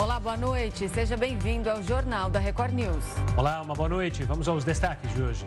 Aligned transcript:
Olá, 0.00 0.20
boa 0.20 0.36
noite. 0.36 0.88
Seja 0.88 1.16
bem-vindo 1.16 1.68
ao 1.68 1.82
Jornal 1.82 2.30
da 2.30 2.38
Record 2.38 2.72
News. 2.72 3.04
Olá, 3.36 3.60
uma 3.60 3.74
boa 3.74 3.88
noite. 3.88 4.22
Vamos 4.22 4.46
aos 4.46 4.62
destaques 4.62 5.12
de 5.12 5.20
hoje. 5.20 5.44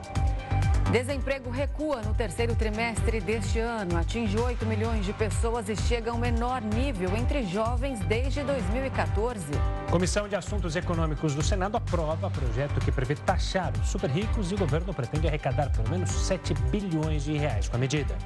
Desemprego 0.91 1.49
recua 1.49 2.01
no 2.01 2.13
terceiro 2.13 2.53
trimestre 2.53 3.21
deste 3.21 3.59
ano, 3.59 3.97
atinge 3.97 4.37
8 4.37 4.65
milhões 4.65 5.05
de 5.05 5.13
pessoas 5.13 5.69
e 5.69 5.75
chega 5.77 6.11
ao 6.11 6.17
menor 6.17 6.61
nível 6.61 7.15
entre 7.15 7.45
jovens 7.45 8.01
desde 8.01 8.43
2014. 8.43 9.45
Comissão 9.89 10.27
de 10.27 10.35
Assuntos 10.35 10.75
Econômicos 10.75 11.33
do 11.33 11.41
Senado 11.41 11.77
aprova 11.77 12.29
projeto 12.29 12.77
que 12.81 12.91
prevê 12.91 13.15
taxar 13.15 13.71
os 13.81 13.87
super 13.87 14.09
ricos 14.09 14.51
e 14.51 14.55
o 14.55 14.57
governo 14.57 14.93
pretende 14.93 15.29
arrecadar 15.29 15.71
pelo 15.71 15.89
menos 15.89 16.09
7 16.09 16.53
bilhões 16.69 17.23
de 17.23 17.37
reais 17.37 17.69
com 17.69 17.77
a 17.77 17.79
medida. 17.79 18.17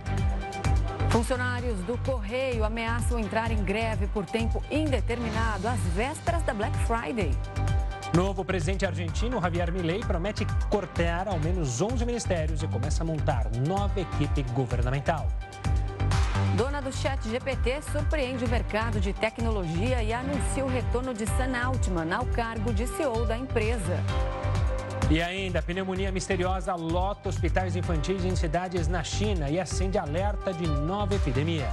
Funcionários 1.15 1.79
do 1.83 1.97
Correio 1.99 2.65
ameaçam 2.65 3.17
entrar 3.17 3.49
em 3.49 3.63
greve 3.63 4.05
por 4.05 4.25
tempo 4.25 4.61
indeterminado 4.69 5.65
às 5.65 5.79
vésperas 5.95 6.43
da 6.43 6.53
Black 6.53 6.77
Friday. 6.79 7.31
Novo 8.13 8.43
presidente 8.43 8.85
argentino, 8.85 9.39
Javier 9.39 9.71
Milei, 9.71 10.01
promete 10.01 10.45
cortar 10.69 11.29
ao 11.29 11.39
menos 11.39 11.81
11 11.81 12.05
ministérios 12.05 12.61
e 12.63 12.67
começa 12.67 13.01
a 13.01 13.05
montar 13.05 13.49
nova 13.65 13.97
equipe 13.97 14.43
governamental. 14.51 15.25
Dona 16.57 16.81
do 16.81 16.91
chat 16.91 17.25
GPT 17.29 17.81
surpreende 17.93 18.43
o 18.43 18.49
mercado 18.49 18.99
de 18.99 19.13
tecnologia 19.13 20.03
e 20.03 20.11
anuncia 20.11 20.65
o 20.65 20.67
retorno 20.67 21.13
de 21.13 21.25
Sam 21.27 21.57
Altman 21.57 22.13
ao 22.13 22.25
cargo 22.25 22.73
de 22.73 22.85
CEO 22.87 23.25
da 23.25 23.37
empresa. 23.37 24.03
E 25.09 25.21
ainda, 25.21 25.61
pneumonia 25.61 26.11
misteriosa 26.11 26.73
lota 26.73 27.29
hospitais 27.29 27.75
infantis 27.75 28.25
em 28.25 28.35
cidades 28.35 28.87
na 28.87 29.03
China 29.03 29.47
e 29.51 29.59
acende 29.59 29.99
alerta 29.99 30.51
de 30.51 30.65
nova 30.67 31.13
epidemia. 31.13 31.69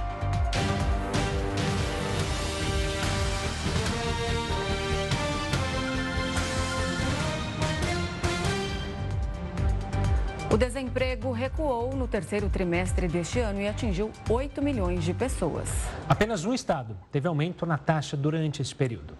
O 10.51 10.57
desemprego 10.57 11.31
recuou 11.31 11.95
no 11.95 12.07
terceiro 12.07 12.47
trimestre 12.47 13.07
deste 13.07 13.39
ano 13.39 13.59
e 13.59 13.67
atingiu 13.67 14.11
8 14.29 14.61
milhões 14.61 15.03
de 15.03 15.11
pessoas. 15.11 15.67
Apenas 16.07 16.45
um 16.45 16.53
estado 16.53 16.95
teve 17.11 17.27
aumento 17.27 17.65
na 17.65 17.79
taxa 17.79 18.15
durante 18.15 18.61
esse 18.61 18.75
período. 18.75 19.15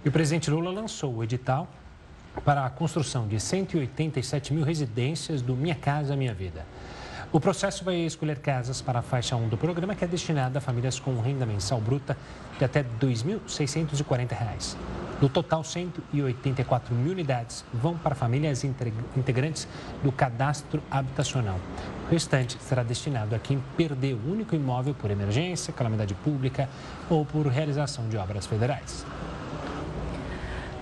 E 0.04 0.08
o 0.08 0.12
presidente 0.12 0.50
Lula 0.50 0.72
lançou 0.72 1.14
o 1.14 1.22
edital 1.22 1.68
para 2.44 2.66
a 2.66 2.70
construção 2.70 3.28
de 3.28 3.38
187 3.38 4.52
mil 4.52 4.64
residências 4.64 5.40
do 5.40 5.54
Minha 5.54 5.76
Casa 5.76 6.16
Minha 6.16 6.34
Vida. 6.34 6.66
O 7.30 7.38
processo 7.38 7.84
vai 7.84 7.94
escolher 7.94 8.40
casas 8.40 8.82
para 8.82 8.98
a 8.98 9.02
faixa 9.02 9.36
1 9.36 9.48
do 9.48 9.56
programa, 9.56 9.94
que 9.94 10.04
é 10.04 10.08
destinada 10.08 10.58
a 10.58 10.60
famílias 10.60 10.98
com 10.98 11.20
renda 11.20 11.46
mensal 11.46 11.80
bruta 11.80 12.16
de 12.58 12.64
até 12.64 12.80
R$ 12.80 12.88
2.640. 13.00 14.76
No 15.20 15.28
total, 15.28 15.62
184 15.62 16.92
mil 16.96 17.12
unidades 17.12 17.64
vão 17.72 17.96
para 17.96 18.16
famílias 18.16 18.64
integrantes 18.64 19.68
do 20.02 20.10
cadastro 20.10 20.82
habitacional. 20.90 21.60
O 22.08 22.10
restante 22.10 22.58
será 22.60 22.82
destinado 22.82 23.36
a 23.36 23.38
quem 23.38 23.62
perdeu 23.76 24.16
o 24.16 24.32
único 24.32 24.56
imóvel 24.56 24.94
por 24.94 25.12
emergência, 25.12 25.72
calamidade 25.72 26.12
pública 26.14 26.68
ou 27.08 27.24
por 27.24 27.46
realização 27.46 28.08
de 28.08 28.16
obras 28.16 28.46
federais. 28.46 29.06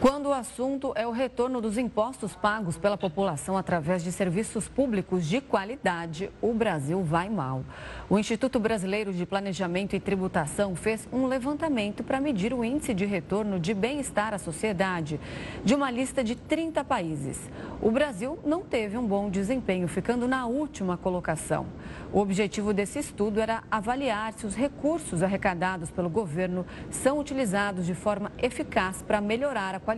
Quando 0.01 0.31
o 0.31 0.33
assunto 0.33 0.95
é 0.97 1.07
o 1.07 1.11
retorno 1.11 1.61
dos 1.61 1.77
impostos 1.77 2.35
pagos 2.35 2.79
pela 2.79 2.97
população 2.97 3.59
através 3.59 4.03
de 4.03 4.11
serviços 4.11 4.67
públicos 4.67 5.27
de 5.27 5.43
qualidade, 5.43 6.31
o 6.41 6.55
Brasil 6.55 7.05
vai 7.05 7.29
mal. 7.29 7.63
O 8.09 8.19
Instituto 8.19 8.59
Brasileiro 8.59 9.13
de 9.13 9.27
Planejamento 9.27 9.95
e 9.95 10.01
Tributação 10.01 10.75
fez 10.75 11.07
um 11.13 11.27
levantamento 11.27 12.03
para 12.03 12.19
medir 12.19 12.55
o 12.55 12.65
índice 12.65 12.95
de 12.95 13.05
retorno 13.05 13.61
de 13.61 13.75
bem-estar 13.75 14.33
à 14.33 14.39
sociedade 14.39 15.21
de 15.63 15.75
uma 15.75 15.91
lista 15.91 16.25
de 16.25 16.35
30 16.35 16.83
países. 16.83 17.39
O 17.83 17.91
Brasil 17.91 18.39
não 18.43 18.63
teve 18.63 18.97
um 18.97 19.07
bom 19.07 19.29
desempenho, 19.29 19.87
ficando 19.87 20.27
na 20.27 20.47
última 20.47 20.97
colocação. 20.97 21.67
O 22.11 22.21
objetivo 22.21 22.73
desse 22.73 22.99
estudo 22.99 23.39
era 23.39 23.63
avaliar 23.71 24.33
se 24.33 24.47
os 24.47 24.55
recursos 24.55 25.23
arrecadados 25.23 25.91
pelo 25.91 26.09
governo 26.09 26.65
são 26.91 27.19
utilizados 27.19 27.85
de 27.85 27.95
forma 27.95 28.33
eficaz 28.39 29.03
para 29.03 29.21
melhorar 29.21 29.75
a 29.75 29.79
qualidade 29.79 29.90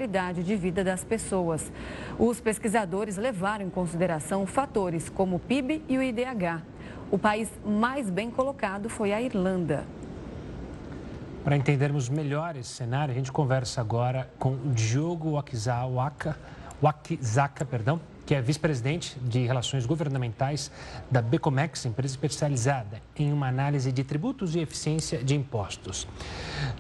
de 0.43 0.57
vida 0.57 0.83
das 0.83 1.05
pessoas. 1.05 1.71
Os 2.19 2.41
pesquisadores 2.41 3.17
levaram 3.17 3.67
em 3.67 3.71
consideração 3.71 4.47
fatores 4.47 5.09
como 5.09 5.37
o 5.37 5.39
PIB 5.39 5.83
e 5.89 5.99
o 5.99 6.03
IDH. 6.03 6.63
O 7.11 7.19
país 7.19 7.51
mais 7.65 8.09
bem 8.09 8.31
colocado 8.31 8.89
foi 8.89 9.13
a 9.13 9.21
Irlanda. 9.21 9.85
Para 11.45 11.57
entendermos 11.57 12.09
melhor 12.09 12.57
esse 12.57 12.71
cenário, 12.71 13.13
a 13.13 13.15
gente 13.15 13.33
conversa 13.33 13.81
agora 13.81 14.31
com 14.39 14.57
Diogo 14.73 15.33
Wakizaka, 15.33 16.37
Wakizaka, 16.81 17.65
perdão, 17.65 18.01
que 18.33 18.37
é 18.37 18.41
vice-presidente 18.41 19.19
de 19.21 19.45
Relações 19.45 19.85
Governamentais 19.85 20.71
da 21.11 21.21
Becomex, 21.21 21.85
empresa 21.85 22.15
especializada 22.15 23.03
em 23.15 23.31
uma 23.31 23.47
análise 23.47 23.93
de 23.93 24.03
tributos 24.03 24.57
e 24.57 24.61
eficiência 24.61 25.23
de 25.23 25.35
impostos. 25.35 26.09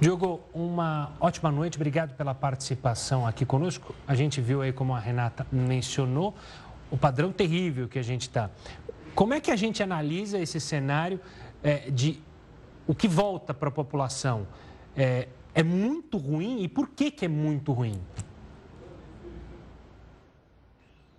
Diogo, 0.00 0.40
uma 0.54 1.12
ótima 1.20 1.52
noite, 1.52 1.76
obrigado 1.76 2.16
pela 2.16 2.34
participação 2.34 3.26
aqui 3.26 3.44
conosco. 3.44 3.94
A 4.08 4.14
gente 4.14 4.40
viu 4.40 4.62
aí, 4.62 4.72
como 4.72 4.94
a 4.94 4.98
Renata 4.98 5.46
mencionou, 5.52 6.34
o 6.90 6.96
padrão 6.96 7.30
terrível 7.30 7.86
que 7.86 7.98
a 7.98 8.02
gente 8.02 8.22
está. 8.22 8.48
Como 9.14 9.34
é 9.34 9.38
que 9.38 9.50
a 9.50 9.56
gente 9.56 9.82
analisa 9.82 10.38
esse 10.38 10.58
cenário 10.58 11.20
é, 11.62 11.90
de 11.90 12.18
o 12.86 12.94
que 12.94 13.06
volta 13.06 13.52
para 13.52 13.68
a 13.68 13.72
população? 13.72 14.48
É, 14.96 15.28
é 15.54 15.62
muito 15.62 16.16
ruim 16.16 16.62
e 16.62 16.68
por 16.68 16.88
que, 16.88 17.10
que 17.10 17.26
é 17.26 17.28
muito 17.28 17.74
ruim? 17.74 18.00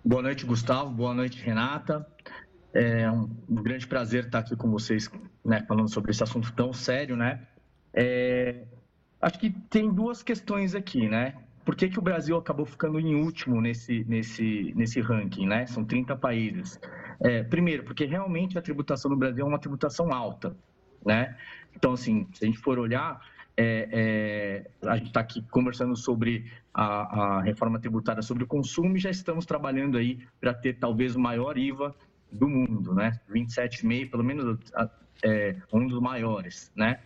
Boa 0.06 0.20
noite, 0.20 0.44
Gustavo. 0.44 0.90
Boa 0.90 1.14
noite, 1.14 1.42
Renata. 1.42 2.06
É 2.74 3.10
um 3.10 3.26
grande 3.48 3.86
prazer 3.86 4.26
estar 4.26 4.40
aqui 4.40 4.54
com 4.54 4.70
vocês, 4.70 5.10
né, 5.42 5.64
falando 5.66 5.88
sobre 5.88 6.10
esse 6.10 6.22
assunto 6.22 6.52
tão 6.52 6.74
sério, 6.74 7.16
né? 7.16 7.40
É, 7.94 8.66
acho 9.18 9.38
que 9.38 9.48
tem 9.48 9.90
duas 9.90 10.22
questões 10.22 10.74
aqui, 10.74 11.08
né? 11.08 11.34
Por 11.64 11.74
que, 11.74 11.88
que 11.88 11.98
o 11.98 12.02
Brasil 12.02 12.36
acabou 12.36 12.66
ficando 12.66 13.00
em 13.00 13.14
último 13.14 13.62
nesse, 13.62 14.04
nesse, 14.04 14.74
nesse 14.76 15.00
ranking, 15.00 15.46
né? 15.46 15.64
São 15.64 15.82
30 15.82 16.14
países. 16.16 16.78
É, 17.20 17.42
primeiro, 17.42 17.84
porque 17.84 18.04
realmente 18.04 18.58
a 18.58 18.62
tributação 18.62 19.10
no 19.10 19.16
Brasil 19.16 19.42
é 19.42 19.48
uma 19.48 19.58
tributação 19.58 20.12
alta, 20.12 20.54
né? 21.02 21.34
Então, 21.74 21.94
assim, 21.94 22.28
se 22.34 22.44
a 22.44 22.46
gente 22.46 22.58
for 22.58 22.78
olhar, 22.78 23.22
é, 23.56 24.64
é, 24.82 24.88
a 24.88 24.96
gente 24.96 25.08
está 25.08 25.20
aqui 25.20 25.42
conversando 25.50 25.96
sobre 25.96 26.50
a, 26.72 27.36
a, 27.38 27.42
reforma 27.42 27.78
tributária 27.78 28.22
sobre 28.22 28.44
o 28.44 28.46
consumo 28.46 28.96
e 28.96 29.00
já 29.00 29.10
estamos 29.10 29.46
trabalhando 29.46 29.96
aí 29.96 30.18
para 30.40 30.52
ter 30.52 30.74
talvez 30.74 31.14
o 31.14 31.20
maior 31.20 31.56
IVA 31.56 31.94
do 32.32 32.48
mundo, 32.48 32.94
né? 32.94 33.20
27,5, 33.30 34.10
pelo 34.10 34.24
menos 34.24 34.58
é, 35.24 35.56
um 35.72 35.86
dos 35.86 36.00
maiores, 36.00 36.72
né? 36.74 37.00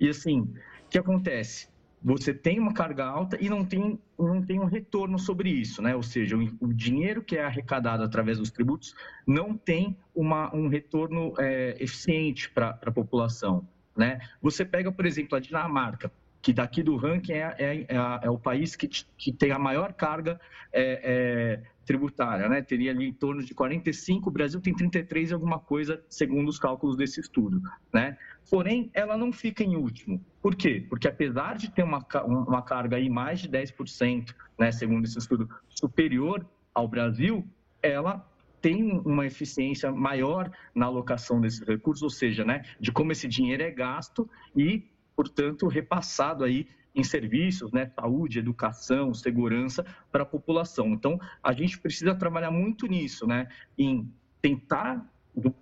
E 0.00 0.08
assim, 0.08 0.40
o 0.40 0.88
que 0.90 0.98
acontece? 0.98 1.68
Você 2.04 2.34
tem 2.34 2.58
uma 2.58 2.74
carga 2.74 3.04
alta 3.04 3.38
e 3.40 3.48
não 3.48 3.64
tem, 3.64 3.96
não 4.18 4.42
tem 4.42 4.58
um 4.58 4.64
retorno 4.64 5.20
sobre 5.20 5.50
isso, 5.50 5.80
né? 5.80 5.94
Ou 5.94 6.02
seja, 6.02 6.36
o, 6.36 6.42
o 6.60 6.74
dinheiro 6.74 7.22
que 7.22 7.36
é 7.36 7.44
arrecadado 7.44 8.02
através 8.02 8.38
dos 8.38 8.50
tributos 8.50 8.92
não 9.24 9.56
tem 9.56 9.96
uma, 10.12 10.52
um 10.52 10.66
retorno 10.66 11.32
é, 11.38 11.76
eficiente 11.78 12.50
para 12.50 12.76
a 12.84 12.90
população, 12.90 13.64
né? 13.96 14.20
Você 14.40 14.64
pega, 14.64 14.90
por 14.90 15.06
exemplo, 15.06 15.36
a 15.36 15.40
Dinamarca, 15.40 16.10
que 16.40 16.52
daqui 16.52 16.82
do 16.82 16.96
ranking 16.96 17.32
é, 17.32 17.54
é, 17.58 17.76
é, 17.82 17.86
é 18.22 18.30
o 18.30 18.38
país 18.38 18.74
que, 18.74 18.88
que 18.88 19.32
tem 19.32 19.52
a 19.52 19.58
maior 19.58 19.92
carga 19.92 20.40
é, 20.72 21.60
é 21.62 21.72
tributária, 21.84 22.48
né? 22.48 22.62
Teria 22.62 22.90
ali 22.90 23.08
em 23.08 23.12
torno 23.12 23.42
de 23.42 23.54
45, 23.54 24.28
o 24.28 24.32
Brasil 24.32 24.60
tem 24.60 24.74
33 24.74 25.30
e 25.30 25.34
alguma 25.34 25.58
coisa, 25.58 26.02
segundo 26.08 26.48
os 26.48 26.58
cálculos 26.58 26.96
desse 26.96 27.20
estudo, 27.20 27.60
né? 27.92 28.16
Porém, 28.50 28.90
ela 28.94 29.16
não 29.16 29.32
fica 29.32 29.62
em 29.62 29.76
último. 29.76 30.24
Por 30.40 30.54
quê? 30.54 30.86
Porque 30.88 31.08
apesar 31.08 31.56
de 31.56 31.70
ter 31.70 31.82
uma, 31.82 32.04
uma 32.24 32.62
carga 32.62 32.96
aí 32.96 33.08
mais 33.08 33.40
de 33.40 33.48
10%, 33.48 34.34
né, 34.58 34.70
segundo 34.70 35.04
esse 35.04 35.18
estudo, 35.18 35.48
superior 35.68 36.46
ao 36.74 36.86
Brasil, 36.86 37.46
ela 37.82 38.28
tem 38.62 39.02
uma 39.04 39.26
eficiência 39.26 39.90
maior 39.90 40.50
na 40.72 40.86
alocação 40.86 41.40
desses 41.40 41.60
recursos, 41.66 42.02
ou 42.02 42.10
seja, 42.10 42.44
né, 42.44 42.62
de 42.80 42.92
como 42.92 43.10
esse 43.10 43.26
dinheiro 43.26 43.62
é 43.62 43.70
gasto 43.70 44.30
e, 44.56 44.88
portanto, 45.16 45.66
repassado 45.66 46.44
aí 46.44 46.68
em 46.94 47.02
serviços, 47.02 47.72
né, 47.72 47.90
saúde, 47.96 48.38
educação, 48.38 49.12
segurança 49.12 49.84
para 50.12 50.22
a 50.22 50.26
população. 50.26 50.88
Então, 50.88 51.18
a 51.42 51.52
gente 51.52 51.78
precisa 51.78 52.14
trabalhar 52.14 52.52
muito 52.52 52.86
nisso, 52.86 53.26
né, 53.26 53.48
em 53.76 54.08
tentar, 54.40 55.04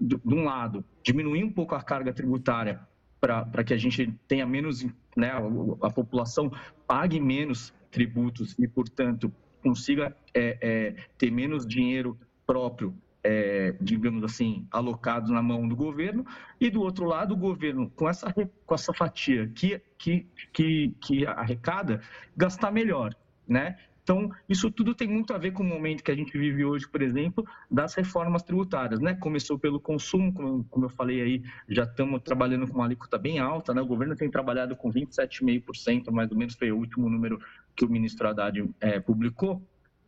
de 0.01 0.21
um 0.27 0.45
lado, 0.45 0.85
diminuir 1.03 1.43
um 1.43 1.53
pouco 1.53 1.75
a 1.75 1.83
carga 1.83 2.13
tributária 2.13 2.81
para 3.21 3.65
que 3.65 3.73
a 3.73 3.77
gente 3.77 4.13
tenha 4.27 4.47
menos, 4.47 4.85
né, 5.17 5.31
a, 5.31 5.39
a, 5.87 5.91
população 5.91 6.51
pague 6.87 7.21
menos 7.21 7.73
tributos 7.91 8.59
e, 8.59 8.67
portanto, 8.67 9.33
consiga 9.63 10.17
é, 10.35 10.59
é, 10.61 11.05
ter 11.19 11.31
menos 11.31 11.67
dinheiro 11.67 12.19
próprio 12.51 12.93
é, 13.23 13.77
digamos 13.81 14.25
assim, 14.25 14.67
alocados 14.71 15.31
na 15.31 15.43
mão 15.43 15.69
do 15.69 15.77
governo, 15.77 16.25
e 16.61 16.71
do 16.71 16.81
outro 16.81 17.05
lado, 17.05 17.35
o 17.35 17.37
governo, 17.37 17.91
com 17.91 18.09
essa, 18.09 18.33
com 18.33 18.75
essa 18.75 18.93
fatia 18.93 19.49
que, 19.55 19.81
que, 19.97 20.27
que, 20.53 20.95
que 21.01 21.27
arrecada, 21.27 22.01
gastar 22.37 22.73
melhor, 22.73 23.15
né? 23.47 23.77
Então, 24.03 24.29
isso 24.49 24.71
tudo 24.73 24.95
tem 24.95 25.07
muito 25.07 25.33
a 25.33 25.39
ver 25.39 25.53
com 25.53 25.63
o 25.63 25.67
momento 25.67 26.03
que 26.03 26.11
a 26.11 26.17
gente 26.17 26.37
vive 26.37 26.65
hoje, 26.65 26.89
por 26.89 27.01
exemplo, 27.01 27.47
das 27.71 27.95
reformas 27.95 28.43
tributárias, 28.43 28.99
né? 28.99 29.15
Começou 29.15 29.57
pelo 29.57 29.79
consumo, 29.79 30.33
como, 30.33 30.65
como 30.65 30.87
eu 30.87 30.91
falei 30.91 31.21
aí, 31.21 31.43
já 31.69 31.85
estamos 31.85 32.21
trabalhando 32.23 32.67
com 32.67 32.75
uma 32.75 32.87
alíquota 32.87 33.19
bem 33.19 33.39
alta, 33.39 33.73
né? 33.73 33.81
O 33.81 33.87
governo 33.87 34.17
tem 34.17 34.29
trabalhado 34.29 34.75
com 34.75 34.91
27,5%, 34.91 36.11
mais 36.11 36.33
ou 36.33 36.37
menos 36.37 36.55
foi 36.55 36.73
o 36.73 36.79
último 36.79 37.09
número 37.09 37.39
que 37.77 37.85
o 37.85 37.91
ministro 37.91 38.27
Haddad 38.27 38.69
é, 38.81 38.99
publicou. 38.99 39.63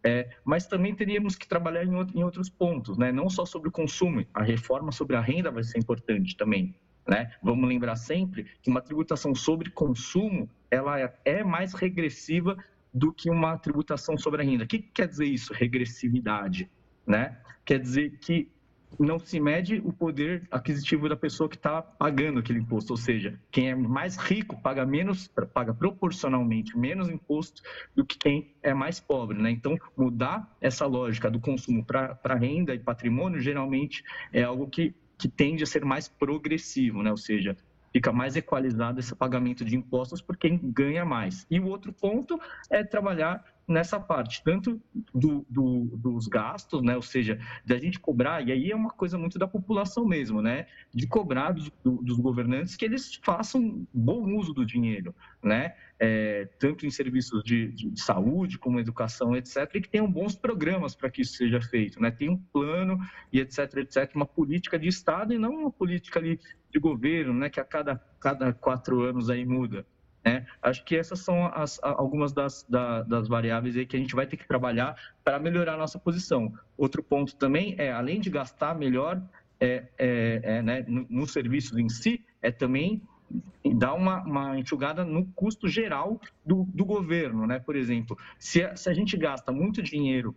É, 0.04 0.28
mas 0.44 0.66
também 0.66 0.94
teríamos 0.94 1.36
que 1.36 1.46
trabalhar 1.46 1.84
em, 1.84 1.94
outro, 1.94 2.18
em, 2.18 2.24
outros 2.24 2.50
pontos, 2.50 2.98
né? 2.98 3.12
não 3.12 3.30
só 3.30 3.46
sobre 3.46 3.68
o 3.68 3.72
consumo, 3.72 4.26
a 4.34 4.42
reforma 4.42 4.90
sobre 4.90 5.14
a 5.14 5.20
renda 5.20 5.50
vai 5.50 5.62
ser 5.62 5.78
importante 5.78 6.36
também. 6.36 6.74
Né? 7.06 7.32
Vamos 7.42 7.68
lembrar 7.68 7.96
sempre 7.96 8.46
que 8.60 8.70
uma 8.70 8.80
tributação 8.80 9.34
sobre 9.34 9.70
consumo 9.70 10.50
ela 10.70 11.00
é, 11.00 11.14
é 11.24 11.44
mais 11.44 11.72
regressiva 11.72 12.56
do 12.92 13.12
que 13.12 13.30
uma 13.30 13.56
tributação 13.56 14.18
sobre 14.18 14.42
a 14.42 14.44
renda. 14.44 14.64
O 14.64 14.66
que 14.66 14.78
quer 14.78 15.06
dizer 15.06 15.26
isso, 15.26 15.52
regressividade? 15.52 16.70
Né? 17.06 17.38
Quer 17.64 17.78
dizer 17.78 18.18
que 18.18 18.50
não 18.98 19.18
se 19.18 19.40
mede 19.40 19.80
o 19.84 19.92
poder 19.92 20.46
aquisitivo 20.50 21.08
da 21.08 21.16
pessoa 21.16 21.48
que 21.48 21.56
está 21.56 21.82
pagando 21.82 22.38
aquele 22.38 22.60
imposto, 22.60 22.92
ou 22.92 22.96
seja, 22.96 23.38
quem 23.50 23.70
é 23.70 23.74
mais 23.74 24.16
rico 24.16 24.60
paga 24.60 24.84
menos, 24.86 25.28
paga 25.52 25.74
proporcionalmente 25.74 26.76
menos 26.76 27.08
imposto 27.08 27.62
do 27.94 28.04
que 28.04 28.18
quem 28.18 28.54
é 28.62 28.72
mais 28.74 29.00
pobre, 29.00 29.38
né? 29.38 29.50
Então, 29.50 29.76
mudar 29.96 30.56
essa 30.60 30.86
lógica 30.86 31.30
do 31.30 31.40
consumo 31.40 31.84
para 31.84 32.34
renda 32.34 32.74
e 32.74 32.78
patrimônio 32.78 33.40
geralmente 33.40 34.02
é 34.32 34.42
algo 34.42 34.68
que, 34.68 34.94
que 35.18 35.28
tende 35.28 35.62
a 35.62 35.66
ser 35.66 35.84
mais 35.84 36.08
progressivo, 36.08 37.02
né? 37.02 37.10
Ou 37.10 37.16
seja, 37.16 37.56
fica 37.92 38.10
mais 38.10 38.36
equalizado 38.36 38.98
esse 38.98 39.14
pagamento 39.14 39.64
de 39.64 39.76
impostos 39.76 40.22
por 40.22 40.36
quem 40.36 40.58
ganha 40.58 41.04
mais. 41.04 41.46
E 41.50 41.60
o 41.60 41.66
outro 41.66 41.92
ponto 41.92 42.40
é 42.70 42.82
trabalhar 42.82 43.44
nessa 43.66 43.98
parte, 43.98 44.42
tanto 44.42 44.80
do, 45.14 45.46
do, 45.48 45.96
dos 45.96 46.26
gastos, 46.26 46.82
né, 46.82 46.96
ou 46.96 47.02
seja, 47.02 47.38
da 47.64 47.78
gente 47.78 47.98
cobrar, 47.98 48.46
e 48.46 48.52
aí 48.52 48.70
é 48.70 48.76
uma 48.76 48.90
coisa 48.90 49.16
muito 49.16 49.38
da 49.38 49.46
população 49.46 50.04
mesmo, 50.06 50.42
né, 50.42 50.66
de 50.92 51.06
cobrar 51.06 51.52
do, 51.52 52.02
dos 52.02 52.18
governantes 52.18 52.76
que 52.76 52.84
eles 52.84 53.18
façam 53.22 53.86
bom 53.92 54.36
uso 54.36 54.52
do 54.52 54.66
dinheiro, 54.66 55.14
né, 55.42 55.74
é, 55.98 56.48
tanto 56.58 56.84
em 56.84 56.90
serviços 56.90 57.42
de, 57.44 57.68
de, 57.68 58.00
saúde 58.00 58.58
como 58.58 58.80
educação, 58.80 59.36
etc., 59.36 59.70
e 59.74 59.80
que 59.80 59.88
tenham 59.88 60.10
bons 60.10 60.34
programas 60.34 60.94
para 60.94 61.10
que 61.10 61.22
isso 61.22 61.34
seja 61.34 61.60
feito, 61.60 62.00
né, 62.00 62.10
tem 62.10 62.28
um 62.28 62.36
plano 62.36 62.98
e 63.32 63.40
etc., 63.40 63.76
etc., 63.76 64.10
uma 64.14 64.26
política 64.26 64.78
de 64.78 64.88
Estado 64.88 65.32
e 65.32 65.38
não 65.38 65.52
uma 65.52 65.70
política 65.70 66.18
ali 66.18 66.40
de 66.70 66.78
governo, 66.78 67.32
né, 67.32 67.48
que 67.48 67.60
a 67.60 67.64
cada, 67.64 67.96
cada 68.18 68.52
quatro 68.52 69.02
anos 69.02 69.30
aí 69.30 69.44
muda. 69.44 69.86
Né? 70.24 70.46
Acho 70.62 70.84
que 70.84 70.96
essas 70.96 71.20
são 71.20 71.46
as, 71.46 71.80
algumas 71.82 72.32
das, 72.32 72.64
da, 72.68 73.02
das 73.02 73.28
variáveis 73.28 73.74
que 73.86 73.96
a 73.96 73.98
gente 73.98 74.14
vai 74.14 74.26
ter 74.26 74.36
que 74.36 74.46
trabalhar 74.46 74.96
para 75.24 75.38
melhorar 75.38 75.74
a 75.74 75.78
nossa 75.78 75.98
posição. 75.98 76.52
Outro 76.76 77.02
ponto 77.02 77.34
também 77.36 77.74
é, 77.78 77.92
além 77.92 78.20
de 78.20 78.30
gastar 78.30 78.74
melhor 78.74 79.20
é, 79.60 79.84
é, 79.98 80.40
é 80.42 80.62
né, 80.62 80.84
no 80.88 81.26
serviços 81.26 81.76
em 81.76 81.88
si, 81.88 82.24
é 82.40 82.50
também 82.50 83.02
dar 83.74 83.94
uma, 83.94 84.22
uma 84.22 84.58
enxugada 84.58 85.04
no 85.04 85.26
custo 85.32 85.68
geral 85.68 86.20
do, 86.44 86.64
do 86.72 86.84
governo. 86.84 87.46
Né? 87.46 87.58
Por 87.58 87.76
exemplo, 87.76 88.16
se 88.38 88.62
a, 88.62 88.76
se 88.76 88.88
a 88.88 88.94
gente 88.94 89.16
gasta 89.16 89.50
muito 89.52 89.82
dinheiro 89.82 90.34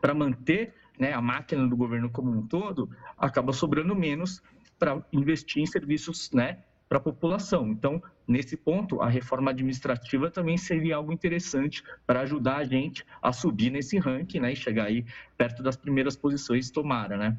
para 0.00 0.14
manter 0.14 0.74
né, 0.98 1.12
a 1.12 1.20
máquina 1.20 1.66
do 1.66 1.76
governo 1.76 2.10
como 2.10 2.30
um 2.30 2.46
todo, 2.46 2.90
acaba 3.16 3.52
sobrando 3.52 3.94
menos 3.94 4.42
para 4.78 5.04
investir 5.12 5.62
em 5.62 5.66
serviços 5.66 6.30
né, 6.32 6.58
para 6.92 6.98
a 6.98 7.00
população. 7.00 7.68
Então, 7.68 8.02
nesse 8.28 8.54
ponto, 8.54 9.00
a 9.00 9.08
reforma 9.08 9.50
administrativa 9.50 10.30
também 10.30 10.58
seria 10.58 10.96
algo 10.96 11.10
interessante 11.10 11.82
para 12.06 12.20
ajudar 12.20 12.58
a 12.58 12.64
gente 12.64 13.02
a 13.22 13.32
subir 13.32 13.70
nesse 13.70 13.98
ranking 13.98 14.40
né, 14.40 14.52
e 14.52 14.56
chegar 14.56 14.84
aí 14.84 15.02
perto 15.38 15.62
das 15.62 15.74
primeiras 15.74 16.16
posições, 16.16 16.70
tomara, 16.70 17.16
né? 17.16 17.38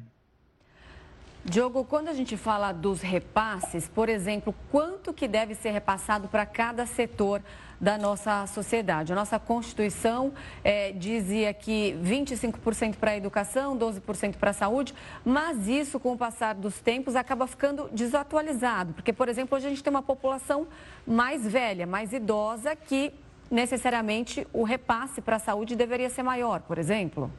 Diogo, 1.46 1.84
quando 1.84 2.08
a 2.08 2.14
gente 2.14 2.38
fala 2.38 2.72
dos 2.72 3.02
repasses, 3.02 3.86
por 3.86 4.08
exemplo, 4.08 4.54
quanto 4.70 5.12
que 5.12 5.28
deve 5.28 5.54
ser 5.54 5.72
repassado 5.72 6.26
para 6.26 6.46
cada 6.46 6.86
setor 6.86 7.42
da 7.78 7.98
nossa 7.98 8.46
sociedade? 8.46 9.12
A 9.12 9.14
nossa 9.14 9.38
Constituição 9.38 10.32
é, 10.64 10.90
dizia 10.92 11.52
que 11.52 11.98
25% 12.02 12.96
para 12.96 13.10
a 13.10 13.16
educação, 13.18 13.76
12% 13.76 14.36
para 14.36 14.50
a 14.50 14.54
saúde, 14.54 14.94
mas 15.22 15.68
isso, 15.68 16.00
com 16.00 16.14
o 16.14 16.16
passar 16.16 16.54
dos 16.54 16.80
tempos, 16.80 17.14
acaba 17.14 17.46
ficando 17.46 17.90
desatualizado. 17.92 18.94
Porque, 18.94 19.12
por 19.12 19.28
exemplo, 19.28 19.54
hoje 19.54 19.66
a 19.66 19.68
gente 19.68 19.84
tem 19.84 19.90
uma 19.90 20.02
população 20.02 20.66
mais 21.06 21.46
velha, 21.46 21.86
mais 21.86 22.14
idosa, 22.14 22.74
que 22.74 23.12
necessariamente 23.50 24.46
o 24.50 24.62
repasse 24.62 25.20
para 25.20 25.36
a 25.36 25.38
saúde 25.38 25.76
deveria 25.76 26.08
ser 26.08 26.22
maior, 26.22 26.62
por 26.62 26.78
exemplo. 26.78 27.30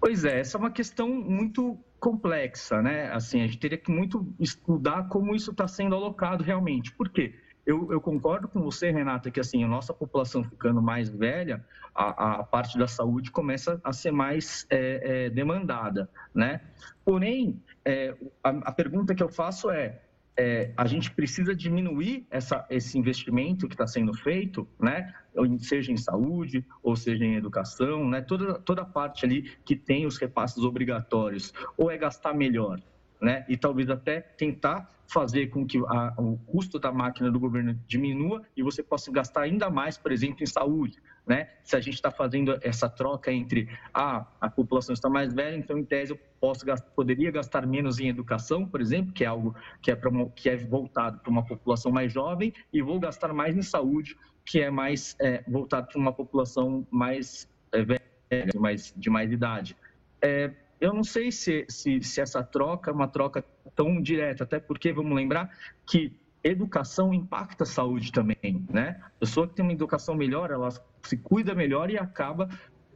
Pois 0.00 0.24
é, 0.24 0.40
essa 0.40 0.56
é 0.56 0.58
uma 0.58 0.70
questão 0.70 1.08
muito 1.08 1.78
complexa, 2.00 2.80
né? 2.80 3.12
Assim, 3.12 3.42
a 3.42 3.46
gente 3.46 3.58
teria 3.58 3.76
que 3.76 3.92
muito 3.92 4.34
estudar 4.40 5.08
como 5.08 5.36
isso 5.36 5.50
está 5.50 5.68
sendo 5.68 5.94
alocado 5.94 6.42
realmente. 6.42 6.90
Por 6.92 7.10
quê? 7.10 7.34
Eu, 7.66 7.92
eu, 7.92 8.00
concordo 8.00 8.48
com 8.48 8.62
você, 8.62 8.90
Renata, 8.90 9.30
que 9.30 9.38
assim, 9.38 9.62
a 9.62 9.68
nossa 9.68 9.92
população 9.92 10.42
ficando 10.42 10.80
mais 10.80 11.10
velha, 11.10 11.64
a, 11.94 12.36
a 12.36 12.42
parte 12.42 12.78
da 12.78 12.88
saúde 12.88 13.30
começa 13.30 13.78
a 13.84 13.92
ser 13.92 14.10
mais 14.10 14.66
é, 14.70 15.26
é, 15.26 15.30
demandada, 15.30 16.08
né? 16.34 16.62
Porém, 17.04 17.62
é, 17.84 18.16
a, 18.42 18.48
a 18.48 18.72
pergunta 18.72 19.14
que 19.14 19.22
eu 19.22 19.28
faço 19.28 19.70
é, 19.70 20.00
é, 20.36 20.72
a 20.76 20.86
gente 20.86 21.10
precisa 21.10 21.54
diminuir 21.54 22.26
essa, 22.30 22.66
esse 22.70 22.98
investimento 22.98 23.68
que 23.68 23.74
está 23.74 23.86
sendo 23.86 24.14
feito, 24.14 24.66
né? 24.78 25.12
seja 25.60 25.92
em 25.92 25.96
saúde 25.96 26.64
ou 26.82 26.96
seja 26.96 27.24
em 27.24 27.36
educação, 27.36 28.08
né? 28.08 28.20
toda, 28.20 28.58
toda 28.58 28.84
parte 28.84 29.24
ali 29.24 29.42
que 29.64 29.76
tem 29.76 30.06
os 30.06 30.18
repasses 30.18 30.62
obrigatórios, 30.64 31.52
ou 31.76 31.90
é 31.90 31.96
gastar 31.96 32.34
melhor? 32.34 32.80
né? 33.20 33.44
E 33.48 33.56
talvez 33.56 33.90
até 33.90 34.20
tentar 34.20 34.88
fazer 35.06 35.48
com 35.48 35.66
que 35.66 35.78
a, 35.78 36.14
o 36.16 36.38
custo 36.46 36.78
da 36.78 36.92
máquina 36.92 37.30
do 37.30 37.38
governo 37.38 37.78
diminua 37.86 38.42
e 38.56 38.62
você 38.62 38.82
possa 38.82 39.10
gastar 39.10 39.42
ainda 39.42 39.68
mais, 39.68 39.98
por 39.98 40.12
exemplo, 40.12 40.42
em 40.42 40.46
saúde. 40.46 40.98
Né? 41.26 41.48
Se 41.62 41.76
a 41.76 41.80
gente 41.80 41.94
está 41.94 42.10
fazendo 42.10 42.58
essa 42.62 42.88
troca 42.88 43.32
entre 43.32 43.68
ah, 43.94 44.26
a 44.40 44.50
população 44.50 44.92
está 44.92 45.08
mais 45.08 45.32
velha, 45.32 45.56
então 45.56 45.78
em 45.78 45.84
tese 45.84 46.12
eu 46.12 46.18
posso 46.40 46.64
poderia 46.96 47.30
gastar 47.30 47.66
menos 47.66 48.00
em 48.00 48.08
educação, 48.08 48.66
por 48.66 48.80
exemplo, 48.80 49.12
que 49.12 49.24
é 49.24 49.26
algo 49.26 49.54
que 49.80 49.90
é, 49.90 49.98
uma, 50.08 50.28
que 50.30 50.48
é 50.48 50.56
voltado 50.56 51.18
para 51.20 51.30
uma 51.30 51.44
população 51.44 51.92
mais 51.92 52.12
jovem, 52.12 52.52
e 52.72 52.82
vou 52.82 52.98
gastar 52.98 53.32
mais 53.32 53.56
em 53.56 53.62
saúde, 53.62 54.16
que 54.44 54.60
é 54.60 54.70
mais 54.70 55.14
é, 55.20 55.44
voltado 55.46 55.88
para 55.88 56.00
uma 56.00 56.12
população 56.12 56.86
mais 56.90 57.48
é, 57.72 57.82
velha, 57.84 58.00
mais, 58.58 58.92
de 58.96 59.10
mais 59.10 59.30
idade. 59.30 59.76
É, 60.22 60.50
eu 60.80 60.94
não 60.94 61.04
sei 61.04 61.30
se, 61.30 61.66
se, 61.68 62.02
se 62.02 62.20
essa 62.20 62.42
troca 62.42 62.90
é 62.90 62.94
uma 62.94 63.06
troca 63.06 63.44
tão 63.76 64.00
direta, 64.00 64.44
até 64.44 64.58
porque 64.58 64.92
vamos 64.92 65.14
lembrar 65.14 65.54
que 65.86 66.12
educação 66.42 67.12
impacta 67.12 67.64
a 67.64 67.66
saúde 67.66 68.12
também, 68.12 68.64
né? 68.70 69.00
A 69.04 69.10
pessoa 69.20 69.46
que 69.46 69.54
tem 69.54 69.64
uma 69.64 69.72
educação 69.72 70.14
melhor, 70.14 70.50
ela 70.50 70.68
se 71.02 71.16
cuida 71.16 71.54
melhor 71.54 71.90
e 71.90 71.98
acaba, 71.98 72.48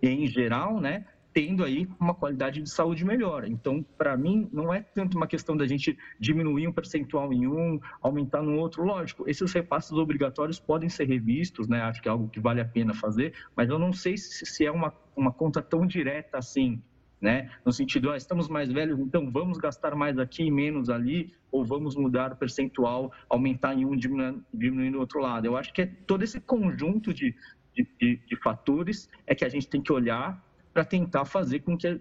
em 0.03 0.27
geral, 0.27 0.81
né, 0.81 1.05
tendo 1.35 1.65
aí 1.65 1.89
uma 1.99 2.15
qualidade 2.15 2.63
de 2.63 2.71
saúde 2.71 3.05
melhor. 3.05 3.45
Então, 3.45 3.85
para 3.99 4.17
mim, 4.17 4.49
não 4.53 4.73
é 4.73 4.81
tanto 4.81 5.17
uma 5.17 5.27
questão 5.27 5.57
da 5.57 5.67
gente 5.67 5.99
diminuir 6.19 6.69
um 6.69 6.73
percentual 6.73 7.33
em 7.33 7.47
um, 7.47 7.81
aumentar 8.01 8.41
no 8.41 8.57
outro. 8.57 8.85
Lógico, 8.85 9.29
esses 9.29 9.53
repasses 9.53 9.93
obrigatórios 9.93 10.61
podem 10.61 10.89
ser 10.89 11.09
revistos, 11.09 11.67
né? 11.67 11.83
Acho 11.83 12.01
que 12.01 12.09
é 12.09 12.13
algo 12.13 12.29
que 12.29 12.39
vale 12.39 12.61
a 12.61 12.65
pena 12.65 12.95
fazer, 12.95 13.35
mas 13.57 13.69
eu 13.69 13.79
não 13.81 13.93
sei 13.93 14.17
se, 14.17 14.65
é 14.65 14.71
uma, 14.71 14.95
uma 15.17 15.33
conta 15.33 15.61
tão 15.61 15.85
direta 15.85 16.39
assim 16.39 16.81
né? 17.25 17.51
No 17.65 17.73
sentido, 17.73 18.11
ah, 18.11 18.19
estamos 18.19 18.51
mais 18.51 18.71
velhos, 18.71 19.01
então 19.01 19.31
vamos 19.31 19.57
gastar 19.57 19.97
mais 19.97 20.19
aqui 20.19 20.43
e 20.43 20.51
menos 20.51 20.91
ali, 20.91 21.33
ou 21.51 21.65
vamos 21.65 21.97
mudar 21.97 22.33
o 22.33 22.37
percentual, 22.37 23.11
aumentar 23.31 23.75
em 23.75 23.87
um, 23.87 23.97
diminuindo, 23.97 24.45
diminuir 24.53 24.91
no 24.91 25.01
outro 25.01 25.21
lado. 25.21 25.47
Eu 25.47 25.57
acho 25.57 25.73
que 25.73 25.81
é 25.81 25.87
todo 26.07 26.23
esse 26.23 26.39
conjunto 26.39 27.15
de, 27.15 27.35
de, 27.75 27.89
de, 27.99 28.17
de 28.27 28.37
fatores 28.43 29.09
é 29.27 29.35
que 29.35 29.43
a 29.43 29.49
gente 29.49 29.67
tem 29.67 29.81
que 29.81 29.91
olhar 29.91 30.39
para 30.75 30.85
tentar 30.85 31.25
fazer 31.25 31.61
com 31.61 31.79
que 31.79 31.99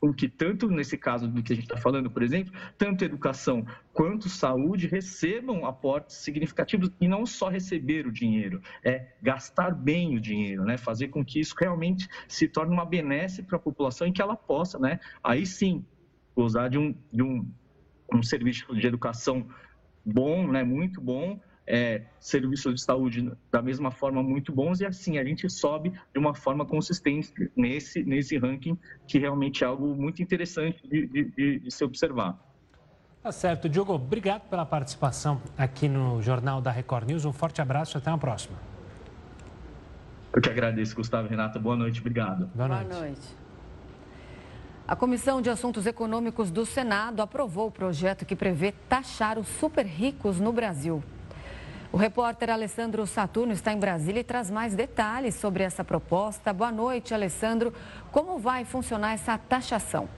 com 0.00 0.12
que 0.14 0.28
tanto 0.28 0.68
nesse 0.68 0.96
caso 0.96 1.28
do 1.28 1.42
que 1.42 1.52
a 1.52 1.56
gente 1.56 1.66
está 1.66 1.76
falando, 1.76 2.10
por 2.10 2.22
exemplo, 2.22 2.52
tanto 2.78 3.04
educação 3.04 3.66
quanto 3.92 4.28
saúde 4.28 4.86
recebam 4.86 5.66
aportes 5.66 6.16
significativos 6.16 6.90
e 7.00 7.06
não 7.06 7.26
só 7.26 7.48
receber 7.48 8.06
o 8.06 8.12
dinheiro, 8.12 8.62
é 8.82 9.08
gastar 9.22 9.72
bem 9.72 10.16
o 10.16 10.20
dinheiro, 10.20 10.64
né? 10.64 10.78
Fazer 10.78 11.08
com 11.08 11.24
que 11.24 11.38
isso 11.38 11.54
realmente 11.58 12.08
se 12.26 12.48
torne 12.48 12.72
uma 12.72 12.86
benesse 12.86 13.42
para 13.42 13.56
a 13.56 13.60
população 13.60 14.06
e 14.06 14.12
que 14.12 14.22
ela 14.22 14.36
possa, 14.36 14.78
né? 14.78 14.98
Aí 15.22 15.44
sim, 15.44 15.84
gozar 16.34 16.70
de 16.70 16.78
um, 16.78 16.94
de 17.12 17.22
um, 17.22 17.46
um 18.12 18.22
serviço 18.22 18.74
de 18.74 18.86
educação 18.86 19.46
bom, 20.04 20.50
né? 20.50 20.64
Muito 20.64 21.00
bom, 21.00 21.38
é, 21.70 22.02
serviços 22.18 22.74
de 22.74 22.82
saúde 22.82 23.30
da 23.50 23.62
mesma 23.62 23.92
forma 23.92 24.22
muito 24.22 24.52
bons 24.52 24.80
e 24.80 24.86
assim 24.86 25.18
a 25.18 25.24
gente 25.24 25.48
sobe 25.48 25.92
de 26.12 26.18
uma 26.18 26.34
forma 26.34 26.66
consistente 26.66 27.32
nesse, 27.56 28.02
nesse 28.02 28.36
ranking, 28.36 28.76
que 29.06 29.18
realmente 29.18 29.62
é 29.62 29.66
algo 29.68 29.94
muito 29.94 30.20
interessante 30.20 30.82
de, 30.88 31.06
de, 31.06 31.60
de 31.60 31.70
se 31.70 31.84
observar. 31.84 32.36
Tá 33.22 33.30
certo. 33.30 33.68
Diogo, 33.68 33.92
obrigado 33.92 34.48
pela 34.48 34.66
participação 34.66 35.40
aqui 35.56 35.88
no 35.88 36.20
Jornal 36.20 36.60
da 36.60 36.72
Record 36.72 37.06
News. 37.06 37.24
Um 37.24 37.32
forte 37.32 37.62
abraço 37.62 37.96
e 37.96 37.98
até 37.98 38.10
uma 38.10 38.18
próxima. 38.18 38.58
Eu 40.34 40.40
que 40.40 40.48
agradeço, 40.48 40.96
Gustavo 40.96 41.28
e 41.28 41.30
Renata. 41.30 41.58
Boa 41.58 41.76
noite, 41.76 42.00
obrigado. 42.00 42.46
Boa 42.54 42.68
noite. 42.68 42.88
Boa 42.88 43.00
noite. 43.00 43.40
A 44.88 44.96
Comissão 44.96 45.40
de 45.40 45.48
Assuntos 45.48 45.86
Econômicos 45.86 46.50
do 46.50 46.66
Senado 46.66 47.20
aprovou 47.20 47.68
o 47.68 47.70
projeto 47.70 48.24
que 48.24 48.34
prevê 48.34 48.72
taxar 48.88 49.38
os 49.38 49.46
super 49.46 49.86
ricos 49.86 50.40
no 50.40 50.52
Brasil. 50.52 51.00
O 51.92 51.96
repórter 51.96 52.50
Alessandro 52.50 53.04
Saturno 53.04 53.52
está 53.52 53.72
em 53.72 53.78
Brasília 53.78 54.20
e 54.20 54.24
traz 54.24 54.48
mais 54.48 54.76
detalhes 54.76 55.34
sobre 55.34 55.64
essa 55.64 55.82
proposta. 55.82 56.52
Boa 56.52 56.70
noite, 56.70 57.12
Alessandro. 57.12 57.74
Como 58.12 58.38
vai 58.38 58.64
funcionar 58.64 59.14
essa 59.14 59.36
taxação? 59.36 60.08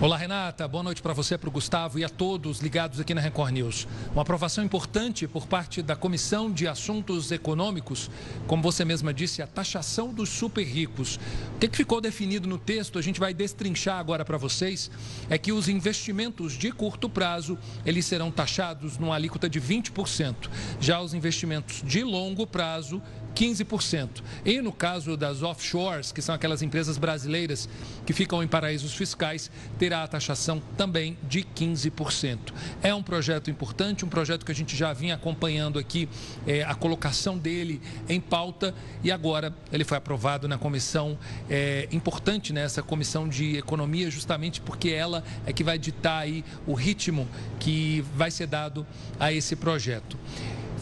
Olá, 0.00 0.16
Renata. 0.16 0.66
Boa 0.66 0.82
noite 0.82 1.00
para 1.00 1.12
você, 1.12 1.38
para 1.38 1.48
o 1.48 1.52
Gustavo 1.52 2.00
e 2.00 2.04
a 2.04 2.08
todos 2.08 2.58
ligados 2.58 2.98
aqui 2.98 3.14
na 3.14 3.20
Record 3.20 3.52
News. 3.52 3.86
Uma 4.12 4.22
aprovação 4.22 4.64
importante 4.64 5.26
por 5.28 5.46
parte 5.46 5.80
da 5.82 5.94
Comissão 5.94 6.50
de 6.50 6.66
Assuntos 6.66 7.30
Econômicos, 7.30 8.10
como 8.48 8.60
você 8.60 8.84
mesma 8.84 9.14
disse, 9.14 9.40
a 9.40 9.46
taxação 9.46 10.12
dos 10.12 10.28
super 10.28 10.64
ricos. 10.64 11.18
O 11.54 11.58
que, 11.60 11.68
que 11.68 11.76
ficou 11.76 12.00
definido 12.00 12.48
no 12.48 12.58
texto, 12.58 12.98
a 12.98 13.02
gente 13.02 13.20
vai 13.20 13.32
destrinchar 13.32 13.98
agora 13.98 14.24
para 14.24 14.36
vocês, 14.36 14.90
é 15.30 15.38
que 15.38 15.52
os 15.52 15.68
investimentos 15.68 16.54
de 16.54 16.72
curto 16.72 17.08
prazo, 17.08 17.56
eles 17.86 18.04
serão 18.04 18.32
taxados 18.32 18.98
numa 18.98 19.14
alíquota 19.14 19.48
de 19.48 19.60
20%. 19.60 20.50
Já 20.80 21.00
os 21.00 21.14
investimentos 21.14 21.82
de 21.82 22.02
longo 22.02 22.46
prazo, 22.48 23.00
15%. 23.34 24.22
E 24.44 24.60
no 24.60 24.72
caso 24.72 25.16
das 25.16 25.42
offshores, 25.42 26.12
que 26.12 26.22
são 26.22 26.34
aquelas 26.34 26.62
empresas 26.62 26.96
brasileiras 26.96 27.68
que 28.06 28.12
ficam 28.12 28.42
em 28.42 28.48
paraísos 28.48 28.94
fiscais, 28.94 29.50
terá 29.78 30.04
a 30.04 30.08
taxação 30.08 30.62
também 30.76 31.18
de 31.28 31.42
15%. 31.42 32.38
É 32.82 32.94
um 32.94 33.02
projeto 33.02 33.50
importante, 33.50 34.04
um 34.04 34.08
projeto 34.08 34.44
que 34.44 34.52
a 34.52 34.54
gente 34.54 34.76
já 34.76 34.92
vinha 34.92 35.14
acompanhando 35.14 35.78
aqui 35.78 36.08
é, 36.46 36.62
a 36.62 36.74
colocação 36.74 37.36
dele 37.36 37.80
em 38.08 38.20
pauta 38.20 38.74
e 39.02 39.10
agora 39.10 39.54
ele 39.72 39.84
foi 39.84 39.98
aprovado 39.98 40.48
na 40.48 40.58
comissão 40.58 41.18
é, 41.50 41.88
importante 41.92 42.52
nessa 42.52 42.80
né, 42.80 42.86
comissão 42.86 43.28
de 43.28 43.56
economia, 43.56 44.10
justamente 44.10 44.60
porque 44.60 44.90
ela 44.90 45.24
é 45.46 45.52
que 45.52 45.64
vai 45.64 45.78
ditar 45.78 46.20
aí 46.20 46.44
o 46.66 46.74
ritmo 46.74 47.28
que 47.58 48.04
vai 48.14 48.30
ser 48.30 48.46
dado 48.46 48.86
a 49.18 49.32
esse 49.32 49.56
projeto. 49.56 50.16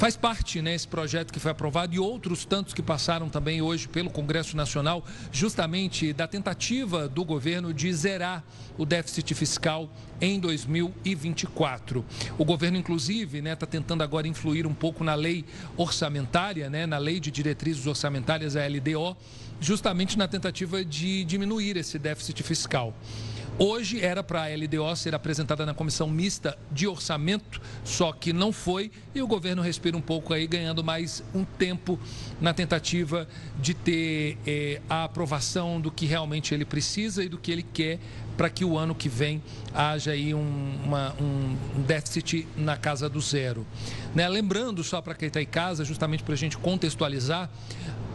Faz 0.02 0.16
parte 0.16 0.60
né, 0.60 0.74
esse 0.74 0.88
projeto 0.88 1.32
que 1.32 1.38
foi 1.38 1.52
aprovado 1.52 1.94
e 1.94 1.98
outros 2.00 2.44
tantos 2.44 2.74
que 2.74 2.82
passaram 2.82 3.28
também 3.28 3.62
hoje 3.62 3.86
pelo 3.86 4.10
Congresso 4.10 4.56
Nacional, 4.56 5.06
justamente 5.30 6.12
da 6.12 6.26
tentativa 6.26 7.06
do 7.06 7.24
governo 7.24 7.72
de 7.72 7.92
zerar 7.92 8.42
o 8.76 8.84
déficit 8.84 9.32
fiscal 9.32 9.88
em 10.20 10.40
2024. 10.40 12.04
O 12.36 12.44
governo, 12.44 12.78
inclusive, 12.78 13.38
está 13.38 13.48
né, 13.48 13.54
tá 13.54 13.64
tentando 13.64 14.02
agora 14.02 14.26
influir 14.26 14.66
um 14.66 14.74
pouco 14.74 15.04
na 15.04 15.14
lei 15.14 15.44
orçamentária, 15.76 16.68
né, 16.68 16.84
na 16.84 16.98
lei 16.98 17.20
de 17.20 17.30
diretrizes 17.30 17.86
orçamentárias, 17.86 18.56
a 18.56 18.66
LDO, 18.66 19.16
justamente 19.60 20.18
na 20.18 20.26
tentativa 20.26 20.84
de 20.84 21.22
diminuir 21.22 21.76
esse 21.76 21.96
déficit 21.96 22.42
fiscal. 22.42 22.92
Hoje 23.58 24.00
era 24.00 24.22
para 24.22 24.44
a 24.44 24.48
LDO 24.48 24.96
ser 24.96 25.14
apresentada 25.14 25.66
na 25.66 25.74
comissão 25.74 26.08
mista 26.08 26.56
de 26.70 26.86
orçamento, 26.88 27.60
só 27.84 28.10
que 28.10 28.32
não 28.32 28.50
foi 28.50 28.90
e 29.14 29.20
o 29.20 29.26
governo 29.26 29.60
respira 29.60 29.94
um 29.94 30.00
pouco 30.00 30.32
aí, 30.32 30.46
ganhando 30.46 30.82
mais 30.82 31.22
um 31.34 31.44
tempo 31.44 32.00
na 32.40 32.54
tentativa 32.54 33.28
de 33.60 33.74
ter 33.74 34.38
eh, 34.46 34.80
a 34.88 35.04
aprovação 35.04 35.78
do 35.80 35.90
que 35.90 36.06
realmente 36.06 36.54
ele 36.54 36.64
precisa 36.64 37.22
e 37.22 37.28
do 37.28 37.36
que 37.36 37.52
ele 37.52 37.62
quer 37.62 38.00
para 38.38 38.48
que 38.48 38.64
o 38.64 38.78
ano 38.78 38.94
que 38.94 39.08
vem 39.08 39.42
haja 39.74 40.12
aí 40.12 40.34
um, 40.34 40.78
uma, 40.84 41.14
um 41.20 41.82
déficit 41.86 42.48
na 42.56 42.78
casa 42.78 43.06
do 43.06 43.20
zero. 43.20 43.66
Né? 44.14 44.26
Lembrando, 44.28 44.82
só 44.82 45.02
para 45.02 45.14
quem 45.14 45.28
está 45.28 45.42
em 45.42 45.46
casa, 45.46 45.84
justamente 45.84 46.22
para 46.22 46.32
a 46.32 46.38
gente 46.38 46.56
contextualizar, 46.56 47.50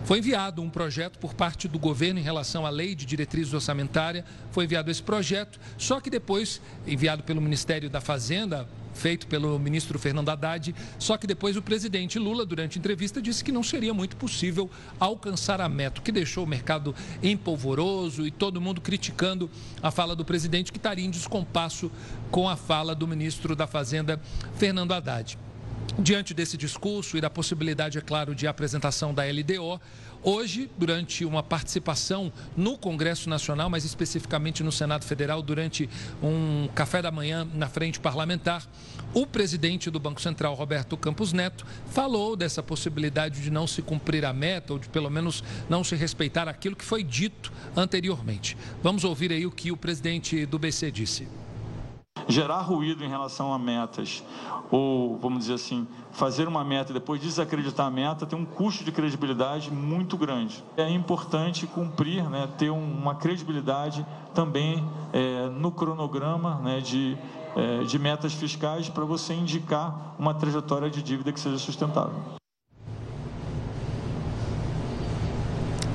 foi 0.08 0.20
enviado 0.20 0.62
um 0.62 0.70
projeto 0.70 1.20
por 1.20 1.34
parte 1.34 1.68
do 1.68 1.78
governo 1.78 2.18
em 2.18 2.24
relação 2.24 2.66
à 2.66 2.70
lei 2.70 2.96
de 2.96 3.06
diretrizes 3.06 3.54
orçamentária. 3.54 4.24
Foi 4.52 4.64
enviado 4.64 4.90
esse 4.90 5.04
projeto, 5.04 5.60
só 5.78 6.00
que 6.00 6.10
depois, 6.10 6.62
enviado 6.88 7.24
pelo 7.24 7.42
Ministério 7.42 7.90
da 7.90 8.00
Fazenda, 8.00 8.70
feito 8.94 9.28
pelo 9.28 9.60
ministro 9.60 10.00
Fernando 10.00 10.30
Haddad, 10.30 10.74
só 10.98 11.18
que 11.18 11.28
depois 11.28 11.58
o 11.58 11.62
presidente 11.62 12.18
Lula, 12.18 12.46
durante 12.46 12.80
entrevista, 12.80 13.22
disse 13.22 13.44
que 13.44 13.52
não 13.52 13.62
seria 13.62 13.94
muito 13.94 14.16
possível 14.16 14.72
alcançar 14.98 15.60
a 15.60 15.68
meta, 15.68 16.00
o 16.00 16.04
que 16.04 16.12
deixou 16.14 16.46
o 16.46 16.48
mercado 16.48 16.96
empolvoroso 17.22 18.26
e 18.26 18.32
todo 18.32 18.62
mundo 18.62 18.80
criticando 18.80 19.50
a 19.84 19.92
fala 19.92 20.16
do 20.16 20.24
presidente, 20.24 20.72
que 20.72 20.78
estaria 20.78 21.06
em 21.06 21.12
descompasso 21.12 21.92
com 22.32 22.48
a 22.48 22.56
fala 22.56 22.96
do 22.96 23.06
ministro 23.06 23.58
da 23.58 23.68
Fazenda, 23.68 24.22
Fernando 24.56 24.94
Haddad. 24.94 25.38
Diante 26.00 26.34
desse 26.34 26.58
discurso 26.58 27.18
e 27.18 27.22
da 27.22 27.30
possibilidade, 27.30 27.98
é 27.98 28.02
claro, 28.02 28.36
de 28.36 28.46
apresentação 28.46 29.14
da 29.14 29.24
LDO, 29.24 29.82
hoje, 30.22 30.70
durante 30.78 31.26
uma 31.26 31.42
participação 31.42 32.32
no 32.56 32.78
Congresso 32.78 33.28
Nacional, 33.30 33.68
mas 33.68 33.84
especificamente 33.84 34.64
no 34.64 34.72
Senado 34.72 35.06
Federal, 35.06 35.42
durante 35.42 35.90
um 36.22 36.70
café 36.76 37.02
da 37.02 37.10
manhã 37.10 37.48
na 37.52 37.68
frente 37.68 38.00
parlamentar, 38.00 38.68
o 39.12 39.26
presidente 39.26 39.90
do 39.90 40.00
Banco 40.00 40.22
Central, 40.22 40.54
Roberto 40.54 40.96
Campos 40.98 41.34
Neto, 41.34 41.66
falou 41.90 42.36
dessa 42.36 42.62
possibilidade 42.62 43.42
de 43.42 43.50
não 43.50 43.66
se 43.66 43.82
cumprir 43.82 44.24
a 44.24 44.34
meta, 44.34 44.74
ou 44.74 44.80
de 44.80 44.90
pelo 44.90 45.10
menos 45.10 45.44
não 45.68 45.84
se 45.84 45.96
respeitar 45.96 46.48
aquilo 46.48 46.76
que 46.76 46.86
foi 46.86 47.04
dito 47.04 47.52
anteriormente. 47.76 48.56
Vamos 48.84 49.04
ouvir 49.04 49.32
aí 49.32 49.48
o 49.48 49.52
que 49.52 49.72
o 49.72 49.78
presidente 49.78 50.46
do 50.46 50.60
BC 50.60 50.92
disse. 50.92 51.28
Gerar 52.28 52.62
ruído 52.62 53.04
em 53.04 53.10
relação 53.10 53.54
a 53.54 53.60
metas, 53.60 54.24
ou, 54.72 55.18
vamos 55.18 55.40
dizer 55.40 55.54
assim, 55.54 55.88
fazer 56.12 56.48
uma 56.48 56.64
meta 56.64 56.92
e 56.92 56.94
depois 56.94 57.22
desacreditar 57.22 57.88
a 57.88 57.92
meta, 57.92 58.26
tem 58.26 58.38
um 58.38 58.46
custo 58.46 58.84
de 58.84 58.92
credibilidade 58.92 59.72
muito 59.72 60.18
grande. 60.18 60.64
É 60.76 60.90
importante 60.90 61.68
cumprir, 61.68 62.30
né, 62.30 62.50
ter 62.58 62.70
uma 62.70 63.16
credibilidade 63.16 64.06
também 64.34 64.84
é, 65.14 65.48
no 65.50 65.72
cronograma 65.72 66.56
né, 66.64 66.80
de, 66.80 67.18
é, 67.56 67.84
de 67.84 68.00
metas 68.00 68.34
fiscais 68.34 68.90
para 68.90 69.06
você 69.06 69.34
indicar 69.34 70.16
uma 70.20 70.34
trajetória 70.34 70.90
de 70.90 71.02
dívida 71.02 71.32
que 71.32 71.40
seja 71.40 71.58
sustentável. 71.58 72.38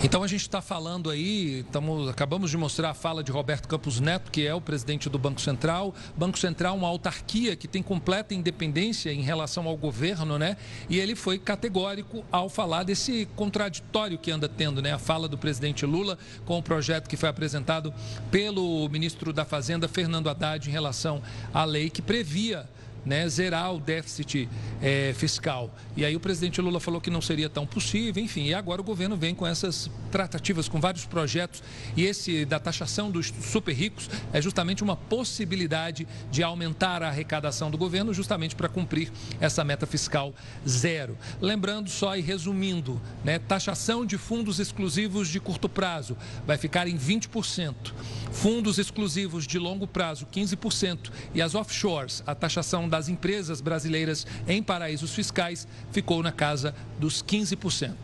Então 0.04 0.24
a 0.24 0.26
gente 0.26 0.40
está 0.40 0.60
falando 0.60 1.08
aí, 1.08 1.60
estamos, 1.60 2.08
acabamos 2.08 2.50
de 2.50 2.56
mostrar 2.56 2.90
a 2.90 2.94
fala 2.94 3.22
de 3.22 3.30
Roberto 3.30 3.68
Campos 3.68 4.00
Neto, 4.00 4.32
que 4.32 4.44
é 4.44 4.52
o 4.52 4.60
presidente 4.60 5.08
do 5.08 5.16
Banco 5.16 5.40
Central. 5.40 5.94
Banco 6.16 6.36
Central, 6.36 6.76
uma 6.76 6.88
autarquia 6.88 7.54
que 7.54 7.68
tem 7.68 7.84
completa 7.84 8.34
independência 8.34 9.12
em 9.12 9.22
relação 9.22 9.68
ao 9.68 9.76
governo, 9.76 10.40
né? 10.40 10.56
E 10.90 10.98
ele 10.98 11.14
foi 11.14 11.38
categórico 11.38 12.24
ao 12.32 12.48
falar 12.48 12.82
desse 12.82 13.28
contraditório 13.36 14.18
que 14.18 14.32
anda 14.32 14.48
tendo, 14.48 14.82
né? 14.82 14.92
A 14.92 14.98
fala 14.98 15.28
do 15.28 15.38
presidente 15.38 15.86
Lula 15.86 16.18
com 16.44 16.58
o 16.58 16.62
projeto 16.62 17.08
que 17.08 17.16
foi 17.16 17.28
apresentado 17.28 17.94
pelo 18.28 18.88
ministro 18.88 19.32
da 19.32 19.44
Fazenda, 19.44 19.86
Fernando 19.86 20.28
Haddad, 20.28 20.68
em 20.68 20.72
relação 20.72 21.22
à 21.54 21.64
lei 21.64 21.88
que 21.88 22.02
previa 22.02 22.68
né, 23.04 23.28
zerar 23.28 23.74
o 23.74 23.80
déficit 23.80 24.48
é, 24.80 25.12
fiscal. 25.14 25.74
E 25.96 26.04
aí 26.04 26.14
o 26.14 26.20
presidente 26.20 26.60
Lula 26.60 26.80
falou 26.80 27.00
que 27.00 27.10
não 27.10 27.20
seria 27.20 27.48
tão 27.48 27.66
possível, 27.66 28.22
enfim, 28.22 28.46
e 28.46 28.54
agora 28.54 28.80
o 28.80 28.84
governo 28.84 29.16
vem 29.16 29.34
com 29.34 29.46
essas 29.46 29.90
tratativas, 30.10 30.68
com 30.68 30.80
vários 30.80 31.04
projetos, 31.04 31.62
e 31.96 32.04
esse 32.04 32.44
da 32.44 32.58
taxação 32.58 33.10
dos 33.10 33.32
super 33.42 33.72
ricos 33.72 34.08
é 34.32 34.40
justamente 34.40 34.82
uma 34.82 34.96
possibilidade 34.96 36.06
de 36.30 36.42
aumentar 36.42 37.02
a 37.02 37.08
arrecadação 37.08 37.70
do 37.70 37.78
governo, 37.78 38.12
justamente 38.14 38.54
para 38.54 38.68
cumprir 38.68 39.10
essa 39.40 39.64
meta 39.64 39.86
fiscal 39.86 40.34
zero. 40.66 41.16
Lembrando 41.40 41.90
só 41.90 42.16
e 42.16 42.20
resumindo, 42.20 43.00
né, 43.24 43.38
taxação 43.38 44.04
de 44.04 44.18
fundos 44.18 44.58
exclusivos 44.58 45.28
de 45.28 45.40
curto 45.40 45.68
prazo 45.68 46.16
vai 46.46 46.56
ficar 46.56 46.86
em 46.86 46.96
20%, 46.96 47.92
fundos 48.32 48.78
exclusivos 48.78 49.46
de 49.46 49.58
longo 49.58 49.86
prazo 49.86 50.26
15% 50.26 51.10
e 51.34 51.42
as 51.42 51.54
offshores, 51.54 52.22
a 52.26 52.34
taxação 52.34 52.88
das 52.88 53.08
empresas 53.08 53.60
brasileiras 53.60 54.26
em 54.48 54.62
paraísos 54.62 55.14
fiscais 55.14 55.68
ficou 55.92 56.22
na 56.22 56.32
casa 56.32 56.74
dos 56.98 57.22
15%. 57.22 57.94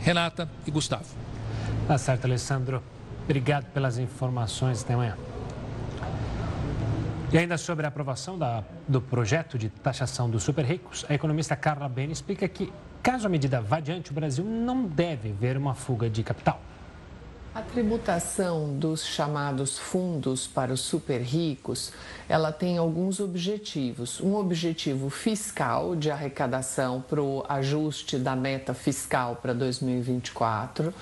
Renata 0.00 0.50
e 0.66 0.70
Gustavo. 0.70 1.06
Tá 1.86 1.96
certo, 1.98 2.24
Alessandro. 2.24 2.82
Obrigado 3.24 3.66
pelas 3.72 3.98
informações. 3.98 4.82
Até 4.82 4.94
amanhã. 4.94 5.16
E 7.32 7.38
ainda 7.38 7.56
sobre 7.56 7.86
a 7.86 7.88
aprovação 7.88 8.36
da, 8.36 8.64
do 8.88 9.00
projeto 9.00 9.56
de 9.56 9.68
taxação 9.68 10.28
dos 10.28 10.42
super 10.42 10.64
ricos, 10.64 11.06
a 11.08 11.14
economista 11.14 11.54
Carla 11.54 11.88
Bene 11.88 12.12
explica 12.12 12.48
que, 12.48 12.72
caso 13.00 13.26
a 13.26 13.30
medida 13.30 13.60
vá 13.60 13.76
adiante, 13.76 14.10
o 14.10 14.14
Brasil 14.14 14.44
não 14.44 14.84
deve 14.84 15.30
ver 15.30 15.56
uma 15.56 15.74
fuga 15.74 16.10
de 16.10 16.24
capital. 16.24 16.60
A 17.52 17.62
tributação 17.62 18.78
dos 18.78 19.04
chamados 19.04 19.76
fundos 19.76 20.46
para 20.46 20.72
os 20.72 20.82
super 20.82 21.20
ricos, 21.20 21.92
ela 22.28 22.52
tem 22.52 22.78
alguns 22.78 23.18
objetivos. 23.18 24.20
Um 24.20 24.36
objetivo 24.36 25.10
fiscal 25.10 25.96
de 25.96 26.12
arrecadação 26.12 27.02
para 27.02 27.20
o 27.20 27.44
ajuste 27.48 28.18
da 28.18 28.36
meta 28.36 28.72
fiscal 28.72 29.34
para 29.42 29.52
2024, 29.52 30.94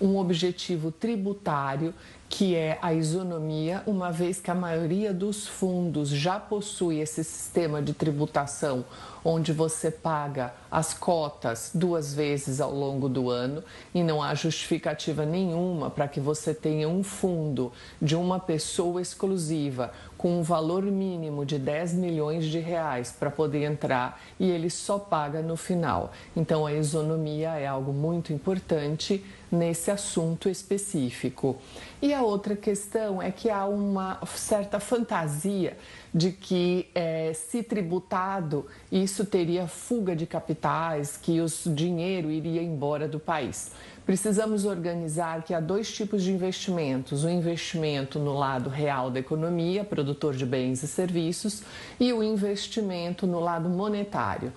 um 0.00 0.16
objetivo 0.18 0.92
tributário 0.92 1.92
que 2.28 2.54
é 2.54 2.78
a 2.80 2.94
isonomia, 2.94 3.82
uma 3.84 4.12
vez 4.12 4.38
que 4.38 4.50
a 4.50 4.54
maioria 4.54 5.12
dos 5.12 5.48
fundos 5.48 6.10
já 6.10 6.38
possui 6.38 7.00
esse 7.00 7.24
sistema 7.24 7.82
de 7.82 7.92
tributação 7.92 8.84
onde 9.24 9.52
você 9.52 9.90
paga 9.90 10.52
as 10.70 10.92
cotas 10.92 11.70
duas 11.74 12.14
vezes 12.14 12.60
ao 12.60 12.72
longo 12.72 13.08
do 13.08 13.30
ano 13.30 13.62
e 13.94 14.02
não 14.02 14.22
há 14.22 14.34
justificativa 14.34 15.24
nenhuma 15.24 15.90
para 15.90 16.08
que 16.08 16.20
você 16.20 16.54
tenha 16.54 16.88
um 16.88 17.02
fundo 17.02 17.72
de 18.00 18.14
uma 18.14 18.38
pessoa 18.38 19.00
exclusiva 19.00 19.92
com 20.16 20.40
um 20.40 20.42
valor 20.42 20.82
mínimo 20.82 21.46
de 21.46 21.58
10 21.58 21.94
milhões 21.94 22.44
de 22.44 22.58
reais 22.58 23.14
para 23.16 23.30
poder 23.30 23.64
entrar 23.64 24.20
e 24.38 24.50
ele 24.50 24.68
só 24.68 24.98
paga 24.98 25.40
no 25.40 25.56
final. 25.56 26.12
Então 26.36 26.66
a 26.66 26.72
isonomia 26.72 27.50
é 27.50 27.66
algo 27.66 27.92
muito 27.92 28.32
importante 28.32 29.24
nesse 29.50 29.90
assunto 29.90 30.48
específico. 30.48 31.56
E 32.02 32.12
a 32.12 32.22
outra 32.22 32.54
questão 32.54 33.22
é 33.22 33.30
que 33.30 33.48
há 33.48 33.64
uma 33.66 34.20
certa 34.26 34.78
fantasia 34.78 35.76
de 36.12 36.32
que, 36.32 36.88
é, 36.94 37.32
se 37.34 37.62
tributado, 37.62 38.66
isso 38.90 39.24
teria 39.24 39.66
fuga 39.66 40.16
de 40.16 40.26
capitais, 40.26 41.16
que 41.16 41.40
o 41.40 41.46
dinheiro 41.74 42.30
iria 42.30 42.62
embora 42.62 43.06
do 43.06 43.20
país. 43.20 43.72
Precisamos 44.08 44.64
organizar 44.64 45.42
que 45.42 45.52
há 45.52 45.60
dois 45.60 45.92
tipos 45.92 46.22
de 46.22 46.32
investimentos: 46.32 47.24
o 47.24 47.28
investimento 47.28 48.18
no 48.18 48.32
lado 48.32 48.70
real 48.70 49.10
da 49.10 49.20
economia, 49.20 49.84
produtor 49.84 50.34
de 50.34 50.46
bens 50.46 50.82
e 50.82 50.88
serviços, 50.88 51.62
e 52.00 52.10
o 52.10 52.22
investimento 52.22 53.26
no 53.26 53.38
lado 53.38 53.68
monetário. 53.68 54.50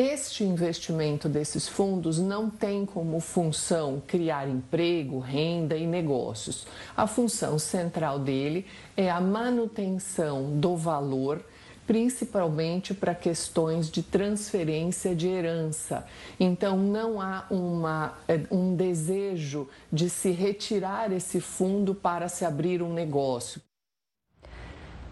Este 0.00 0.44
investimento 0.44 1.28
desses 1.28 1.66
fundos 1.66 2.20
não 2.20 2.48
tem 2.48 2.86
como 2.86 3.18
função 3.18 4.00
criar 4.06 4.48
emprego, 4.48 5.18
renda 5.18 5.76
e 5.76 5.88
negócios. 5.88 6.68
A 6.96 7.08
função 7.08 7.58
central 7.58 8.20
dele 8.20 8.64
é 8.96 9.10
a 9.10 9.20
manutenção 9.20 10.56
do 10.56 10.76
valor 10.76 11.44
principalmente 11.84 12.94
para 12.94 13.12
questões 13.12 13.90
de 13.90 14.02
transferência 14.02 15.16
de 15.16 15.26
herança. 15.26 16.06
Então, 16.38 16.76
não 16.76 17.18
há 17.18 17.46
uma, 17.50 18.18
é, 18.28 18.42
um 18.52 18.76
desejo 18.76 19.66
de 19.90 20.10
se 20.10 20.30
retirar 20.30 21.10
esse 21.10 21.40
fundo 21.40 21.94
para 21.94 22.28
se 22.28 22.44
abrir 22.44 22.82
um 22.82 22.92
negócio. 22.92 23.60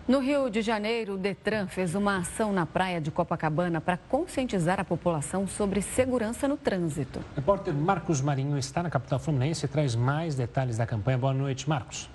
No 0.09 0.21
Rio 0.21 0.49
de 0.49 0.63
Janeiro, 0.63 1.15
o 1.15 1.19
Detran 1.19 1.67
fez 1.67 1.97
uma 1.97 2.19
ação 2.19 2.53
na 2.53 2.65
praia 2.65 3.01
de 3.01 3.11
Copacabana 3.11 3.81
para 3.81 3.97
conscientizar 3.97 4.79
a 4.79 4.85
população 4.85 5.49
sobre 5.49 5.83
segurança 5.83 6.47
no 6.47 6.57
trânsito. 6.57 7.19
O 7.19 7.35
repórter 7.35 7.75
Marcos 7.75 8.21
Marinho 8.21 8.57
está 8.57 8.85
na 8.85 8.89
capital 8.89 9.19
fluminense 9.19 9.65
e 9.65 9.69
traz 9.69 9.97
mais 9.97 10.37
detalhes 10.37 10.79
da 10.79 10.87
campanha. 10.87 11.19
Boa 11.19 11.35
noite, 11.35 11.69
Marcos. 11.69 12.09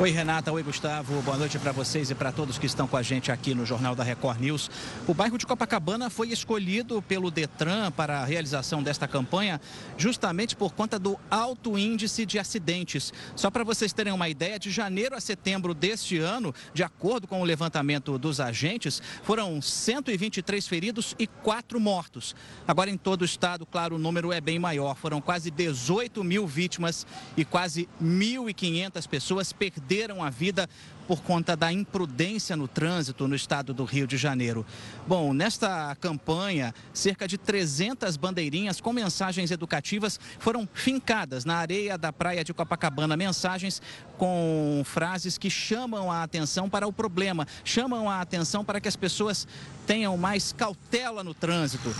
Oi, 0.00 0.08
Renata. 0.08 0.50
Oi, 0.50 0.62
Gustavo. 0.62 1.20
Boa 1.20 1.36
noite 1.36 1.58
para 1.58 1.72
vocês 1.72 2.10
e 2.10 2.14
para 2.14 2.32
todos 2.32 2.56
que 2.56 2.64
estão 2.64 2.88
com 2.88 2.96
a 2.96 3.02
gente 3.02 3.30
aqui 3.30 3.54
no 3.54 3.66
Jornal 3.66 3.94
da 3.94 4.02
Record 4.02 4.40
News. 4.40 4.70
O 5.06 5.12
bairro 5.12 5.36
de 5.36 5.44
Copacabana 5.44 6.08
foi 6.08 6.30
escolhido 6.30 7.02
pelo 7.02 7.30
Detran 7.30 7.90
para 7.90 8.20
a 8.20 8.24
realização 8.24 8.82
desta 8.82 9.06
campanha 9.06 9.60
justamente 9.98 10.56
por 10.56 10.72
conta 10.72 10.98
do 10.98 11.20
alto 11.30 11.76
índice 11.76 12.24
de 12.24 12.38
acidentes. 12.38 13.12
Só 13.36 13.50
para 13.50 13.62
vocês 13.62 13.92
terem 13.92 14.10
uma 14.10 14.26
ideia, 14.26 14.58
de 14.58 14.70
janeiro 14.70 15.14
a 15.14 15.20
setembro 15.20 15.74
deste 15.74 16.16
ano, 16.16 16.54
de 16.72 16.82
acordo 16.82 17.28
com 17.28 17.42
o 17.42 17.44
levantamento 17.44 18.16
dos 18.16 18.40
agentes, 18.40 19.02
foram 19.22 19.60
123 19.60 20.66
feridos 20.66 21.14
e 21.18 21.26
4 21.26 21.78
mortos. 21.78 22.34
Agora, 22.66 22.88
em 22.88 22.96
todo 22.96 23.20
o 23.20 23.26
estado, 23.26 23.66
claro, 23.66 23.96
o 23.96 23.98
número 23.98 24.32
é 24.32 24.40
bem 24.40 24.58
maior. 24.58 24.96
Foram 24.96 25.20
quase 25.20 25.50
18 25.50 26.24
mil 26.24 26.46
vítimas 26.46 27.06
e 27.36 27.44
quase 27.44 27.86
1.500 28.02 29.06
pessoas 29.06 29.39
perderam 29.40 29.52
perderam 29.52 30.22
a 30.22 30.30
vida 30.30 30.68
por 31.10 31.22
conta 31.22 31.56
da 31.56 31.72
imprudência 31.72 32.56
no 32.56 32.68
trânsito 32.68 33.26
no 33.26 33.34
estado 33.34 33.74
do 33.74 33.82
Rio 33.82 34.06
de 34.06 34.16
Janeiro. 34.16 34.64
Bom, 35.08 35.34
nesta 35.34 35.96
campanha, 35.96 36.72
cerca 36.94 37.26
de 37.26 37.36
300 37.36 38.16
bandeirinhas 38.16 38.80
com 38.80 38.92
mensagens 38.92 39.50
educativas 39.50 40.20
foram 40.38 40.68
fincadas 40.72 41.44
na 41.44 41.56
areia 41.56 41.98
da 41.98 42.12
praia 42.12 42.44
de 42.44 42.54
Copacabana. 42.54 43.16
Mensagens 43.16 43.82
com 44.16 44.82
frases 44.84 45.36
que 45.36 45.50
chamam 45.50 46.12
a 46.12 46.22
atenção 46.22 46.70
para 46.70 46.86
o 46.86 46.92
problema, 46.92 47.44
chamam 47.64 48.08
a 48.08 48.20
atenção 48.20 48.64
para 48.64 48.80
que 48.80 48.86
as 48.86 48.94
pessoas 48.94 49.48
tenham 49.86 50.16
mais 50.16 50.52
cautela 50.52 51.24
no 51.24 51.34
trânsito. 51.34 51.92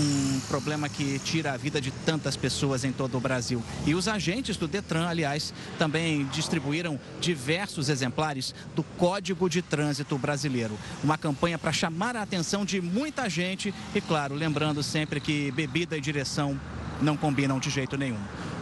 Um 0.00 0.40
problema 0.48 0.88
que 0.88 1.18
tira 1.18 1.52
a 1.52 1.56
vida 1.58 1.80
de 1.80 1.90
tantas 1.90 2.36
pessoas 2.36 2.84
em 2.84 2.92
todo 2.92 3.18
o 3.18 3.20
Brasil. 3.20 3.62
E 3.84 3.94
os 3.94 4.08
agentes 4.08 4.56
do 4.56 4.66
Detran, 4.66 5.06
aliás, 5.06 5.52
também 5.78 6.24
distribuíram 6.28 6.98
diversos 7.20 7.90
exemplares 7.90 8.53
do 8.74 8.82
Código 8.82 9.48
de 9.48 9.62
Trânsito 9.62 10.16
Brasileiro. 10.18 10.78
Uma 11.02 11.18
campanha 11.18 11.58
para 11.58 11.72
chamar 11.72 12.16
a 12.16 12.22
atenção 12.22 12.64
de 12.64 12.80
muita 12.80 13.28
gente 13.28 13.74
e, 13.94 14.00
claro, 14.00 14.34
lembrando 14.34 14.82
sempre 14.82 15.20
que 15.20 15.50
bebida 15.52 15.96
e 15.96 16.00
direção 16.00 16.58
não 17.00 17.16
combinam 17.16 17.58
de 17.58 17.70
jeito 17.70 17.96
nenhum. 17.96 18.18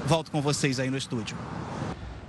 Volto 0.07 0.31
com 0.31 0.40
vocês 0.40 0.81
aí 0.81 0.90
no 0.90 0.96
estúdio. 0.96 1.37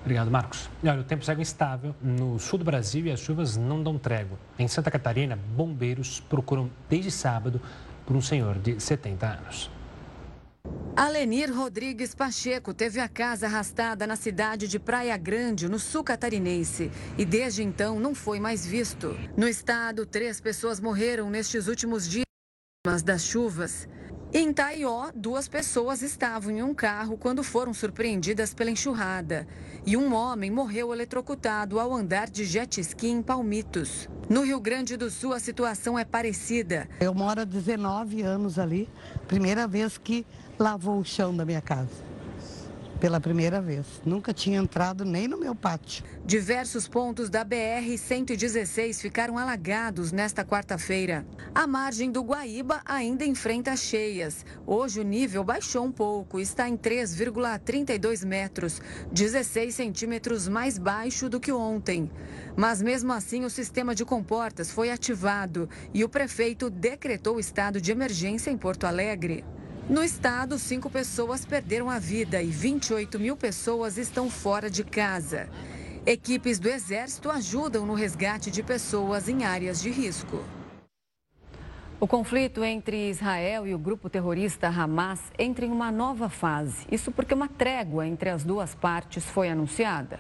Obrigado, 0.01 0.29
Marcos. 0.29 0.69
olha, 0.83 0.99
o 0.99 1.03
tempo 1.03 1.23
segue 1.23 1.41
instável 1.41 1.95
no 2.01 2.37
sul 2.37 2.59
do 2.59 2.65
Brasil 2.65 3.05
e 3.05 3.11
as 3.11 3.21
chuvas 3.21 3.55
não 3.55 3.81
dão 3.81 3.97
trégua. 3.97 4.37
Em 4.59 4.67
Santa 4.67 4.91
Catarina, 4.91 5.39
bombeiros 5.55 6.19
procuram 6.19 6.69
desde 6.89 7.09
sábado 7.09 7.61
por 8.05 8.15
um 8.15 8.21
senhor 8.21 8.59
de 8.59 8.79
70 8.81 9.25
anos. 9.25 9.69
Alenir 10.95 11.51
Rodrigues 11.51 12.13
Pacheco 12.13 12.71
teve 12.71 12.99
a 12.99 13.09
casa 13.09 13.47
arrastada 13.47 14.05
na 14.05 14.15
cidade 14.15 14.67
de 14.67 14.77
Praia 14.77 15.17
Grande, 15.17 15.67
no 15.67 15.79
sul 15.79 16.03
catarinense, 16.03 16.91
e 17.17 17.25
desde 17.25 17.63
então 17.63 17.99
não 17.99 18.13
foi 18.13 18.39
mais 18.39 18.63
visto. 18.63 19.17
No 19.35 19.47
estado, 19.47 20.05
três 20.05 20.39
pessoas 20.39 20.79
morreram 20.79 21.31
nestes 21.31 21.67
últimos 21.67 22.07
dias 22.07 22.23
das 23.03 23.23
chuvas. 23.23 23.87
Em 24.31 24.53
Taió, 24.53 25.11
duas 25.15 25.47
pessoas 25.47 26.01
estavam 26.01 26.51
em 26.51 26.63
um 26.63 26.73
carro 26.73 27.17
quando 27.17 27.43
foram 27.43 27.73
surpreendidas 27.73 28.53
pela 28.53 28.71
enxurrada. 28.71 29.47
E 29.85 29.97
um 29.97 30.13
homem 30.13 30.49
morreu 30.49 30.93
eletrocutado 30.93 31.79
ao 31.79 31.93
andar 31.93 32.29
de 32.29 32.45
jet 32.45 32.79
ski 32.81 33.09
em 33.09 33.21
Palmitos. 33.21 34.07
No 34.29 34.43
Rio 34.43 34.59
Grande 34.59 34.95
do 34.95 35.11
Sul, 35.11 35.33
a 35.33 35.39
situação 35.39 35.99
é 35.99 36.05
parecida. 36.05 36.89
Eu 36.99 37.13
moro 37.13 37.41
há 37.41 37.43
19 37.43 38.21
anos 38.21 38.57
ali, 38.57 38.89
primeira 39.27 39.67
vez 39.67 39.97
que 39.97 40.25
lavou 40.63 40.97
o 40.97 41.03
chão 41.03 41.35
da 41.35 41.43
minha 41.43 41.61
casa 41.61 42.13
pela 42.97 43.19
primeira 43.19 43.61
vez. 43.61 43.85
Nunca 44.05 44.33
tinha 44.33 44.57
entrado 44.57 45.03
nem 45.03 45.27
no 45.27 45.37
meu 45.37 45.53
pátio. 45.53 46.05
Diversos 46.25 46.87
pontos 46.87 47.29
da 47.29 47.43
BR-116 47.43 49.01
ficaram 49.01 49.37
alagados 49.37 50.13
nesta 50.13 50.45
quarta-feira. 50.45 51.25
A 51.53 51.67
margem 51.67 52.09
do 52.09 52.21
Guaíba 52.21 52.81
ainda 52.85 53.25
enfrenta 53.25 53.75
cheias. 53.75 54.45
Hoje 54.65 55.01
o 55.01 55.03
nível 55.03 55.43
baixou 55.43 55.83
um 55.83 55.91
pouco, 55.91 56.39
está 56.39 56.69
em 56.69 56.77
3,32 56.77 58.25
metros, 58.25 58.81
16 59.11 59.75
centímetros 59.75 60.47
mais 60.47 60.77
baixo 60.77 61.27
do 61.27 61.41
que 61.41 61.51
ontem. 61.51 62.09
Mas 62.55 62.81
mesmo 62.81 63.11
assim, 63.11 63.43
o 63.43 63.49
sistema 63.49 63.93
de 63.93 64.05
comportas 64.05 64.71
foi 64.71 64.89
ativado 64.89 65.67
e 65.93 66.05
o 66.05 66.09
prefeito 66.09 66.69
decretou 66.69 67.37
estado 67.37 67.81
de 67.81 67.91
emergência 67.91 68.49
em 68.49 68.57
Porto 68.57 68.85
Alegre. 68.85 69.43
No 69.89 70.01
estado, 70.01 70.57
cinco 70.57 70.89
pessoas 70.89 71.45
perderam 71.45 71.89
a 71.89 71.99
vida 71.99 72.41
e 72.41 72.47
28 72.47 73.19
mil 73.19 73.35
pessoas 73.35 73.97
estão 73.97 74.29
fora 74.29 74.69
de 74.69 74.81
casa. 74.81 75.49
Equipes 76.05 76.57
do 76.57 76.69
Exército 76.69 77.29
ajudam 77.29 77.85
no 77.85 77.93
resgate 77.93 78.49
de 78.49 78.63
pessoas 78.63 79.27
em 79.27 79.43
áreas 79.43 79.81
de 79.81 79.89
risco. 79.89 80.41
O 81.99 82.07
conflito 82.07 82.63
entre 82.63 83.09
Israel 83.09 83.67
e 83.67 83.75
o 83.75 83.79
grupo 83.79 84.09
terrorista 84.09 84.67
Hamas 84.67 85.19
entra 85.37 85.65
em 85.65 85.71
uma 85.71 85.91
nova 85.91 86.29
fase. 86.29 86.85
Isso 86.89 87.11
porque 87.11 87.33
uma 87.33 87.49
trégua 87.49 88.07
entre 88.07 88.29
as 88.29 88.43
duas 88.43 88.73
partes 88.73 89.25
foi 89.25 89.49
anunciada. 89.49 90.19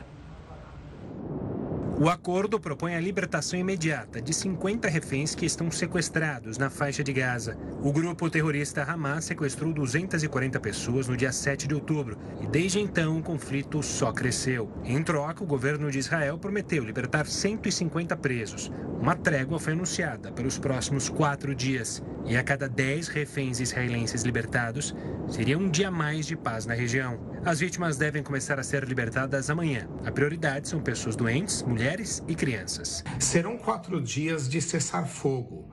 O 1.95 2.09
acordo 2.09 2.59
propõe 2.59 2.95
a 2.95 2.99
libertação 2.99 3.57
imediata 3.57 4.19
de 4.19 4.33
50 4.33 4.89
reféns 4.89 5.35
que 5.35 5.45
estão 5.45 5.69
sequestrados 5.69 6.57
na 6.57 6.67
faixa 6.67 7.03
de 7.03 7.13
Gaza. 7.13 7.55
O 7.83 7.93
grupo 7.93 8.31
terrorista 8.31 8.81
Hamas 8.81 9.25
sequestrou 9.25 9.71
240 9.71 10.59
pessoas 10.59 11.07
no 11.07 11.15
dia 11.15 11.31
7 11.31 11.67
de 11.67 11.75
outubro 11.75 12.17
e 12.41 12.47
desde 12.47 12.79
então 12.79 13.19
o 13.19 13.23
conflito 13.23 13.83
só 13.83 14.11
cresceu. 14.11 14.71
Em 14.83 15.03
troca, 15.03 15.43
o 15.43 15.47
governo 15.47 15.91
de 15.91 15.99
Israel 15.99 16.39
prometeu 16.39 16.83
libertar 16.83 17.27
150 17.27 18.17
presos. 18.17 18.71
Uma 18.99 19.15
trégua 19.15 19.59
foi 19.59 19.73
anunciada 19.73 20.31
pelos 20.31 20.57
próximos 20.57 21.09
quatro 21.09 21.53
dias 21.53 22.01
e 22.25 22.35
a 22.35 22.43
cada 22.43 22.67
10 22.67 23.09
reféns 23.09 23.59
israelenses 23.59 24.23
libertados, 24.23 24.95
seria 25.27 25.57
um 25.57 25.69
dia 25.69 25.91
mais 25.91 26.25
de 26.25 26.35
paz 26.35 26.65
na 26.65 26.73
região. 26.73 27.19
As 27.45 27.59
vítimas 27.59 27.97
devem 27.97 28.23
começar 28.23 28.57
a 28.57 28.63
ser 28.63 28.85
libertadas 28.85 29.49
amanhã. 29.49 29.89
A 30.05 30.11
prioridade 30.11 30.69
são 30.69 30.79
pessoas 30.79 31.17
doentes, 31.17 31.61
mulheres 31.63 31.82
e 32.29 32.33
crianças. 32.33 33.03
Serão 33.19 33.57
quatro 33.57 34.01
dias 34.01 34.47
de 34.47 34.61
cessar-fogo, 34.61 35.69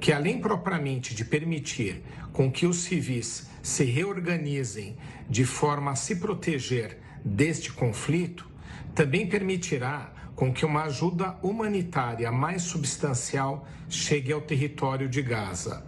que 0.00 0.12
além 0.12 0.40
propriamente 0.40 1.14
de 1.14 1.24
permitir 1.24 2.02
com 2.32 2.50
que 2.50 2.66
os 2.66 2.78
civis 2.78 3.48
se 3.62 3.84
reorganizem 3.84 4.96
de 5.30 5.44
forma 5.44 5.92
a 5.92 5.94
se 5.94 6.16
proteger 6.16 6.98
deste 7.24 7.72
conflito, 7.72 8.50
também 8.92 9.28
permitirá 9.28 10.12
com 10.34 10.52
que 10.52 10.66
uma 10.66 10.82
ajuda 10.82 11.38
humanitária 11.42 12.32
mais 12.32 12.62
substancial 12.62 13.64
chegue 13.88 14.32
ao 14.32 14.40
território 14.40 15.08
de 15.08 15.22
Gaza. 15.22 15.86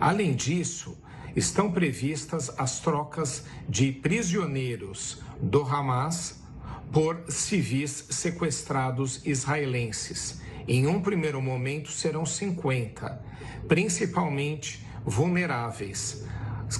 Além 0.00 0.34
disso, 0.34 0.96
estão 1.36 1.70
previstas 1.70 2.50
as 2.58 2.80
trocas 2.80 3.44
de 3.68 3.92
prisioneiros 3.92 5.20
do 5.38 5.62
Hamas 5.62 6.41
por 6.92 7.24
civis 7.28 8.06
sequestrados 8.10 9.20
israelenses. 9.24 10.40
Em 10.68 10.86
um 10.86 11.00
primeiro 11.00 11.40
momento 11.40 11.90
serão 11.90 12.26
50, 12.26 13.20
principalmente 13.66 14.86
vulneráveis, 15.04 16.24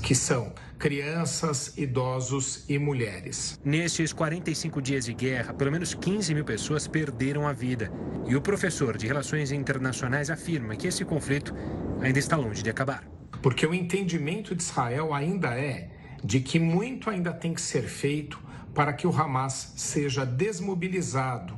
que 0.02 0.14
são 0.14 0.52
crianças, 0.78 1.76
idosos 1.76 2.64
e 2.68 2.78
mulheres. 2.78 3.58
Nestes 3.64 4.12
45 4.12 4.82
dias 4.82 5.04
de 5.06 5.14
guerra, 5.14 5.54
pelo 5.54 5.72
menos 5.72 5.94
15 5.94 6.34
mil 6.34 6.44
pessoas 6.44 6.86
perderam 6.86 7.46
a 7.48 7.52
vida. 7.52 7.90
E 8.26 8.36
o 8.36 8.40
professor 8.40 8.96
de 8.96 9.06
Relações 9.06 9.50
Internacionais 9.50 10.28
afirma 10.28 10.76
que 10.76 10.86
esse 10.86 11.04
conflito 11.04 11.54
ainda 12.00 12.18
está 12.18 12.36
longe 12.36 12.62
de 12.62 12.70
acabar. 12.70 13.04
Porque 13.40 13.66
o 13.66 13.74
entendimento 13.74 14.54
de 14.54 14.62
Israel 14.62 15.14
ainda 15.14 15.58
é 15.58 15.90
de 16.22 16.40
que 16.40 16.58
muito 16.58 17.10
ainda 17.10 17.32
tem 17.32 17.54
que 17.54 17.60
ser 17.60 17.82
feito 17.82 18.38
para 18.74 18.92
que 18.92 19.06
o 19.06 19.14
Hamas 19.14 19.72
seja 19.76 20.24
desmobilizado, 20.24 21.54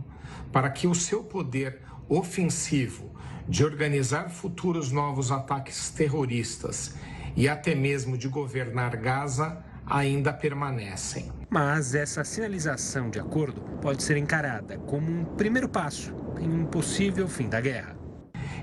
para 0.52 0.70
que 0.70 0.86
o 0.86 0.94
seu 0.94 1.22
poder 1.22 1.80
ofensivo 2.08 3.14
de 3.48 3.64
organizar 3.64 4.30
futuros 4.30 4.90
novos 4.90 5.30
ataques 5.30 5.90
terroristas 5.90 6.94
e 7.36 7.48
até 7.48 7.74
mesmo 7.74 8.16
de 8.16 8.28
governar 8.28 8.96
Gaza 8.96 9.62
ainda 9.86 10.32
permanecem. 10.32 11.30
Mas 11.50 11.94
essa 11.94 12.24
sinalização 12.24 13.10
de 13.10 13.18
acordo 13.18 13.60
pode 13.82 14.02
ser 14.02 14.16
encarada 14.16 14.78
como 14.78 15.10
um 15.10 15.24
primeiro 15.24 15.68
passo 15.68 16.14
em 16.40 16.48
um 16.48 16.64
possível 16.64 17.28
fim 17.28 17.48
da 17.48 17.60
guerra. 17.60 17.96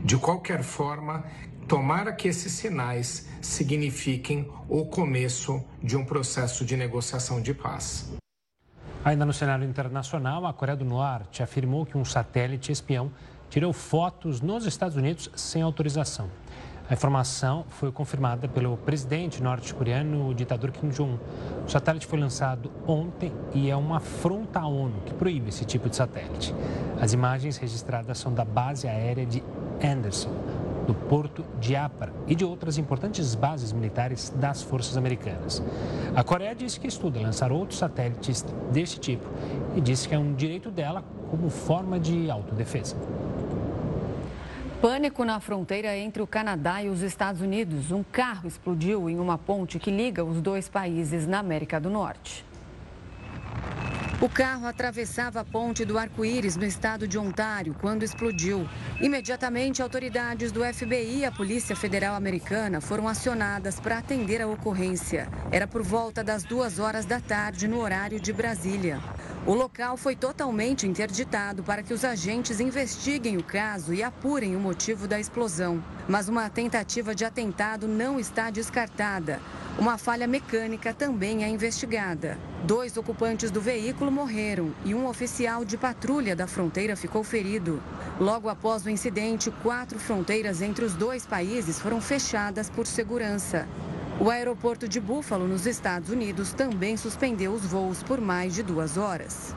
De 0.04 0.18
qualquer 0.18 0.64
forma, 0.64 1.24
Tomara 1.72 2.12
que 2.12 2.28
esses 2.28 2.52
sinais 2.52 3.28
signifiquem 3.42 4.52
o 4.68 4.86
começo 4.86 5.64
de 5.82 5.96
um 5.96 6.04
processo 6.04 6.66
de 6.66 6.76
negociação 6.76 7.42
de 7.42 7.54
paz. 7.54 8.12
Ainda 9.04 9.26
no 9.26 9.34
cenário 9.34 9.68
internacional, 9.68 10.46
a 10.46 10.54
Coreia 10.54 10.78
do 10.78 10.86
Norte 10.86 11.42
afirmou 11.42 11.88
que 11.88 11.98
um 11.98 12.06
satélite 12.06 12.72
espião 12.72 13.12
tirou 13.50 13.74
fotos 13.74 14.42
nos 14.42 14.68
Estados 14.68 14.96
Unidos 14.96 15.28
sem 15.36 15.64
autorização. 15.64 16.30
A 16.88 16.94
informação 16.94 17.66
foi 17.68 17.92
confirmada 17.92 18.48
pelo 18.48 18.78
presidente 18.78 19.42
norte-coreano, 19.42 20.28
o 20.28 20.36
ditador 20.36 20.72
Kim 20.72 20.90
Jong-un. 20.90 21.18
O 21.66 21.70
satélite 21.70 22.06
foi 22.06 22.20
lançado 22.20 22.72
ontem 22.86 23.34
e 23.56 23.72
é 23.72 23.76
uma 23.76 23.98
afronta 23.98 24.60
à 24.60 24.68
ONU 24.68 25.02
que 25.04 25.16
proíbe 25.16 25.50
esse 25.50 25.66
tipo 25.66 25.90
de 25.90 25.96
satélite. 25.96 26.54
As 27.02 27.12
imagens 27.12 27.58
registradas 27.58 28.20
são 28.20 28.32
da 28.32 28.46
base 28.46 28.88
aérea 28.88 29.26
de 29.26 29.42
Anderson, 29.84 30.30
do 30.86 30.94
porto 30.94 31.46
de 31.60 31.76
Apar 31.76 32.12
e 32.28 32.36
de 32.36 32.44
outras 32.44 32.78
importantes 32.78 33.36
bases 33.36 33.72
militares 33.72 34.30
das 34.36 34.62
forças 34.62 34.98
americanas. 34.98 35.62
A 36.16 36.24
Coreia 36.24 36.56
disse 36.56 36.80
que 36.80 36.88
estuda 36.88 37.20
lançar 37.20 37.52
outros 37.52 37.80
satélites 37.80 38.44
deste 38.72 39.00
tipo 39.00 39.26
e 39.76 39.82
disse 39.82 40.08
que 40.08 40.16
é 40.16 40.20
um 40.20 40.34
direito 40.34 40.70
dela 40.70 41.04
como 41.30 41.50
forma 41.50 42.00
de 42.00 42.30
autodefesa. 42.30 42.96
Pânico 44.82 45.24
na 45.24 45.40
fronteira 45.40 45.96
entre 45.96 46.24
o 46.24 46.28
Canadá 46.28 46.82
e 46.82 46.90
os 46.90 47.02
Estados 47.02 47.40
Unidos. 47.40 47.92
Um 47.92 48.04
carro 48.04 48.48
explodiu 48.48 49.08
em 49.10 49.20
uma 49.20 49.38
ponte 49.38 49.78
que 49.78 49.92
liga 49.92 50.26
os 50.26 50.42
dois 50.42 50.68
países 50.68 51.28
na 51.28 51.38
América 51.38 51.80
do 51.80 51.88
Norte. 51.88 52.44
O 54.22 54.30
carro 54.30 54.68
atravessava 54.68 55.40
a 55.40 55.44
ponte 55.44 55.84
do 55.84 55.98
Arco-Íris 55.98 56.56
no 56.56 56.64
estado 56.64 57.08
de 57.08 57.18
Ontário 57.18 57.76
quando 57.82 58.04
explodiu. 58.04 58.70
Imediatamente, 59.02 59.82
autoridades 59.82 60.52
do 60.52 60.64
FBI 60.64 61.22
e 61.22 61.26
a 61.26 61.32
Polícia 61.32 61.76
Federal 61.76 62.14
Americana 62.14 62.80
foram 62.80 63.08
acionadas 63.08 63.80
para 63.80 63.98
atender 63.98 64.40
a 64.40 64.48
ocorrência. 64.48 65.28
Era 65.52 65.66
por 65.66 65.82
volta 65.82 66.24
das 66.24 66.44
duas 66.44 66.78
horas 66.78 67.04
da 67.04 67.20
tarde, 67.20 67.68
no 67.68 67.80
horário 67.80 68.20
de 68.20 68.32
Brasília. 68.32 69.02
O 69.44 69.56
local 69.56 69.98
foi 69.98 70.16
totalmente 70.16 70.86
interditado 70.86 71.64
para 71.64 71.82
que 71.82 71.96
os 71.96 72.06
agentes 72.06 72.60
investiguem 72.60 73.38
o 73.38 73.44
caso 73.44 73.92
e 73.92 74.04
apurem 74.04 74.56
o 74.56 74.60
motivo 74.60 75.08
da 75.08 75.20
explosão. 75.20 75.84
Mas 76.08 76.30
uma 76.30 76.48
tentativa 76.48 77.16
de 77.16 77.26
atentado 77.26 77.88
não 77.88 78.20
está 78.20 78.52
descartada. 78.52 79.40
Uma 79.80 79.98
falha 79.98 80.28
mecânica 80.28 80.94
também 80.94 81.44
é 81.44 81.50
investigada. 81.50 82.38
Dois 82.66 82.96
ocupantes 82.98 83.50
do 83.50 83.60
veículo 83.60 84.12
morreram 84.12 84.76
e 84.86 84.94
um 84.94 85.08
oficial 85.08 85.66
de 85.66 85.76
patrulha 85.76 86.36
da 86.36 86.46
fronteira 86.46 86.96
ficou 86.96 87.24
ferido. 87.24 87.82
Logo 88.20 88.48
após 88.48 88.86
o 88.86 88.92
incidente, 88.92 89.50
quatro 89.64 89.98
fronteiras 89.98 90.62
entre 90.62 90.86
os 90.86 90.94
dois 90.94 91.26
países 91.26 91.80
foram 91.80 92.00
fechadas 92.00 92.70
por 92.70 92.86
segurança. 92.86 93.68
O 94.22 94.30
aeroporto 94.30 94.88
de 94.88 95.00
Buffalo, 95.00 95.48
nos 95.48 95.66
Estados 95.66 96.12
Unidos, 96.12 96.54
também 96.54 96.96
suspendeu 96.96 97.54
os 97.54 97.66
voos 97.66 98.04
por 98.04 98.22
mais 98.22 98.54
de 98.54 98.62
duas 98.62 98.96
horas. 98.96 99.56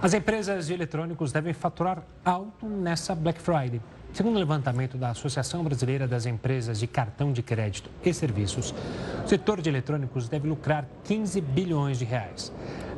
As 0.00 0.14
empresas 0.14 0.68
de 0.68 0.72
eletrônicos 0.72 1.30
devem 1.30 1.52
faturar 1.52 2.02
alto 2.24 2.66
nessa 2.66 3.14
Black 3.14 3.38
Friday. 3.38 3.82
Segundo 4.14 4.36
o 4.36 4.38
levantamento 4.38 4.96
da 4.96 5.10
Associação 5.10 5.62
Brasileira 5.62 6.08
das 6.08 6.24
Empresas 6.24 6.80
de 6.80 6.86
Cartão 6.86 7.34
de 7.34 7.42
Crédito 7.42 7.90
e 8.02 8.14
Serviços, 8.14 8.74
o 9.22 9.28
setor 9.28 9.60
de 9.60 9.68
eletrônicos 9.68 10.26
deve 10.26 10.48
lucrar 10.48 10.88
15 11.04 11.38
bilhões 11.42 11.98
de 11.98 12.06
reais. 12.06 12.50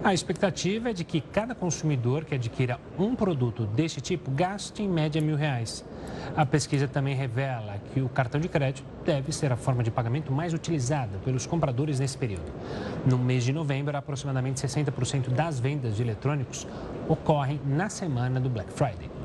A 0.04 0.14
expectativa 0.14 0.90
é 0.90 0.92
de 0.92 1.02
que 1.02 1.20
cada 1.20 1.56
consumidor 1.56 2.24
que 2.24 2.37
adquira 2.37 2.78
um 2.96 3.16
produto 3.16 3.66
deste 3.66 4.00
tipo 4.00 4.30
gaste 4.30 4.80
em 4.80 4.88
média 4.88 5.20
mil 5.20 5.34
reais. 5.34 5.84
A 6.37 6.47
pesquisa 6.47 6.87
também 6.87 7.14
revela 7.14 7.77
que 7.92 8.01
o 8.01 8.09
cartão 8.09 8.40
de 8.40 8.49
crédito 8.49 8.85
deve 9.05 9.33
ser 9.33 9.53
a 9.53 9.57
forma 9.57 9.83
de 9.83 9.90
pagamento 9.90 10.33
mais 10.33 10.53
utilizada 10.53 11.18
pelos 11.25 11.47
compradores 11.47 11.99
nesse 11.99 12.16
período. 12.16 12.53
No 13.05 13.18
mês 13.18 13.44
de 13.44 13.53
novembro, 13.53 13.97
aproximadamente 13.97 14.61
60% 14.61 15.31
das 15.31 15.59
vendas 15.59 15.97
de 15.97 16.03
eletrônicos 16.03 16.66
ocorrem 17.09 17.61
na 17.66 17.88
semana 17.88 18.40
do 18.40 18.49
Black 18.49 18.73
Friday. 18.73 19.17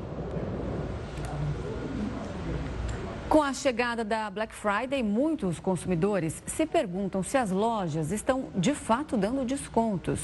Com 3.34 3.42
a 3.42 3.52
chegada 3.52 4.04
da 4.04 4.30
Black 4.30 4.54
Friday, 4.54 5.02
muitos 5.02 5.58
consumidores 5.58 6.40
se 6.46 6.64
perguntam 6.64 7.20
se 7.20 7.36
as 7.36 7.50
lojas 7.50 8.12
estão 8.12 8.44
de 8.54 8.76
fato 8.76 9.16
dando 9.16 9.44
descontos. 9.44 10.20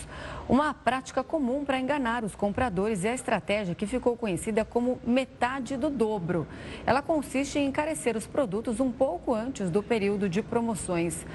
Uma 0.49 0.73
prática 0.73 1.25
comum 1.25 1.65
para 1.65 1.81
enganar 1.81 2.23
os 2.23 2.37
compradores 2.37 3.05
é 3.05 3.11
a 3.11 3.15
estratégia 3.17 3.75
que 3.75 3.85
ficou 3.85 4.17
conhecida 4.17 4.65
como 4.65 5.01
metade 5.05 5.77
do 5.77 5.91
dobro. 5.91 6.47
Ela 6.87 7.03
consiste 7.03 7.59
em 7.59 7.67
encarecer 7.67 8.17
os 8.17 8.29
produtos 8.29 8.79
um 8.79 8.93
pouco 8.93 9.35
antes 9.35 9.71
do 9.71 9.83
período 9.83 10.29
de 10.29 10.41
promoções. 10.41 11.27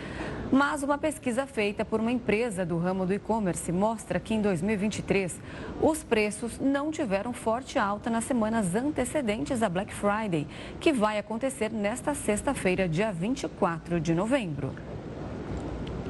Mas 0.51 0.83
uma 0.83 0.97
pesquisa 0.97 1.47
feita 1.47 1.83
por 1.83 1.99
uma 1.99 2.11
empresa 2.11 2.65
do 2.65 2.77
ramo 2.77 3.05
do 3.05 3.13
e-commerce 3.13 3.71
mostra 3.71 4.19
que 4.19 4.33
em 4.33 4.41
2023 4.41 5.39
os 5.81 6.03
preços 6.03 6.59
não 6.59 6.91
tiveram 6.91 7.33
forte 7.33 7.79
alta 7.79 8.09
nas 8.09 8.25
semanas 8.25 8.75
antecedentes 8.75 9.63
à 9.63 9.69
Black 9.69 9.93
Friday, 9.93 10.47
que 10.79 10.93
vai 10.93 11.17
acontecer 11.17 11.71
nesta 11.71 12.13
sexta-feira, 12.13 12.87
dia 12.87 13.11
24 13.11 13.99
de 13.99 14.13
novembro. 14.13 14.71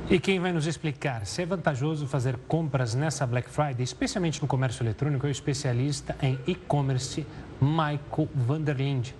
E 0.10 0.20
quem 0.20 0.40
vai 0.40 0.52
nos 0.52 0.68
explicar 0.68 1.26
se 1.26 1.42
é 1.42 1.46
vantajoso 1.46 2.06
fazer 2.06 2.38
compras 2.48 2.94
nessa 2.94 3.26
Black 3.26 3.50
Friday, 3.50 3.84
especialmente 3.84 4.40
no 4.42 4.48
comércio 4.48 4.84
eletrônico, 4.84 5.26
é 5.26 5.30
o 5.30 5.32
especialista 5.32 6.16
em 6.22 6.38
e-commerce, 6.46 7.26
Michael 7.60 8.30
Vanderlinde. 8.36 9.16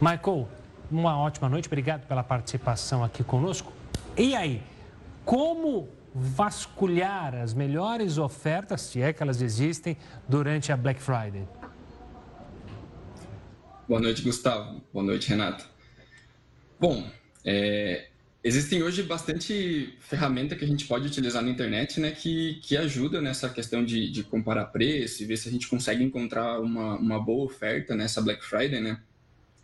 Michael, 0.00 0.48
uma 0.90 1.16
ótima 1.16 1.48
noite, 1.48 1.68
obrigado 1.68 2.06
pela 2.08 2.24
participação 2.24 3.04
aqui 3.04 3.22
conosco. 3.22 3.72
E 4.18 4.34
aí, 4.34 4.62
como 5.26 5.90
vasculhar 6.14 7.34
as 7.34 7.52
melhores 7.52 8.16
ofertas, 8.16 8.80
se 8.80 9.02
é 9.02 9.12
que 9.12 9.22
elas 9.22 9.42
existem, 9.42 9.94
durante 10.26 10.72
a 10.72 10.76
Black 10.76 11.02
Friday? 11.02 11.46
Boa 13.86 14.00
noite, 14.00 14.22
Gustavo. 14.22 14.82
Boa 14.90 15.04
noite, 15.04 15.28
Renato. 15.28 15.68
Bom, 16.80 17.06
é, 17.44 18.08
existem 18.42 18.82
hoje 18.82 19.02
bastante 19.02 19.94
ferramenta 20.00 20.56
que 20.56 20.64
a 20.64 20.68
gente 20.68 20.86
pode 20.86 21.06
utilizar 21.06 21.42
na 21.42 21.50
internet, 21.50 22.00
né, 22.00 22.10
que, 22.10 22.54
que 22.62 22.74
ajuda 22.74 23.20
nessa 23.20 23.50
questão 23.50 23.84
de, 23.84 24.10
de 24.10 24.24
comparar 24.24 24.64
preço 24.66 25.22
e 25.22 25.26
ver 25.26 25.36
se 25.36 25.46
a 25.46 25.52
gente 25.52 25.68
consegue 25.68 26.02
encontrar 26.02 26.58
uma, 26.60 26.96
uma 26.96 27.22
boa 27.22 27.44
oferta 27.44 27.94
nessa 27.94 28.22
Black 28.22 28.42
Friday, 28.42 28.80
né. 28.80 28.98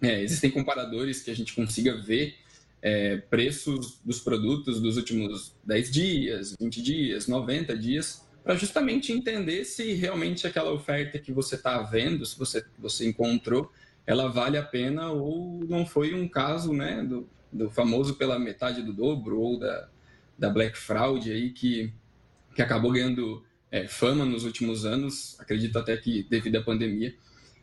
É, 0.03 0.21
existem 0.21 0.51
comparadores 0.51 1.23
que 1.23 1.31
a 1.31 1.35
gente 1.35 1.55
consiga 1.55 1.97
ver 1.97 2.42
é, 2.83 3.17
preços 3.17 4.01
dos 4.05 4.19
produtos 4.19 4.81
dos 4.81 4.97
últimos 4.97 5.55
10 5.65 5.91
dias, 5.91 6.57
20 6.61 6.83
dias, 6.83 7.29
90 7.29 7.79
dias, 7.79 8.27
para 8.43 8.57
justamente 8.57 9.13
entender 9.13 9.65
se 9.65 9.93
realmente 9.93 10.47
aquela 10.47 10.73
oferta 10.73 11.19
que 11.19 11.33
você 11.33 11.55
está 11.55 11.81
vendo, 11.81 12.27
se 12.27 12.37
você, 12.37 12.65
você 12.77 13.09
encontrou, 13.09 13.71
ela 14.05 14.27
vale 14.29 14.59
a 14.59 14.63
pena 14.63 15.11
ou 15.11 15.65
não 15.69 15.87
foi 15.87 16.13
um 16.13 16.27
caso 16.27 16.73
né, 16.73 17.05
do, 17.05 17.29
do 17.53 17.71
famoso 17.71 18.15
pela 18.15 18.37
metade 18.37 18.83
do 18.83 18.93
dobro 18.93 19.39
ou 19.39 19.61
da, 19.61 19.89
da 20.37 20.51
Black 20.51 20.77
Fraud 20.77 21.31
aí 21.31 21.51
que, 21.51 21.93
que 22.57 22.61
acabou 22.61 22.91
ganhando 22.91 23.45
é, 23.71 23.87
fama 23.87 24.25
nos 24.25 24.45
últimos 24.45 24.85
anos, 24.85 25.39
acredito 25.39 25.79
até 25.79 25.97
que 25.97 26.25
devido 26.25 26.57
à 26.57 26.63
pandemia. 26.63 27.15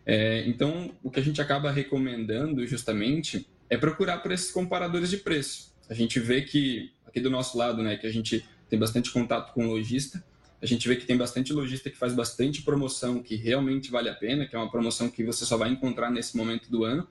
É, 0.06 0.48
então, 0.48 0.92
o 1.04 1.12
que 1.12 1.20
a 1.20 1.24
gente 1.24 1.42
acaba 1.42 1.70
recomendando 1.72 2.66
justamente 2.66 3.46
é 3.70 3.78
procurar 3.78 4.18
por 4.20 4.32
esses 4.32 4.52
comparadores 4.52 5.10
de 5.10 5.18
preço. 5.18 5.74
A 5.90 5.94
gente 5.94 6.20
vê 6.20 6.42
que, 6.42 6.92
aqui 7.06 7.20
do 7.20 7.30
nosso 7.30 7.58
lado, 7.58 7.82
né, 7.84 7.98
que 7.98 8.08
a 8.08 8.12
gente 8.12 8.46
tem 8.70 8.78
bastante 8.78 9.12
contato 9.12 9.54
com 9.54 9.68
lojista, 9.68 10.24
a 10.62 10.66
gente 10.66 10.88
vê 10.88 10.96
que 10.96 11.06
tem 11.06 11.18
bastante 11.18 11.54
lojista 11.54 11.90
que 11.90 11.98
faz 11.98 12.14
bastante 12.14 12.62
promoção 12.64 13.24
que 13.24 13.36
realmente 13.36 13.90
vale 13.90 14.10
a 14.10 14.14
pena, 14.14 14.46
que 14.46 14.56
é 14.56 14.60
uma 14.60 14.70
promoção 14.70 15.10
que 15.10 15.24
você 15.24 15.46
só 15.46 15.56
vai 15.56 15.70
encontrar 15.70 16.12
nesse 16.12 16.36
momento 16.36 16.70
do 16.70 16.84
ano. 16.84 17.08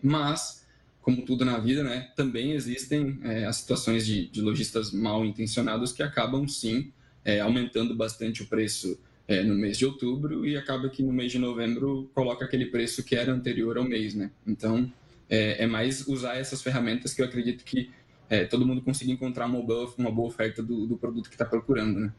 Mas, 0.00 0.64
como 1.02 1.22
tudo 1.22 1.44
na 1.44 1.58
vida, 1.58 1.82
né, 1.82 2.12
também 2.14 2.52
existem 2.52 3.18
é, 3.24 3.44
as 3.46 3.56
situações 3.56 4.06
de, 4.06 4.28
de, 4.28 4.40
lojistas 4.40 4.92
mal 4.92 5.24
intencionados 5.24 5.90
que 5.90 6.04
acabam 6.04 6.46
sim 6.46 6.92
é, 7.24 7.40
aumentando 7.40 7.96
bastante 7.96 8.42
o 8.42 8.46
preço 8.46 8.98
é, 9.26 9.42
no 9.42 9.56
mês 9.56 9.76
de 9.76 9.84
outubro 9.84 10.46
e 10.46 10.56
acaba 10.56 10.88
que 10.88 11.02
no 11.02 11.12
mês 11.12 11.32
de 11.32 11.38
novembro 11.38 12.08
coloca 12.14 12.44
aquele 12.44 12.66
preço 12.66 13.02
que 13.02 13.16
era 13.16 13.32
anterior 13.32 13.76
ao 13.76 13.84
mês, 13.84 14.14
né? 14.14 14.30
Então, 14.46 14.90
é, 15.28 15.64
é 15.64 15.66
mais 15.66 16.06
usar 16.06 16.36
essas 16.36 16.62
ferramentas 16.62 17.14
que 17.14 17.22
eu 17.22 17.26
acredito 17.26 17.64
que 17.64 17.90
é, 18.30 18.44
todo 18.44 18.66
mundo 18.66 18.82
consiga 18.82 19.10
encontrar 19.10 19.46
uma 19.46 19.62
boa, 19.62 19.94
uma 19.96 20.10
boa 20.10 20.28
oferta 20.28 20.62
do, 20.62 20.86
do 20.86 20.96
produto 20.96 21.28
que 21.28 21.34
está 21.34 21.44
procurando, 21.44 21.98
né? 21.98 22.12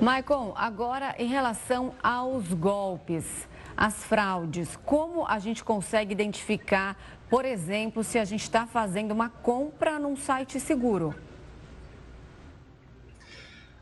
Maicon, 0.00 0.52
agora 0.54 1.14
em 1.18 1.26
relação 1.26 1.94
aos 2.02 2.52
golpes, 2.52 3.48
as 3.74 4.04
fraudes, 4.04 4.76
como 4.84 5.26
a 5.26 5.38
gente 5.38 5.64
consegue 5.64 6.12
identificar, 6.12 6.96
por 7.30 7.44
exemplo, 7.44 8.04
se 8.04 8.18
a 8.18 8.24
gente 8.24 8.42
está 8.42 8.66
fazendo 8.66 9.12
uma 9.12 9.30
compra 9.30 9.98
num 9.98 10.14
site 10.14 10.60
seguro? 10.60 11.14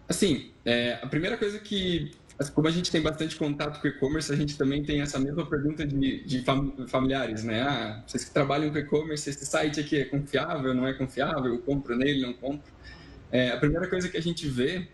Assim, 0.08 0.52
é, 0.64 1.00
a 1.02 1.06
primeira 1.06 1.36
coisa 1.36 1.58
que 1.58 2.12
como 2.52 2.66
a 2.66 2.70
gente 2.70 2.90
tem 2.90 3.00
bastante 3.00 3.36
contato 3.36 3.80
com 3.80 3.86
e-commerce, 3.86 4.32
a 4.32 4.36
gente 4.36 4.58
também 4.58 4.82
tem 4.82 5.00
essa 5.00 5.18
mesma 5.18 5.46
pergunta 5.46 5.86
de, 5.86 6.24
de 6.24 6.44
familiares, 6.88 7.44
né? 7.44 7.62
Ah, 7.62 8.02
vocês 8.06 8.24
que 8.24 8.32
trabalham 8.32 8.70
com 8.70 8.78
e-commerce, 8.78 9.30
esse 9.30 9.46
site 9.46 9.78
aqui 9.78 9.98
é 10.00 10.04
confiável, 10.04 10.74
não 10.74 10.86
é 10.86 10.92
confiável? 10.92 11.46
Eu 11.46 11.58
compro 11.58 11.96
nele, 11.96 12.22
não 12.22 12.32
compro? 12.32 12.72
É, 13.30 13.50
a 13.50 13.56
primeira 13.56 13.88
coisa 13.88 14.08
que 14.08 14.16
a 14.16 14.22
gente 14.22 14.48
vê, 14.48 14.88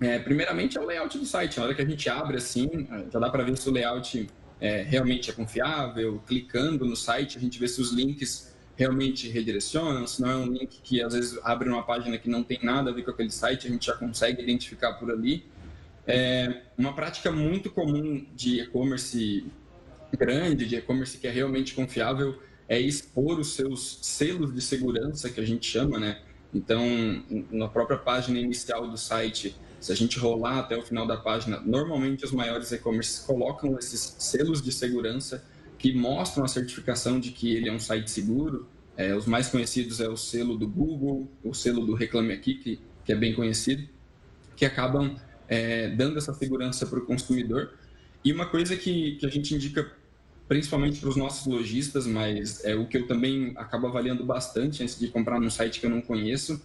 é, 0.00 0.18
primeiramente, 0.18 0.76
é 0.76 0.80
o 0.80 0.84
layout 0.84 1.18
do 1.18 1.24
site. 1.24 1.58
Na 1.58 1.64
hora 1.64 1.74
que 1.74 1.82
a 1.82 1.86
gente 1.86 2.08
abre 2.10 2.36
assim, 2.36 2.86
já 3.10 3.18
dá 3.18 3.30
para 3.30 3.42
ver 3.42 3.56
se 3.56 3.68
o 3.68 3.72
layout 3.72 4.28
é, 4.60 4.82
realmente 4.82 5.30
é 5.30 5.32
confiável. 5.32 6.22
Clicando 6.26 6.84
no 6.84 6.96
site, 6.96 7.38
a 7.38 7.40
gente 7.40 7.58
vê 7.58 7.66
se 7.68 7.80
os 7.80 7.92
links 7.92 8.54
realmente 8.76 9.28
redirecionam, 9.28 10.06
se 10.06 10.20
não 10.20 10.30
é 10.30 10.36
um 10.36 10.52
link 10.52 10.80
que 10.82 11.02
às 11.02 11.14
vezes 11.14 11.38
abre 11.42 11.68
uma 11.68 11.82
página 11.82 12.18
que 12.18 12.28
não 12.28 12.42
tem 12.44 12.58
nada 12.62 12.90
a 12.90 12.92
ver 12.92 13.02
com 13.02 13.10
aquele 13.10 13.30
site, 13.30 13.66
a 13.66 13.70
gente 13.70 13.86
já 13.86 13.94
consegue 13.94 14.42
identificar 14.42 14.92
por 14.94 15.10
ali. 15.10 15.44
É 16.06 16.62
uma 16.78 16.94
prática 16.94 17.32
muito 17.32 17.70
comum 17.70 18.24
de 18.34 18.60
e-commerce 18.60 19.44
grande, 20.16 20.66
de 20.66 20.76
e-commerce 20.76 21.18
que 21.18 21.26
é 21.26 21.30
realmente 21.30 21.74
confiável, 21.74 22.40
é 22.68 22.78
expor 22.78 23.38
os 23.38 23.54
seus 23.54 23.98
selos 24.02 24.54
de 24.54 24.60
segurança, 24.60 25.28
que 25.30 25.40
a 25.40 25.44
gente 25.44 25.66
chama, 25.66 25.98
né? 25.98 26.20
Então, 26.54 26.80
na 27.50 27.68
própria 27.68 27.98
página 27.98 28.38
inicial 28.38 28.88
do 28.88 28.96
site, 28.96 29.56
se 29.80 29.92
a 29.92 29.94
gente 29.94 30.18
rolar 30.18 30.60
até 30.60 30.76
o 30.76 30.82
final 30.82 31.06
da 31.06 31.16
página, 31.16 31.60
normalmente 31.60 32.24
os 32.24 32.32
maiores 32.32 32.72
e-commerces 32.72 33.18
colocam 33.20 33.78
esses 33.78 34.16
selos 34.18 34.62
de 34.62 34.72
segurança 34.72 35.44
que 35.78 35.92
mostram 35.94 36.44
a 36.44 36.48
certificação 36.48 37.20
de 37.20 37.30
que 37.32 37.54
ele 37.54 37.68
é 37.68 37.72
um 37.72 37.78
site 37.78 38.10
seguro. 38.10 38.66
É, 38.96 39.14
os 39.14 39.26
mais 39.26 39.48
conhecidos 39.48 40.00
é 40.00 40.08
o 40.08 40.16
selo 40.16 40.56
do 40.56 40.66
Google, 40.66 41.30
o 41.44 41.52
selo 41.52 41.84
do 41.84 41.94
Reclame 41.94 42.32
Aqui, 42.32 42.54
que, 42.54 42.80
que 43.04 43.12
é 43.12 43.14
bem 43.14 43.34
conhecido, 43.34 43.86
que 44.56 44.64
acabam 44.64 45.14
é, 45.48 45.88
dando 45.88 46.18
essa 46.18 46.32
segurança 46.34 46.86
para 46.86 46.98
o 46.98 47.06
consumidor. 47.06 47.72
E 48.24 48.32
uma 48.32 48.46
coisa 48.46 48.76
que, 48.76 49.16
que 49.16 49.26
a 49.26 49.30
gente 49.30 49.54
indica 49.54 49.90
principalmente 50.48 51.00
para 51.00 51.08
os 51.08 51.16
nossos 51.16 51.46
lojistas, 51.46 52.06
mas 52.06 52.64
é 52.64 52.74
o 52.74 52.86
que 52.86 52.96
eu 52.96 53.06
também 53.06 53.52
acabo 53.56 53.86
avaliando 53.86 54.24
bastante 54.24 54.82
antes 54.82 54.98
de 54.98 55.08
comprar 55.08 55.40
num 55.40 55.50
site 55.50 55.80
que 55.80 55.86
eu 55.86 55.90
não 55.90 56.00
conheço, 56.00 56.62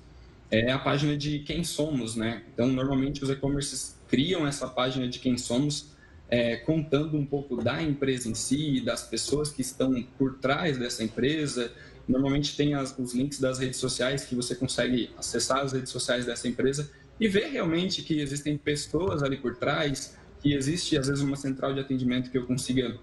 é 0.52 0.72
a 0.72 0.78
página 0.78 1.16
de 1.16 1.40
quem 1.40 1.64
somos, 1.64 2.16
né? 2.16 2.44
Então, 2.54 2.68
normalmente 2.68 3.24
os 3.24 3.30
e-commerces 3.30 3.98
criam 4.08 4.46
essa 4.46 4.68
página 4.68 5.08
de 5.08 5.18
quem 5.18 5.38
somos, 5.38 5.92
é, 6.30 6.58
contando 6.58 7.18
um 7.18 7.26
pouco 7.26 7.62
da 7.62 7.82
empresa 7.82 8.30
em 8.30 8.36
si, 8.36 8.82
das 8.82 9.04
pessoas 9.04 9.50
que 9.50 9.62
estão 9.62 10.04
por 10.18 10.36
trás 10.40 10.78
dessa 10.78 11.04
empresa. 11.04 11.72
Normalmente 12.08 12.56
tem 12.56 12.74
as, 12.74 12.98
os 12.98 13.14
links 13.14 13.40
das 13.40 13.60
redes 13.60 13.80
sociais 13.80 14.26
que 14.26 14.36
você 14.36 14.54
consegue 14.54 15.10
acessar 15.18 15.60
as 15.60 15.72
redes 15.72 15.90
sociais 15.90 16.26
dessa 16.26 16.48
empresa 16.48 16.90
e 17.22 17.28
ver 17.28 17.52
realmente 17.52 18.02
que 18.02 18.20
existem 18.20 18.58
pessoas 18.58 19.22
ali 19.22 19.38
por 19.38 19.56
trás, 19.56 20.18
que 20.40 20.56
existe 20.56 20.98
às 20.98 21.08
vezes 21.08 21.24
uma 21.24 21.36
central 21.36 21.72
de 21.72 21.80
atendimento 21.80 22.32
que 22.32 22.38
eu 22.38 22.48
consiga 22.48 22.98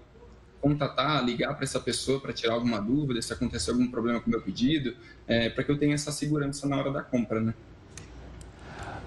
contatar, 0.59 1.23
ligar 1.23 1.53
para 1.55 1.63
essa 1.63 1.79
pessoa 1.79 2.19
para 2.19 2.33
tirar 2.33 2.55
alguma 2.55 2.81
dúvida, 2.81 3.21
se 3.21 3.31
acontecer 3.31 3.71
algum 3.71 3.89
problema 3.89 4.19
com 4.19 4.27
o 4.27 4.29
meu 4.29 4.41
pedido, 4.41 4.93
é, 5.25 5.49
para 5.49 5.63
que 5.63 5.71
eu 5.71 5.79
tenha 5.79 5.95
essa 5.95 6.11
segurança 6.11 6.67
na 6.67 6.75
hora 6.75 6.91
da 6.91 7.01
compra, 7.01 7.39
né? 7.39 7.53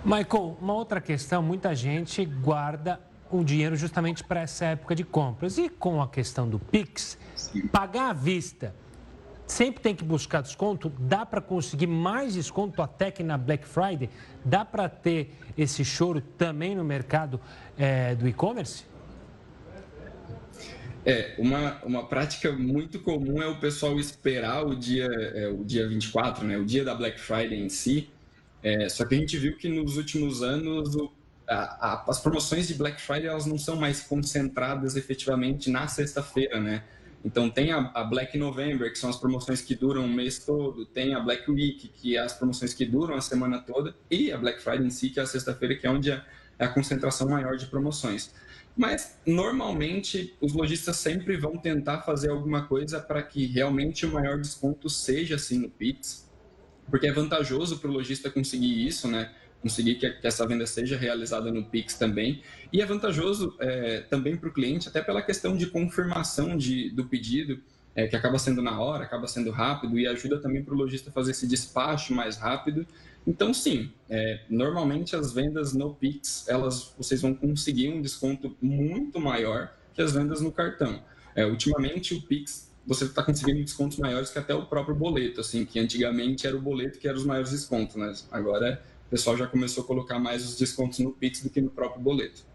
Michael, 0.02 0.56
uma 0.58 0.72
outra 0.72 0.98
questão, 0.98 1.42
muita 1.42 1.74
gente 1.74 2.24
guarda 2.24 2.98
o 3.30 3.44
dinheiro 3.44 3.76
justamente 3.76 4.24
para 4.24 4.40
essa 4.40 4.64
época 4.64 4.94
de 4.94 5.04
compras. 5.04 5.58
E 5.58 5.68
com 5.68 6.00
a 6.00 6.08
questão 6.08 6.48
do 6.48 6.58
Pix, 6.58 7.18
pagar 7.70 8.08
à 8.08 8.12
vista 8.14 8.74
sempre 9.52 9.82
tem 9.82 9.94
que 9.94 10.02
buscar 10.02 10.40
desconto? 10.40 10.90
Dá 10.98 11.26
para 11.26 11.40
conseguir 11.40 11.86
mais 11.86 12.34
desconto 12.34 12.80
até 12.80 13.10
que 13.10 13.22
na 13.22 13.36
Black 13.36 13.66
Friday? 13.66 14.08
Dá 14.44 14.64
para 14.64 14.88
ter 14.88 15.34
esse 15.56 15.84
choro 15.84 16.20
também 16.20 16.74
no 16.74 16.82
mercado 16.82 17.38
é, 17.76 18.14
do 18.14 18.26
e-commerce? 18.26 18.84
É, 21.04 21.34
uma, 21.36 21.82
uma 21.84 22.06
prática 22.06 22.52
muito 22.52 23.00
comum 23.00 23.42
é 23.42 23.48
o 23.48 23.58
pessoal 23.58 23.98
esperar 23.98 24.64
o 24.64 24.74
dia, 24.74 25.06
é, 25.06 25.48
o 25.48 25.64
dia 25.64 25.86
24, 25.86 26.46
né, 26.46 26.56
o 26.56 26.64
dia 26.64 26.84
da 26.84 26.94
Black 26.94 27.20
Friday 27.20 27.60
em 27.60 27.68
si. 27.68 28.08
É, 28.62 28.88
só 28.88 29.04
que 29.04 29.14
a 29.14 29.18
gente 29.18 29.36
viu 29.36 29.56
que 29.56 29.68
nos 29.68 29.96
últimos 29.96 30.42
anos 30.42 30.94
o, 30.94 31.12
a, 31.48 31.54
a, 31.54 32.04
as 32.08 32.20
promoções 32.20 32.68
de 32.68 32.74
Black 32.74 33.02
Friday 33.02 33.26
elas 33.26 33.44
não 33.44 33.58
são 33.58 33.76
mais 33.76 34.00
concentradas 34.00 34.96
efetivamente 34.96 35.68
na 35.68 35.88
sexta-feira, 35.88 36.60
né? 36.60 36.84
Então 37.24 37.48
tem 37.48 37.70
a, 37.70 37.90
a, 37.94 38.04
Black 38.04 38.36
November, 38.36 38.90
que 38.90 38.98
são 38.98 39.08
as 39.08 39.16
promoções 39.16 39.62
que 39.62 39.74
duram 39.74 40.04
o 40.04 40.08
mês 40.08 40.44
todo, 40.44 40.84
tem 40.84 41.14
a 41.14 41.20
Black 41.20 41.48
Week, 41.50 41.88
que 41.88 42.16
é 42.16 42.20
as 42.20 42.32
promoções 42.32 42.74
que 42.74 42.84
duram 42.84 43.14
a 43.14 43.20
semana 43.20 43.60
toda, 43.60 43.94
e 44.10 44.32
a 44.32 44.38
Black 44.38 44.60
Friday 44.60 44.86
em 44.86 44.90
si, 44.90 45.10
que 45.10 45.20
é 45.20 45.22
a 45.22 45.26
sexta-feira, 45.26 45.76
que 45.76 45.86
é 45.86 45.90
onde 45.90 46.10
é 46.10 46.24
a 46.58 46.68
concentração 46.68 47.28
maior 47.28 47.56
de 47.56 47.66
promoções. 47.66 48.34
Mas, 48.76 49.18
normalmente, 49.26 50.34
os 50.40 50.52
lojistas 50.52 50.96
sempre 50.96 51.36
vão 51.36 51.58
tentar 51.58 52.02
fazer 52.02 52.30
alguma 52.30 52.66
coisa 52.66 53.00
para 53.00 53.22
que 53.22 53.46
realmente 53.46 54.06
o 54.06 54.12
maior 54.12 54.40
desconto 54.40 54.88
seja 54.88 55.36
assim 55.36 55.58
no 55.58 55.68
Pix, 55.68 56.30
porque 56.90 57.06
é 57.06 57.12
vantajoso 57.12 57.78
para 57.78 57.90
o 57.90 57.92
lojista 57.92 58.30
conseguir 58.30 58.86
isso, 58.86 59.08
né? 59.08 59.30
Conseguir 59.62 59.94
que, 59.94 60.14
essa 60.22 60.46
venda 60.46 60.66
seja 60.66 60.96
realizada 60.96 61.50
no 61.50 61.64
Pix 61.64 61.94
também. 61.94 62.42
E 62.72 62.82
é 62.82 62.86
vantajoso 62.86 63.54
é, 63.60 64.00
também 64.00 64.36
para 64.36 64.48
o 64.48 64.52
cliente, 64.52 64.88
até 64.88 65.00
pela 65.00 65.22
questão 65.22 65.56
de 65.56 65.66
confirmação 65.66 66.56
de, 66.56 66.90
do 66.90 67.04
pedido, 67.04 67.60
é, 67.94 68.06
que 68.06 68.16
acaba 68.16 68.38
sendo 68.38 68.60
na 68.60 68.80
hora, 68.80 69.04
acaba 69.04 69.26
sendo 69.26 69.50
rápido 69.50 69.98
e 69.98 70.06
ajuda 70.06 70.38
também 70.38 70.62
para 70.62 70.74
o 70.74 70.76
lojista 70.76 71.10
fazer 71.10 71.30
esse 71.30 71.46
despacho 71.46 72.12
mais 72.12 72.36
rápido 72.36 72.86
então, 73.26 73.54
sim, 73.54 73.90
é, 74.10 74.40
normalmente 74.48 75.14
as 75.14 75.32
vendas 75.32 75.72
no 75.72 75.94
Pix, 75.94 76.48
elas, 76.48 76.92
vocês 76.98 77.22
vão 77.22 77.34
conseguir 77.34 77.88
um 77.88 78.02
desconto 78.02 78.56
muito 78.60 79.20
maior 79.20 79.72
que 79.94 80.02
as 80.02 80.12
vendas 80.12 80.40
no 80.40 80.50
cartão. 80.50 81.02
É, 81.34 81.46
ultimamente, 81.46 82.14
o 82.14 82.22
Pix, 82.22 82.70
você 82.84 83.04
está 83.04 83.22
conseguindo 83.22 83.60
descontos 83.62 83.98
maiores 83.98 84.30
que 84.30 84.38
até 84.38 84.54
o 84.54 84.66
próprio 84.66 84.94
boleto, 84.94 85.40
assim, 85.40 85.64
que 85.64 85.78
antigamente 85.78 86.46
era 86.46 86.56
o 86.56 86.60
boleto 86.60 86.98
que 86.98 87.06
era 87.06 87.16
os 87.16 87.24
maiores 87.24 87.52
descontos, 87.52 87.94
né? 87.94 88.12
Agora, 88.30 88.82
pessoal 89.12 89.36
já 89.36 89.46
começou 89.46 89.84
a 89.84 89.86
colocar 89.86 90.18
mais 90.18 90.42
os 90.42 90.56
descontos 90.56 90.98
no 91.00 91.12
Pix 91.12 91.42
do 91.42 91.50
que 91.50 91.60
no 91.60 91.68
próprio 91.68 92.00
boleto. 92.00 92.46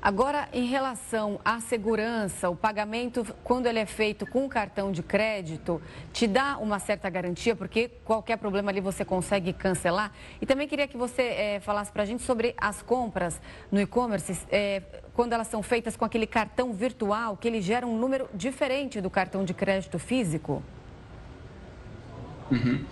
Agora, 0.00 0.46
em 0.52 0.66
relação 0.66 1.40
à 1.42 1.58
segurança, 1.58 2.50
o 2.50 2.56
pagamento, 2.56 3.24
quando 3.42 3.66
ele 3.66 3.78
é 3.78 3.86
feito 3.86 4.26
com 4.26 4.46
cartão 4.46 4.92
de 4.92 5.02
crédito, 5.02 5.80
te 6.12 6.26
dá 6.26 6.58
uma 6.58 6.78
certa 6.78 7.08
garantia, 7.08 7.56
porque 7.56 7.88
qualquer 8.04 8.36
problema 8.36 8.70
ali 8.70 8.80
você 8.80 9.06
consegue 9.06 9.54
cancelar. 9.54 10.12
E 10.38 10.44
também 10.44 10.68
queria 10.68 10.86
que 10.86 10.98
você 10.98 11.22
é, 11.22 11.60
falasse 11.60 11.90
para 11.90 12.02
a 12.02 12.06
gente 12.06 12.22
sobre 12.22 12.54
as 12.58 12.82
compras 12.82 13.40
no 13.70 13.80
e-commerce, 13.80 14.38
é, 14.50 14.82
quando 15.14 15.32
elas 15.32 15.46
são 15.46 15.62
feitas 15.62 15.96
com 15.96 16.04
aquele 16.04 16.26
cartão 16.26 16.74
virtual, 16.74 17.38
que 17.38 17.48
ele 17.48 17.62
gera 17.62 17.86
um 17.86 17.96
número 17.96 18.28
diferente 18.34 19.00
do 19.00 19.08
cartão 19.08 19.46
de 19.46 19.54
crédito 19.54 19.98
físico. 19.98 20.62
Uhum. 22.50 22.84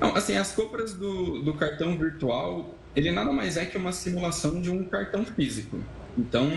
Não, 0.00 0.14
assim, 0.14 0.36
as 0.36 0.52
compras 0.52 0.94
do, 0.94 1.42
do 1.42 1.54
cartão 1.54 1.96
virtual, 1.96 2.74
ele 2.94 3.10
nada 3.10 3.32
mais 3.32 3.56
é 3.56 3.64
que 3.64 3.76
uma 3.76 3.92
simulação 3.92 4.60
de 4.60 4.70
um 4.70 4.84
cartão 4.84 5.24
físico. 5.24 5.78
Então, 6.18 6.48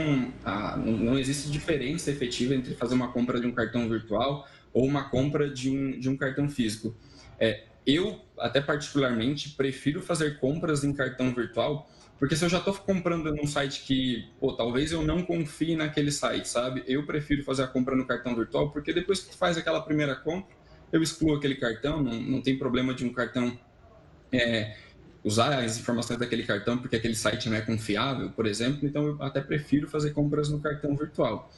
a, 0.43 0.78
não 0.78 1.17
existe 1.17 1.49
diferença 1.49 2.12
efetiva 2.12 2.54
entre 2.54 2.73
fazer 2.75 2.95
uma 2.95 3.12
compra 3.12 3.39
de 3.39 3.47
um 3.47 3.52
cartão 3.52 3.88
virtual 3.89 4.47
ou 4.73 4.86
uma 4.86 5.10
compra 5.10 5.49
de 5.49 5.69
um, 5.69 5.99
de 5.99 6.10
um 6.10 6.15
cartão 6.15 6.49
físico. 6.49 6.95
É, 7.39 7.65
eu, 7.86 8.21
até 8.38 8.62
particularmente, 8.62 9.49
prefiro 9.49 10.02
fazer 10.02 10.39
compras 10.39 10.84
em 10.84 10.93
cartão 10.93 11.34
virtual, 11.34 11.89
porque 12.17 12.36
se 12.36 12.43
eu 12.43 12.49
já 12.49 12.58
estou 12.58 12.73
comprando 12.73 13.34
num 13.34 13.47
site 13.47 13.84
que, 13.86 14.28
pô, 14.39 14.54
talvez 14.54 14.91
eu 14.91 15.02
não 15.02 15.23
confie 15.23 15.75
naquele 15.75 16.12
site, 16.12 16.47
sabe? 16.47 16.84
Eu 16.86 17.06
prefiro 17.06 17.43
fazer 17.43 17.63
a 17.63 17.67
compra 17.67 17.95
no 17.95 18.06
cartão 18.06 18.36
virtual, 18.36 18.71
porque 18.71 18.93
depois 18.93 19.21
que 19.21 19.32
tu 19.32 19.38
faz 19.38 19.58
aquela 19.58 19.82
primeira 19.82 20.15
compra, 20.15 20.59
eu 20.91 21.02
excluo 21.02 21.36
aquele 21.36 21.56
cartão, 21.56 22.02
não, 22.02 22.19
não 22.21 22.41
tem 22.41 22.58
problema 22.58 22.93
de 22.93 23.06
um 23.06 23.13
cartão 23.13 23.58
é, 24.32 24.75
usar 25.23 25.63
as 25.63 25.78
informações 25.78 26.19
daquele 26.19 26.43
cartão 26.43 26.78
porque 26.78 26.95
aquele 26.95 27.15
site 27.15 27.49
não 27.49 27.58
é 27.58 27.62
confiável, 27.62 28.30
por 28.32 28.45
exemplo, 28.45 28.88
então 28.88 29.06
eu 29.06 29.23
até 29.23 29.41
prefiro 29.41 29.88
fazer 29.88 30.12
compras 30.12 30.49
no 30.49 30.60
cartão 30.60 30.95
virtual. 30.95 31.52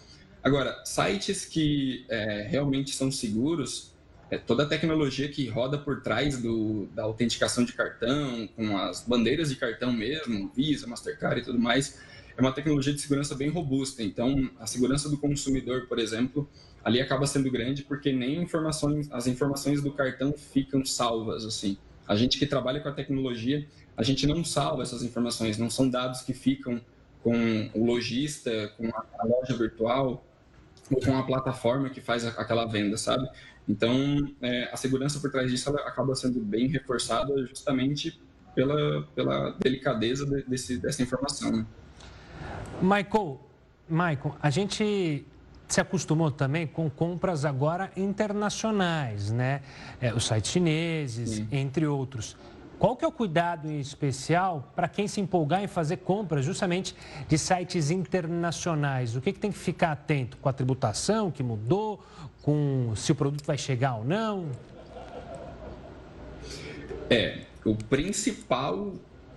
Agora, 0.43 0.83
sites 0.83 1.45
que 1.45 2.05
é, 2.09 2.47
realmente 2.49 2.95
são 2.95 3.11
seguros, 3.11 3.93
é, 4.31 4.37
toda 4.37 4.63
a 4.63 4.65
tecnologia 4.65 5.27
que 5.27 5.47
roda 5.47 5.77
por 5.77 6.01
trás 6.01 6.41
do, 6.41 6.87
da 6.95 7.03
autenticação 7.03 7.63
de 7.63 7.73
cartão, 7.73 8.47
com 8.55 8.75
as 8.77 9.03
bandeiras 9.03 9.49
de 9.49 9.55
cartão 9.55 9.93
mesmo, 9.93 10.51
Visa, 10.55 10.87
Mastercard 10.87 11.41
e 11.41 11.43
tudo 11.43 11.59
mais, 11.59 11.99
é 12.35 12.41
uma 12.41 12.51
tecnologia 12.51 12.93
de 12.93 12.99
segurança 12.99 13.35
bem 13.35 13.49
robusta. 13.49 14.01
Então, 14.01 14.49
a 14.59 14.65
segurança 14.65 15.09
do 15.09 15.17
consumidor, 15.17 15.85
por 15.87 15.99
exemplo, 15.99 16.49
ali 16.83 16.99
acaba 16.99 17.25
sendo 17.27 17.49
grande 17.51 17.83
porque 17.83 18.11
nem 18.11 18.41
informações, 18.41 19.11
as 19.11 19.27
informações 19.27 19.81
do 19.81 19.91
cartão 19.91 20.33
ficam 20.33 20.83
salvas 20.85 21.45
assim. 21.45 21.77
A 22.07 22.15
gente 22.15 22.37
que 22.37 22.45
trabalha 22.45 22.79
com 22.79 22.89
a 22.89 22.91
tecnologia, 22.91 23.67
a 23.95 24.03
gente 24.03 24.25
não 24.25 24.43
salva 24.43 24.81
essas 24.81 25.03
informações, 25.03 25.57
não 25.57 25.69
são 25.69 25.89
dados 25.89 26.21
que 26.21 26.33
ficam 26.33 26.81
com 27.23 27.69
o 27.73 27.85
lojista, 27.85 28.73
com 28.77 28.87
a 28.87 29.25
loja 29.25 29.55
virtual 29.55 30.25
ou 30.89 30.99
com 30.99 31.17
a 31.17 31.23
plataforma 31.23 31.89
que 31.89 32.01
faz 32.01 32.25
aquela 32.25 32.65
venda, 32.65 32.97
sabe? 32.97 33.29
Então, 33.67 33.93
é, 34.41 34.69
a 34.71 34.75
segurança 34.75 35.19
por 35.19 35.31
trás 35.31 35.49
disso 35.49 35.69
acaba 35.69 36.15
sendo 36.15 36.39
bem 36.39 36.67
reforçada 36.67 37.45
justamente 37.45 38.19
pela, 38.55 39.03
pela 39.15 39.51
delicadeza 39.59 40.25
desse, 40.47 40.77
dessa 40.77 41.01
informação. 41.01 41.51
Né? 41.51 41.65
Michael, 42.81 43.39
Michael, 43.87 44.35
a 44.41 44.49
gente 44.49 45.25
se 45.73 45.81
acostumou 45.81 46.31
também 46.31 46.67
com 46.67 46.89
compras 46.89 47.45
agora 47.45 47.91
internacionais, 47.95 49.31
né? 49.31 49.61
É, 49.99 50.13
os 50.13 50.27
sites 50.27 50.51
chineses, 50.51 51.29
Sim. 51.29 51.47
entre 51.51 51.85
outros. 51.85 52.35
Qual 52.77 52.95
que 52.95 53.05
é 53.05 53.07
o 53.07 53.11
cuidado 53.11 53.69
em 53.69 53.79
especial 53.79 54.71
para 54.75 54.87
quem 54.87 55.07
se 55.07 55.21
empolgar 55.21 55.63
em 55.63 55.67
fazer 55.67 55.97
compras 55.97 56.43
justamente 56.43 56.95
de 57.27 57.37
sites 57.37 57.91
internacionais? 57.91 59.15
O 59.15 59.21
que, 59.21 59.31
que 59.31 59.39
tem 59.39 59.51
que 59.51 59.57
ficar 59.57 59.91
atento 59.91 60.35
com 60.37 60.49
a 60.49 60.53
tributação 60.53 61.29
que 61.29 61.43
mudou, 61.43 62.03
com 62.41 62.91
se 62.95 63.11
o 63.11 63.15
produto 63.15 63.45
vai 63.45 63.57
chegar 63.57 63.97
ou 63.97 64.03
não? 64.03 64.47
É, 67.07 67.41
o 67.63 67.75
principal, 67.75 68.93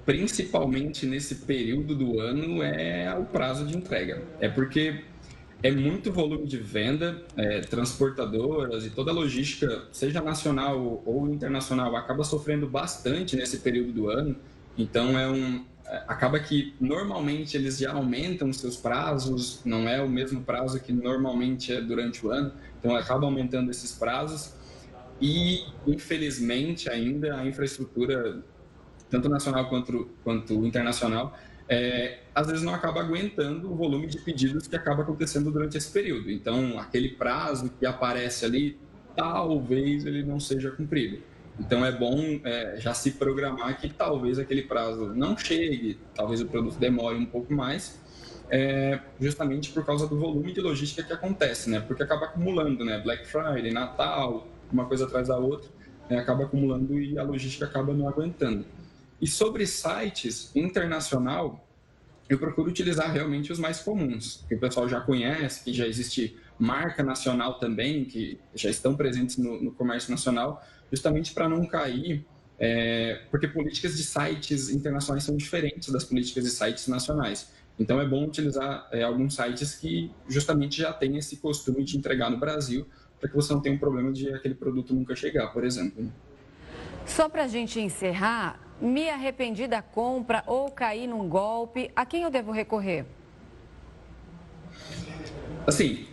principalmente 0.06 1.04
nesse 1.04 1.34
período 1.34 1.94
do 1.94 2.18
ano, 2.20 2.62
é 2.62 3.14
o 3.14 3.24
prazo 3.24 3.66
de 3.66 3.76
entrega. 3.76 4.22
É 4.40 4.48
porque 4.48 5.04
é 5.64 5.70
muito 5.70 6.12
volume 6.12 6.46
de 6.46 6.58
venda, 6.58 7.22
é, 7.38 7.60
transportadoras 7.62 8.84
e 8.84 8.90
toda 8.90 9.10
a 9.10 9.14
logística, 9.14 9.88
seja 9.90 10.20
nacional 10.20 11.02
ou 11.06 11.26
internacional, 11.30 11.96
acaba 11.96 12.22
sofrendo 12.22 12.68
bastante 12.68 13.34
nesse 13.34 13.60
período 13.60 13.90
do 13.90 14.10
ano. 14.10 14.36
Então, 14.76 15.18
é 15.18 15.26
um, 15.26 15.64
é, 15.86 16.04
acaba 16.06 16.38
que 16.38 16.74
normalmente 16.78 17.56
eles 17.56 17.78
já 17.78 17.94
aumentam 17.94 18.52
seus 18.52 18.76
prazos, 18.76 19.62
não 19.64 19.88
é 19.88 20.02
o 20.02 20.08
mesmo 20.08 20.42
prazo 20.42 20.78
que 20.78 20.92
normalmente 20.92 21.72
é 21.72 21.80
durante 21.80 22.26
o 22.26 22.30
ano, 22.30 22.52
então 22.78 22.94
acaba 22.94 23.24
aumentando 23.24 23.70
esses 23.70 23.92
prazos. 23.92 24.52
E, 25.18 25.64
infelizmente, 25.86 26.90
ainda 26.90 27.36
a 27.36 27.46
infraestrutura, 27.46 28.42
tanto 29.08 29.30
nacional 29.30 29.66
quanto, 29.70 30.10
quanto 30.22 30.52
internacional, 30.66 31.34
é, 31.68 32.18
às 32.34 32.46
vezes 32.46 32.62
não 32.62 32.74
acaba 32.74 33.00
aguentando 33.00 33.72
o 33.72 33.74
volume 33.74 34.06
de 34.06 34.18
pedidos 34.18 34.66
que 34.66 34.76
acaba 34.76 35.02
acontecendo 35.02 35.50
durante 35.50 35.76
esse 35.76 35.90
período. 35.90 36.30
Então, 36.30 36.78
aquele 36.78 37.10
prazo 37.10 37.70
que 37.78 37.86
aparece 37.86 38.44
ali, 38.44 38.78
talvez 39.16 40.04
ele 40.04 40.22
não 40.22 40.38
seja 40.38 40.70
cumprido. 40.70 41.18
Então, 41.58 41.84
é 41.84 41.92
bom 41.92 42.40
é, 42.44 42.76
já 42.78 42.92
se 42.92 43.12
programar 43.12 43.78
que 43.78 43.88
talvez 43.88 44.38
aquele 44.38 44.62
prazo 44.62 45.14
não 45.14 45.36
chegue, 45.36 45.98
talvez 46.14 46.40
o 46.40 46.46
produto 46.46 46.78
demore 46.78 47.16
um 47.16 47.26
pouco 47.26 47.52
mais, 47.54 48.00
é, 48.50 49.00
justamente 49.20 49.70
por 49.70 49.86
causa 49.86 50.06
do 50.06 50.18
volume 50.18 50.52
de 50.52 50.60
logística 50.60 51.02
que 51.02 51.12
acontece, 51.12 51.70
né? 51.70 51.80
Porque 51.80 52.02
acaba 52.02 52.26
acumulando, 52.26 52.84
né? 52.84 53.00
Black 53.00 53.26
Friday, 53.26 53.72
Natal, 53.72 54.46
uma 54.70 54.84
coisa 54.84 55.06
atrás 55.06 55.28
da 55.28 55.38
outra, 55.38 55.70
né? 56.10 56.18
acaba 56.18 56.44
acumulando 56.44 56.98
e 56.98 57.18
a 57.18 57.22
logística 57.22 57.64
acaba 57.64 57.94
não 57.94 58.08
aguentando. 58.08 58.64
E 59.20 59.26
sobre 59.26 59.66
sites 59.66 60.54
internacional, 60.54 61.66
eu 62.28 62.38
procuro 62.38 62.70
utilizar 62.70 63.12
realmente 63.12 63.52
os 63.52 63.58
mais 63.58 63.80
comuns, 63.80 64.44
que 64.48 64.54
o 64.54 64.60
pessoal 64.60 64.88
já 64.88 65.00
conhece, 65.00 65.64
que 65.64 65.72
já 65.72 65.86
existe 65.86 66.36
marca 66.58 67.02
nacional 67.02 67.58
também, 67.58 68.04
que 68.04 68.38
já 68.54 68.70
estão 68.70 68.96
presentes 68.96 69.36
no, 69.36 69.62
no 69.62 69.72
comércio 69.72 70.10
nacional, 70.10 70.64
justamente 70.90 71.32
para 71.32 71.48
não 71.48 71.66
cair, 71.66 72.24
é, 72.58 73.22
porque 73.30 73.48
políticas 73.48 73.96
de 73.96 74.04
sites 74.04 74.70
internacionais 74.70 75.24
são 75.24 75.36
diferentes 75.36 75.90
das 75.90 76.04
políticas 76.04 76.44
de 76.44 76.50
sites 76.50 76.86
nacionais. 76.88 77.52
Então 77.78 78.00
é 78.00 78.06
bom 78.06 78.24
utilizar 78.24 78.88
é, 78.92 79.02
alguns 79.02 79.34
sites 79.34 79.74
que 79.74 80.10
justamente 80.28 80.80
já 80.80 80.92
têm 80.92 81.16
esse 81.16 81.38
costume 81.38 81.84
de 81.84 81.96
entregar 81.98 82.30
no 82.30 82.38
Brasil, 82.38 82.86
para 83.18 83.28
que 83.28 83.34
você 83.34 83.52
não 83.52 83.60
tenha 83.60 83.74
um 83.74 83.78
problema 83.78 84.12
de 84.12 84.32
aquele 84.32 84.54
produto 84.54 84.94
nunca 84.94 85.16
chegar, 85.16 85.48
por 85.48 85.64
exemplo. 85.64 86.12
Só 87.06 87.28
para 87.28 87.44
a 87.44 87.48
gente 87.48 87.80
encerrar, 87.80 88.60
me 88.84 89.08
arrependi 89.08 89.66
da 89.66 89.80
compra 89.80 90.44
ou 90.46 90.70
caí 90.70 91.06
num 91.06 91.28
golpe, 91.28 91.90
a 91.96 92.04
quem 92.04 92.22
eu 92.22 92.30
devo 92.30 92.52
recorrer? 92.52 93.04
Assim, 95.66 96.06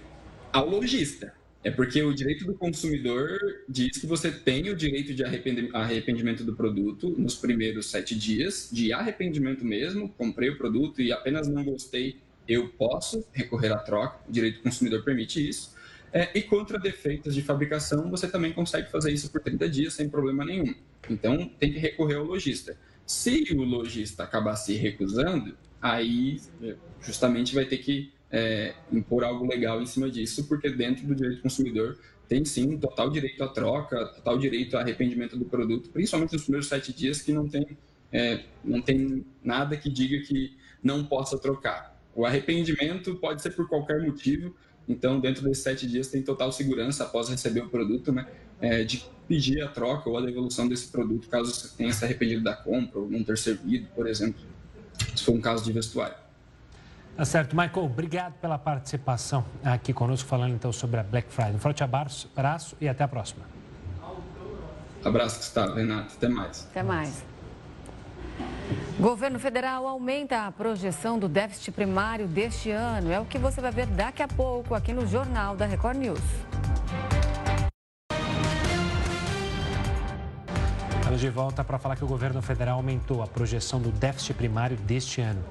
ao 0.52 0.70
lojista. 0.70 1.34
É 1.64 1.70
porque 1.70 2.02
o 2.02 2.12
direito 2.12 2.44
do 2.44 2.56
consumidor 2.56 3.38
diz 3.70 3.96
que 4.00 4.08
você 4.08 4.32
tem 4.32 4.70
o 4.70 4.76
direito 4.76 5.14
de 5.14 5.24
arrependimento 5.24 6.44
do 6.44 6.56
produto 6.56 7.14
nos 7.20 7.36
primeiros 7.36 7.92
sete 7.92 8.18
dias, 8.18 8.68
de 8.72 8.92
arrependimento 8.92 9.64
mesmo, 9.64 10.10
comprei 10.10 10.50
o 10.50 10.58
produto 10.58 11.04
e 11.04 11.12
apenas 11.12 11.48
não 11.48 11.64
gostei, 11.64 12.18
eu 12.48 12.70
posso 12.70 13.24
recorrer 13.32 13.72
à 13.72 13.78
troca, 13.78 14.22
o 14.28 14.32
direito 14.32 14.58
do 14.58 14.64
consumidor 14.64 15.04
permite 15.04 15.48
isso. 15.48 15.76
É, 16.14 16.38
e 16.38 16.42
contra 16.42 16.78
defeitos 16.78 17.34
de 17.34 17.42
fabricação, 17.42 18.10
você 18.10 18.28
também 18.28 18.52
consegue 18.52 18.92
fazer 18.92 19.12
isso 19.12 19.32
por 19.32 19.42
30 19.42 19.70
dias 19.70 19.94
sem 19.94 20.10
problema 20.10 20.44
nenhum. 20.44 20.74
Então, 21.10 21.50
tem 21.60 21.72
que 21.72 21.80
recorrer 21.80 22.16
ao 22.16 22.26
lojista. 22.26 22.78
Se 23.06 23.48
o 23.54 23.64
lojista 23.64 24.24
acabar 24.24 24.56
se 24.56 24.74
recusando, 24.76 25.56
aí 25.82 26.40
justamente 27.02 27.56
vai 27.56 27.66
ter 27.66 27.78
que 27.78 28.12
é, 28.32 28.74
impor 28.92 29.24
algo 29.24 29.46
legal 29.46 29.82
em 29.82 29.86
cima 29.86 30.10
disso, 30.10 30.48
porque 30.48 30.70
dentro 30.70 31.06
do 31.06 31.16
direito 31.16 31.38
do 31.38 31.44
consumidor 31.44 31.98
tem 32.28 32.46
sim 32.46 32.78
total 32.78 33.10
direito 33.10 33.44
à 33.44 33.48
troca, 33.48 34.06
total 34.06 34.38
direito 34.38 34.76
ao 34.76 34.82
arrependimento 34.82 35.38
do 35.38 35.44
produto, 35.44 35.90
principalmente 35.90 36.34
nos 36.34 36.44
primeiros 36.44 36.70
sete 36.70 36.94
dias 36.94 37.22
que 37.22 37.34
não 37.34 37.48
tem, 37.48 37.78
é, 38.12 38.44
não 38.64 38.82
tem 38.82 39.26
nada 39.44 39.76
que 39.76 39.90
diga 39.90 40.26
que 40.26 40.56
não 40.82 41.04
possa 41.04 41.38
trocar. 41.38 42.00
O 42.16 42.26
arrependimento 42.26 43.16
pode 43.16 43.42
ser 43.42 43.52
por 43.52 43.68
qualquer 43.68 44.02
motivo, 44.02 44.56
então 44.88 45.20
dentro 45.20 45.44
desses 45.44 45.64
sete 45.64 45.88
dias 45.88 46.08
tem 46.08 46.22
total 46.22 46.52
segurança 46.52 47.04
após 47.04 47.30
receber 47.30 47.62
o 47.62 47.70
produto, 47.70 48.12
né, 48.12 48.28
é, 48.60 48.84
de 48.84 49.06
pedir 49.28 49.62
a 49.62 49.68
troca 49.68 50.10
ou 50.10 50.18
a 50.18 50.22
devolução 50.22 50.68
desse 50.68 50.88
produto 50.88 51.28
caso 51.30 51.54
você 51.54 51.70
tenha 51.76 51.94
se 51.94 52.04
arrependido 52.04 52.44
da 52.44 52.54
compra 52.54 53.00
ou 53.00 53.10
não 53.10 53.24
ter 53.24 53.38
servido, 53.38 53.88
por 53.96 54.08
exemplo, 54.08 54.42
se 55.16 55.24
for 55.24 55.34
um 55.34 55.42
caso 55.42 55.64
de 55.64 55.72
vestuário. 55.72 56.16
Tá 57.16 57.26
certo. 57.26 57.56
Michael, 57.56 57.86
obrigado 57.86 58.34
pela 58.40 58.58
participação 58.58 59.46
aqui 59.64 59.94
conosco, 59.94 60.28
falando 60.28 60.54
então 60.54 60.72
sobre 60.72 61.00
a 61.00 61.04
Black 61.04 61.32
Friday. 61.32 61.56
Um 61.56 61.60
forte 61.60 61.84
abraço, 61.84 62.30
abraço 62.36 62.76
e 62.80 62.88
até 62.88 63.04
a 63.04 63.08
próxima. 63.08 63.46
Abraço, 65.04 65.38
Gustavo, 65.38 65.76
Renato. 65.76 66.14
Até 66.16 66.30
mais. 66.30 66.68
Até 66.70 66.84
mais. 66.84 67.31
Governo 69.00 69.40
federal 69.40 69.88
aumenta 69.88 70.46
a 70.46 70.52
projeção 70.52 71.18
do 71.18 71.28
déficit 71.28 71.72
primário 71.72 72.28
deste 72.28 72.72
ano. 72.72 73.12
É 73.12 73.20
o 73.20 73.26
que 73.26 73.38
você 73.38 73.60
vai 73.60 73.72
ver 73.72 73.88
daqui 73.88 74.22
a 74.22 74.28
pouco 74.28 74.76
aqui 74.76 74.94
no 74.94 75.08
Jornal 75.08 75.56
da 75.56 75.66
Record 75.66 75.98
News. 75.98 76.20
Estamos 81.00 81.20
de 81.20 81.30
volta 81.30 81.64
para 81.64 81.78
falar 81.78 81.96
que 81.96 82.06
o 82.06 82.08
governo 82.08 82.42
federal 82.42 82.78
aumentou 82.78 83.22
a 83.22 83.28
projeção 83.28 83.82
do 83.82 83.92
déficit 83.92 84.34
primário 84.34 84.78
deste 84.78 85.20
ano. 85.20 85.44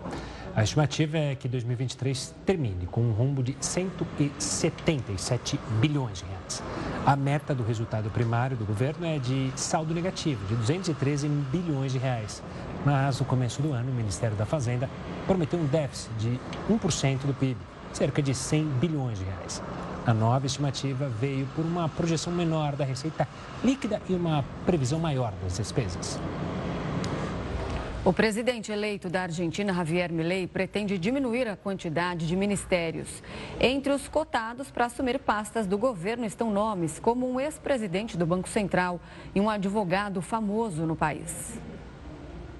A 0.55 0.65
estimativa 0.65 1.17
é 1.17 1.35
que 1.35 1.49
2023 1.49 2.35
termine 2.45 2.87
com 2.87 3.03
um 3.03 3.13
rombo 3.13 3.43
de 3.43 3.57
177 3.61 5.61
bilhões 5.81 6.19
de 6.19 6.25
reais. 6.25 6.63
A 7.07 7.15
meta 7.15 7.55
do 7.55 7.63
resultado 7.63 8.11
primário 8.11 8.57
do 8.57 8.65
governo 8.65 9.07
é 9.07 9.19
de 9.19 9.53
saldo 9.55 9.95
negativo, 9.95 10.45
de 10.47 10.57
213 10.57 11.29
bilhões 11.29 11.93
de 11.93 11.99
reais. 11.99 12.43
Mas 12.85 13.21
no 13.21 13.27
começo 13.27 13.61
do 13.61 13.73
ano, 13.73 13.91
o 13.91 13.95
Ministério 13.95 14.37
da 14.37 14.47
Fazenda 14.47 14.89
prometeu 15.27 15.59
um 15.59 15.67
déficit 15.67 16.11
de 16.19 16.41
1% 16.71 17.19
do 17.27 17.35
PIB, 17.35 17.57
cerca 17.93 18.23
de 18.23 18.35
100 18.35 18.65
bilhões 18.81 19.19
de 19.19 19.25
reais. 19.25 19.63
A 20.07 20.15
nova 20.15 20.47
estimativa 20.47 21.09
veio 21.09 21.47
por 21.55 21.65
uma 21.65 21.89
projeção 21.89 22.33
menor 22.33 22.75
da 22.75 22.85
receita 22.85 23.29
líquida 23.63 24.01
e 24.09 24.15
uma 24.15 24.45
previsão 24.65 24.99
maior 24.99 25.33
das 25.43 25.59
despesas. 25.59 26.19
O 28.03 28.15
presidente 28.15 28.73
eleito 28.73 29.11
da 29.11 29.23
Argentina, 29.25 29.75
Javier 29.75 30.11
Milei, 30.11 30.47
pretende 30.47 30.97
diminuir 30.97 31.47
a 31.47 31.55
quantidade 31.55 32.27
de 32.27 32.35
ministérios. 32.35 33.23
Entre 33.61 33.93
os 33.93 34.09
cotados 34.09 34.71
para 34.71 34.87
assumir 34.87 35.19
pastas 35.19 35.67
do 35.67 35.77
governo 35.77 36.25
estão 36.25 36.51
nomes 36.51 36.99
como 36.99 37.31
um 37.31 37.39
ex-presidente 37.39 38.17
do 38.17 38.25
Banco 38.25 38.49
Central 38.49 38.99
e 39.35 39.41
um 39.41 39.51
advogado 39.51 40.23
famoso 40.23 40.87
no 40.87 40.97
país. 40.97 41.61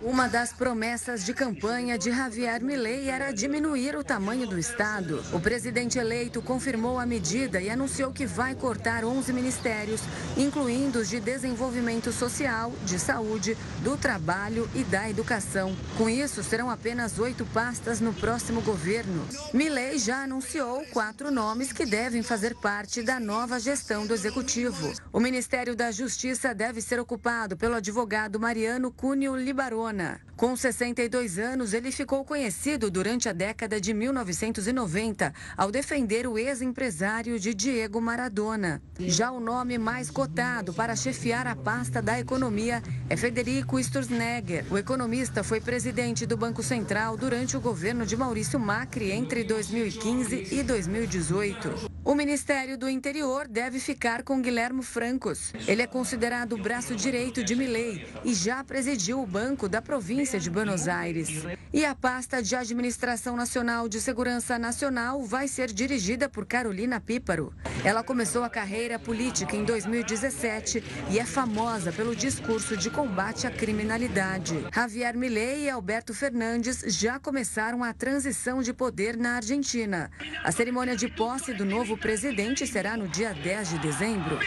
Uma 0.03 0.29
das 0.29 0.51
promessas 0.51 1.27
de 1.27 1.35
campanha 1.35 1.99
de 1.99 2.11
Javier 2.11 2.63
Milei 2.63 3.11
era 3.11 3.31
diminuir 3.33 3.95
o 3.95 4.03
tamanho 4.03 4.47
do 4.47 4.59
Estado. 4.59 5.23
O 5.31 5.39
presidente 5.39 5.99
eleito 5.99 6.41
confirmou 6.41 6.99
a 6.99 7.05
medida 7.05 7.61
e 7.61 7.69
anunciou 7.69 8.11
que 8.11 8.25
vai 8.25 8.55
cortar 8.55 9.05
11 9.05 9.31
ministérios, 9.31 10.01
incluindo 10.39 11.01
os 11.01 11.09
de 11.11 11.21
desenvolvimento 11.21 12.13
social, 12.13 12.73
de 12.87 12.99
saúde, 12.99 13.59
do 13.83 13.95
trabalho 13.95 14.67
e 14.75 14.83
da 14.85 15.11
educação. 15.11 15.77
Com 15.99 16.09
isso, 16.09 16.43
serão 16.43 16.71
apenas 16.71 17.19
oito 17.19 17.45
pastas 17.53 18.01
no 18.01 18.15
próximo 18.15 18.63
governo. 18.63 19.29
Milei 19.53 19.99
já 19.99 20.23
anunciou 20.23 20.83
quatro 20.95 21.31
nomes 21.31 21.75
que 21.75 21.85
devem 21.85 22.23
fazer 22.23 22.55
parte 22.55 23.03
da 23.03 23.21
nova 23.21 23.61
gestão 23.61 24.07
do 24.07 24.15
executivo. 24.15 24.95
O 25.13 25.21
Ministério 25.21 25.77
da 25.77 25.93
Justiça 25.93 26.55
deve 26.55 26.81
ser 26.81 26.99
ocupado 26.99 27.55
pelo 27.55 27.75
advogado 27.75 28.41
Mariano 28.41 28.91
Cunho 28.91 29.37
Libarone 29.37 29.90
com 30.37 30.57
62 30.57 31.39
anos, 31.39 31.75
ele 31.75 31.91
ficou 31.91 32.25
conhecido 32.25 32.91
durante 32.91 33.29
a 33.29 33.33
década 33.33 33.79
de 33.81 33.93
1990 33.93 35.35
ao 35.57 35.71
defender 35.71 36.27
o 36.27 36.39
ex-empresário 36.39 37.39
de 37.39 37.53
Diego 37.53 38.01
Maradona. 38.01 38.81
Já 38.99 39.31
o 39.33 39.41
nome 39.41 39.77
mais 39.77 40.11
cotado 40.11 40.73
para 40.73 40.97
chefiar 40.97 41.47
a 41.47 41.55
pasta 41.55 42.01
da 42.01 42.19
economia 42.19 42.83
é 43.09 43.17
Federico 43.17 43.79
Sturzenegger. 43.83 44.65
O 44.71 44.79
economista 44.79 45.43
foi 45.43 45.61
presidente 45.61 46.25
do 46.25 46.37
Banco 46.37 46.63
Central 46.63 47.17
durante 47.17 47.57
o 47.57 47.61
governo 47.61 48.07
de 48.07 48.17
Maurício 48.17 48.59
Macri 48.59 49.11
entre 49.11 49.45
2015 49.45 50.55
e 50.55 50.63
2018. 50.63 51.90
O 52.03 52.15
Ministério 52.15 52.79
do 52.79 52.89
Interior 52.89 53.47
deve 53.47 53.79
ficar 53.79 54.23
com 54.23 54.41
Guilherme 54.41 54.83
Francos. 54.83 55.53
Ele 55.69 55.83
é 55.83 55.87
considerado 55.87 56.55
o 56.55 56.59
braço 56.59 56.97
direito 56.97 57.45
de 57.45 57.55
Milei 57.55 58.07
e 58.25 58.33
já 58.33 58.65
presidiu 58.65 59.21
o 59.21 59.27
Banco 59.27 59.69
da 59.69 59.83
província 59.83 60.41
de 60.41 60.49
Buenos 60.49 60.89
Aires. 60.89 61.29
E 61.71 61.85
a 61.85 61.95
pasta 61.95 62.43
de 62.43 62.57
Administração 62.57 63.37
Nacional 63.37 63.87
de 63.87 64.01
Segurança 64.01 64.59
Nacional 64.59 65.23
vai 65.23 65.47
ser 65.47 65.71
dirigida 65.71 66.27
por 66.27 66.47
Carolina 66.47 67.01
Píparo. 67.01 67.53
Ela 67.85 68.03
começou 68.03 68.43
a 68.43 68.51
carreira 68.51 68.99
política 68.99 69.55
em 69.55 69.65
2017 69.65 70.83
e 71.11 71.19
é 71.19 71.25
famosa 71.25 71.93
pelo 71.93 72.17
discurso 72.17 72.79
de 72.79 72.89
combate 72.89 73.47
à 73.47 73.51
criminalidade. 73.51 74.67
Javier 74.75 75.17
Milei 75.17 75.65
e 75.65 75.71
Alberto 75.71 76.15
Fernandes 76.15 76.83
já 76.87 77.19
começaram 77.19 77.85
a 77.85 77.93
transição 77.93 78.63
de 78.63 78.73
poder 78.73 79.19
na 79.19 79.37
Argentina. 79.37 80.11
A 80.43 80.51
cerimônia 80.51 80.97
de 80.97 81.09
posse 81.09 81.53
do 81.53 81.65
novo 81.65 81.90
novo 81.91 82.01
presidente 82.01 82.65
será 82.69 82.97
no 82.97 83.09
dia 83.09 83.35
10 83.35 83.71
de 83.71 83.79
dezembro. 83.81 84.39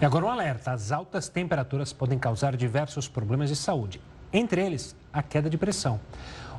E 0.00 0.04
agora 0.04 0.24
um 0.24 0.28
alerta: 0.28 0.72
as 0.72 0.90
altas 0.90 1.28
temperaturas 1.28 1.92
podem 1.92 2.18
causar 2.18 2.56
diversos 2.56 3.06
problemas 3.06 3.48
de 3.48 3.54
saúde, 3.54 4.00
entre 4.32 4.60
eles 4.60 4.96
a 5.12 5.22
queda 5.22 5.48
de 5.48 5.56
pressão. 5.56 6.00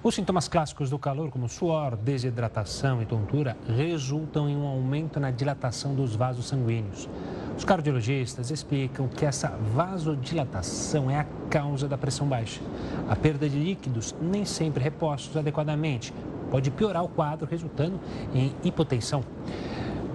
Os 0.02 0.16
sintomas 0.16 0.48
clássicos 0.48 0.90
do 0.90 0.98
calor, 0.98 1.30
como 1.32 1.50
suor, 1.50 1.98
desidratação 1.98 3.02
e 3.02 3.06
tontura, 3.06 3.58
resultam 3.68 4.48
em 4.48 4.56
um 4.56 4.66
aumento 4.66 5.20
na 5.20 5.32
dilatação 5.32 5.94
dos 5.96 6.16
vasos 6.16 6.48
sanguíneos. 6.48 7.10
Os 7.58 7.66
cardiologistas 7.66 8.52
explicam 8.52 9.08
que 9.08 9.26
essa 9.26 9.50
vasodilatação 9.74 11.10
é 11.10 11.20
a 11.20 11.26
causa 11.50 11.88
da 11.88 11.98
pressão 11.98 12.28
baixa. 12.28 12.62
A 13.10 13.16
perda 13.16 13.50
de 13.50 13.58
líquidos 13.58 14.16
nem 14.22 14.46
sempre 14.46 14.84
repostos 14.84 15.36
adequadamente 15.36 16.14
pode 16.56 16.72
piorar 16.72 17.04
o 17.04 17.10
quadro, 17.10 17.46
resultando 17.46 18.00
em 18.34 18.56
hipotensão. 18.64 19.22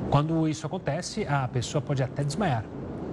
Quando 0.08 0.48
isso 0.48 0.66
acontece, 0.66 1.26
a 1.26 1.46
pessoa 1.46 1.82
pode 1.82 2.02
até 2.02 2.24
desmaiar. 2.24 2.64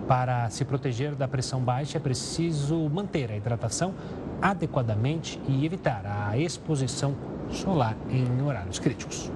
Para 0.07 0.49
se 0.49 0.63
proteger 0.63 1.13
da 1.13 1.27
pressão 1.27 1.59
baixa, 1.59 1.97
é 1.97 1.99
preciso 1.99 2.77
manter 2.87 3.29
a 3.29 3.35
hidratação 3.35 3.93
adequadamente 4.41 5.41
e 5.45 5.65
evitar 5.65 6.03
a 6.05 6.37
exposição 6.37 7.17
solar 7.51 7.97
em 8.09 8.41
horários 8.41 8.79
críticos. 8.79 9.29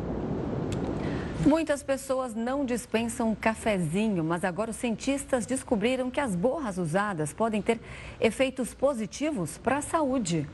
Muitas 1.45 1.83
pessoas 1.83 2.33
não 2.33 2.63
dispensam 2.63 3.35
cafezinho, 3.35 4.23
mas 4.23 4.45
agora 4.45 4.71
os 4.71 4.77
cientistas 4.77 5.45
descobriram 5.45 6.09
que 6.09 6.21
as 6.21 6.33
borras 6.33 6.77
usadas 6.77 7.33
podem 7.33 7.61
ter 7.61 7.77
efeitos 8.21 8.73
positivos 8.73 9.57
para 9.57 9.79
a 9.79 9.81
saúde. 9.81 10.47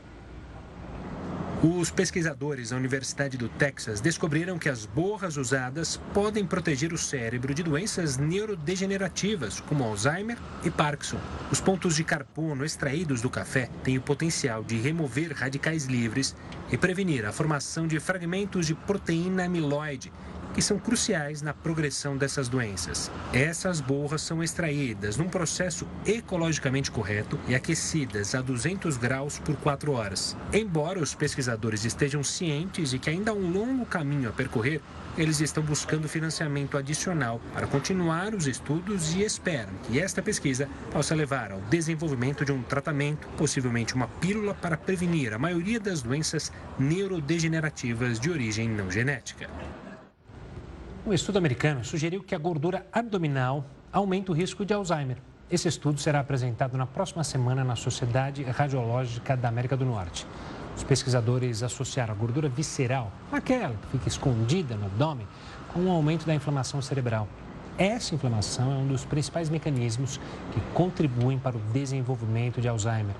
Os 1.60 1.90
pesquisadores 1.90 2.70
da 2.70 2.76
Universidade 2.76 3.36
do 3.36 3.48
Texas 3.48 4.00
descobriram 4.00 4.60
que 4.60 4.68
as 4.68 4.86
borras 4.86 5.36
usadas 5.36 6.00
podem 6.14 6.46
proteger 6.46 6.92
o 6.92 6.98
cérebro 6.98 7.52
de 7.52 7.64
doenças 7.64 8.16
neurodegenerativas, 8.16 9.58
como 9.58 9.82
Alzheimer 9.82 10.38
e 10.62 10.70
Parkinson. 10.70 11.18
Os 11.50 11.60
pontos 11.60 11.96
de 11.96 12.04
carbono 12.04 12.64
extraídos 12.64 13.20
do 13.20 13.28
café 13.28 13.68
têm 13.82 13.98
o 13.98 14.00
potencial 14.00 14.62
de 14.62 14.76
remover 14.76 15.32
radicais 15.32 15.86
livres 15.86 16.36
e 16.70 16.76
prevenir 16.76 17.26
a 17.26 17.32
formação 17.32 17.88
de 17.88 17.98
fragmentos 17.98 18.64
de 18.64 18.76
proteína 18.76 19.46
amiloide, 19.46 20.12
que 20.58 20.62
são 20.62 20.76
cruciais 20.76 21.40
na 21.40 21.54
progressão 21.54 22.16
dessas 22.16 22.48
doenças. 22.48 23.12
Essas 23.32 23.80
borras 23.80 24.22
são 24.22 24.42
extraídas 24.42 25.16
num 25.16 25.28
processo 25.28 25.86
ecologicamente 26.04 26.90
correto 26.90 27.38
e 27.46 27.54
aquecidas 27.54 28.34
a 28.34 28.40
200 28.42 28.96
graus 28.96 29.38
por 29.38 29.54
4 29.54 29.92
horas. 29.92 30.36
Embora 30.52 30.98
os 30.98 31.14
pesquisadores 31.14 31.84
estejam 31.84 32.24
cientes 32.24 32.90
de 32.90 32.98
que 32.98 33.08
ainda 33.08 33.30
há 33.30 33.34
um 33.34 33.52
longo 33.52 33.86
caminho 33.86 34.30
a 34.30 34.32
percorrer, 34.32 34.80
eles 35.16 35.40
estão 35.40 35.62
buscando 35.62 36.08
financiamento 36.08 36.76
adicional 36.76 37.40
para 37.54 37.68
continuar 37.68 38.34
os 38.34 38.48
estudos 38.48 39.14
e 39.14 39.22
esperam 39.22 39.72
que 39.84 40.00
esta 40.00 40.20
pesquisa 40.20 40.68
possa 40.90 41.14
levar 41.14 41.52
ao 41.52 41.60
desenvolvimento 41.70 42.44
de 42.44 42.50
um 42.50 42.64
tratamento, 42.64 43.28
possivelmente 43.36 43.94
uma 43.94 44.08
pílula 44.08 44.54
para 44.54 44.76
prevenir 44.76 45.32
a 45.32 45.38
maioria 45.38 45.78
das 45.78 46.02
doenças 46.02 46.50
neurodegenerativas 46.80 48.18
de 48.18 48.28
origem 48.28 48.68
não 48.68 48.90
genética. 48.90 49.48
Um 51.08 51.14
estudo 51.14 51.38
americano 51.38 51.82
sugeriu 51.86 52.22
que 52.22 52.34
a 52.34 52.38
gordura 52.38 52.86
abdominal 52.92 53.64
aumenta 53.90 54.30
o 54.30 54.34
risco 54.34 54.62
de 54.62 54.74
Alzheimer. 54.74 55.16
Esse 55.50 55.66
estudo 55.66 55.98
será 55.98 56.20
apresentado 56.20 56.76
na 56.76 56.84
próxima 56.84 57.24
semana 57.24 57.64
na 57.64 57.76
Sociedade 57.76 58.42
Radiológica 58.42 59.34
da 59.34 59.48
América 59.48 59.74
do 59.74 59.86
Norte. 59.86 60.26
Os 60.76 60.84
pesquisadores 60.84 61.62
associaram 61.62 62.12
a 62.12 62.14
gordura 62.14 62.50
visceral, 62.50 63.10
aquela 63.32 63.74
que 63.74 63.86
fica 63.92 64.06
escondida 64.06 64.76
no 64.76 64.84
abdômen, 64.84 65.26
com 65.72 65.80
um 65.80 65.90
aumento 65.90 66.26
da 66.26 66.34
inflamação 66.34 66.82
cerebral. 66.82 67.26
Essa 67.78 68.14
inflamação 68.14 68.70
é 68.70 68.74
um 68.74 68.86
dos 68.86 69.06
principais 69.06 69.48
mecanismos 69.48 70.20
que 70.52 70.60
contribuem 70.74 71.38
para 71.38 71.56
o 71.56 71.60
desenvolvimento 71.72 72.60
de 72.60 72.68
Alzheimer. 72.68 73.14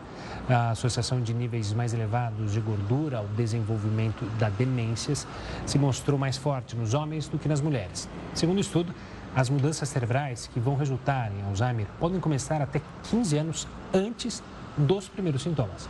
A 0.49 0.71
associação 0.71 1.21
de 1.21 1.35
níveis 1.35 1.75
mais 1.75 1.93
elevados 1.93 2.53
de 2.53 2.61
gordura 2.61 3.19
ao 3.19 3.27
desenvolvimento 3.27 4.25
da 4.39 4.49
demências 4.49 5.27
se 5.67 5.79
mostrou 5.79 6.19
mais 6.19 6.39
forte 6.39 6.75
nos 6.75 6.95
homens 6.95 7.29
do 7.29 7.39
que 7.39 7.47
nas 7.47 7.61
mulheres. 7.61 8.09
Segundo 8.33 8.57
o 8.57 8.61
estudo, 8.61 8.95
as 9.37 9.51
mudanças 9.51 9.91
cerebrais 9.91 10.49
que 10.51 10.59
vão 10.59 10.75
resultar 10.75 11.31
em 11.33 11.43
Alzheimer 11.43 11.87
podem 12.01 12.19
começar 12.19 12.63
até 12.63 12.81
15 13.11 13.37
anos 13.37 13.69
antes 13.93 14.43
dos 14.75 15.07
primeiros 15.07 15.43
sintomas. 15.43 15.87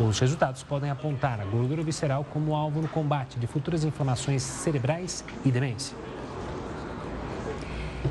Os 0.00 0.18
resultados 0.18 0.64
podem 0.64 0.90
apontar 0.90 1.40
a 1.40 1.44
gordura 1.44 1.84
visceral 1.84 2.24
como 2.24 2.56
alvo 2.56 2.82
no 2.82 2.88
combate 2.88 3.38
de 3.38 3.46
futuras 3.46 3.84
inflamações 3.84 4.42
cerebrais 4.42 5.24
e 5.44 5.52
demência. 5.52 5.96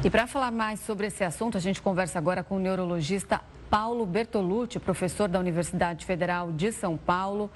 E 0.01 0.09
para 0.09 0.27
falar 0.27 0.51
mais 0.51 0.79
sobre 0.79 1.07
esse 1.07 1.25
assunto, 1.25 1.57
a 1.57 1.59
gente 1.59 1.81
conversa 1.81 2.17
agora 2.17 2.41
com 2.41 2.55
o 2.55 2.59
neurologista 2.59 3.41
Paulo 3.69 4.05
Bertolucci, 4.05 4.79
professor 4.79 5.29
da 5.29 5.39
Universidade 5.39 6.03
Federal 6.03 6.51
de 6.51 6.71
São 6.71 6.97
Paulo. 6.97 7.51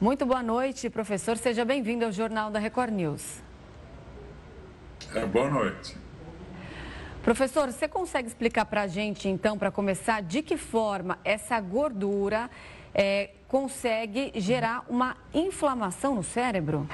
Muito 0.00 0.24
boa 0.24 0.42
noite, 0.42 0.88
professor. 0.88 1.36
Seja 1.36 1.64
bem-vindo 1.64 2.06
ao 2.06 2.10
Jornal 2.10 2.50
da 2.50 2.58
Record 2.58 2.92
News. 2.92 3.42
É, 5.14 5.26
boa 5.26 5.50
noite. 5.50 5.96
Professor, 7.22 7.70
você 7.70 7.86
consegue 7.86 8.28
explicar 8.28 8.64
para 8.64 8.82
a 8.82 8.86
gente, 8.86 9.28
então, 9.28 9.58
para 9.58 9.70
começar, 9.70 10.22
de 10.22 10.42
que 10.42 10.56
forma 10.56 11.18
essa 11.22 11.60
gordura 11.60 12.50
é, 12.94 13.30
consegue 13.46 14.32
gerar 14.36 14.84
uma 14.88 15.16
inflamação 15.34 16.14
no 16.14 16.22
cérebro? 16.22 16.88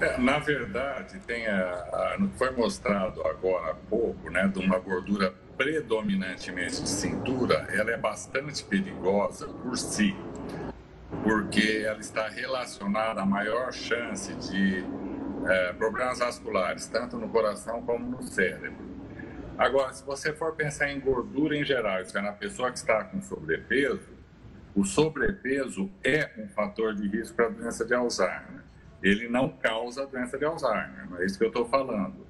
É, 0.00 0.18
na 0.18 0.38
verdade, 0.38 1.20
tem 1.20 1.46
a, 1.46 1.72
a, 1.72 2.28
foi 2.36 2.50
mostrado 2.50 3.24
agora 3.26 3.70
há 3.70 3.74
pouco, 3.74 4.28
né, 4.28 4.48
de 4.48 4.58
uma 4.58 4.78
gordura 4.78 5.32
predominantemente 5.56 6.82
de 6.82 6.88
cintura, 6.88 7.68
ela 7.70 7.92
é 7.92 7.96
bastante 7.96 8.64
perigosa 8.64 9.46
por 9.46 9.78
si, 9.78 10.16
porque 11.22 11.84
ela 11.86 12.00
está 12.00 12.28
relacionada 12.28 13.22
à 13.22 13.26
maior 13.26 13.72
chance 13.72 14.34
de 14.34 14.84
é, 15.46 15.72
problemas 15.74 16.18
vasculares, 16.18 16.88
tanto 16.88 17.16
no 17.16 17.28
coração 17.28 17.80
como 17.82 18.04
no 18.04 18.22
cérebro. 18.24 18.84
Agora, 19.56 19.92
se 19.92 20.04
você 20.04 20.32
for 20.32 20.56
pensar 20.56 20.90
em 20.90 20.98
gordura 20.98 21.56
em 21.56 21.64
geral, 21.64 22.02
isso 22.02 22.18
é 22.18 22.20
na 22.20 22.32
pessoa 22.32 22.72
que 22.72 22.78
está 22.78 23.04
com 23.04 23.22
sobrepeso, 23.22 24.12
o 24.74 24.84
sobrepeso 24.84 25.88
é 26.02 26.30
um 26.36 26.48
fator 26.48 26.96
de 26.96 27.06
risco 27.06 27.36
para 27.36 27.46
a 27.46 27.50
doença 27.50 27.84
de 27.84 27.94
Alzheimer 27.94 28.64
ele 29.04 29.28
não 29.28 29.50
causa 29.50 30.02
a 30.02 30.06
doença 30.06 30.38
de 30.38 30.46
Alzheimer, 30.46 31.10
não 31.10 31.18
é 31.20 31.26
isso 31.26 31.36
que 31.36 31.44
eu 31.44 31.48
estou 31.48 31.68
falando. 31.68 32.26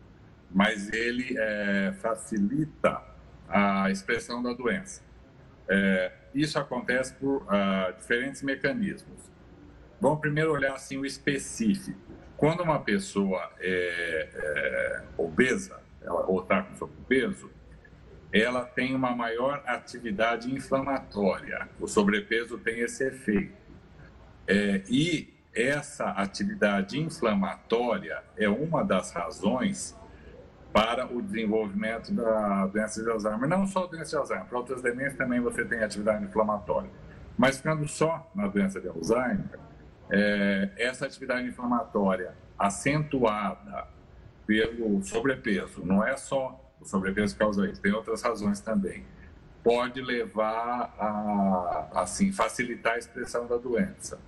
Mas 0.51 0.93
ele 0.93 1.37
é, 1.39 1.95
facilita 2.01 3.01
a 3.49 3.91
expressão 3.91 4.43
da 4.43 4.53
doença. 4.53 5.03
É, 5.69 6.13
isso 6.35 6.59
acontece 6.59 7.15
por 7.15 7.43
uh, 7.43 7.97
diferentes 7.97 8.43
mecanismos. 8.43 9.31
Vamos 10.01 10.19
primeiro 10.19 10.53
olhar 10.53 10.75
assim 10.75 10.99
o 10.99 11.07
específico. 11.07 11.99
Quando 12.37 12.63
uma 12.63 12.81
pessoa 12.81 13.53
é, 13.61 14.29
é 14.35 15.03
obesa, 15.17 15.81
ela, 16.03 16.27
ou 16.27 16.43
está 16.43 16.63
com 16.63 16.75
sobrepeso, 16.75 17.51
ela 18.33 18.65
tem 18.65 18.97
uma 18.97 19.15
maior 19.15 19.63
atividade 19.65 20.53
inflamatória. 20.53 21.69
O 21.81 21.87
sobrepeso 21.87 22.59
tem 22.59 22.81
esse 22.81 23.07
efeito. 23.07 23.55
É, 24.47 24.83
e 24.89 25.34
essa 25.55 26.11
atividade 26.11 26.99
inflamatória 26.99 28.23
é 28.37 28.49
uma 28.49 28.83
das 28.83 29.13
razões 29.13 29.97
para 30.73 31.07
o 31.07 31.23
desenvolvimento 31.23 32.13
da 32.13 32.67
doença 32.67 33.03
de 33.03 33.09
Alzheimer. 33.09 33.49
Não 33.49 33.65
só 33.67 33.85
a 33.85 33.87
doença 33.87 34.11
de 34.11 34.17
Alzheimer, 34.17 34.47
para 34.47 34.59
outras 34.59 34.83
demências 34.83 35.17
também 35.17 35.41
você 35.41 35.65
tem 35.65 35.83
atividade 35.83 36.25
inflamatória. 36.25 36.91
Mas 37.39 37.59
ficando 37.59 37.87
só 37.87 38.29
na 38.35 38.49
doença 38.49 38.81
de 38.81 38.89
Alzheimer, 38.89 39.59
é, 40.11 40.71
essa 40.77 41.07
atividade 41.07 41.47
inflamatória 41.47 42.35
acentuada 42.59 43.87
pelo 44.47 45.03
sobrepeso, 45.03 45.85
não 45.85 46.05
é 46.05 46.17
só 46.17 46.61
o 46.81 46.85
sobrepeso 46.85 47.35
que 47.35 47.39
causa 47.39 47.67
isso, 47.69 47.81
tem 47.81 47.93
outras 47.93 48.23
razões 48.23 48.61
também, 48.61 49.05
pode 49.63 50.03
levar 50.03 50.95
a, 50.99 52.03
assim, 52.03 52.31
facilitar 52.33 52.95
a 52.95 52.99
expressão 52.99 53.47
da 53.47 53.57
doença. 53.57 54.19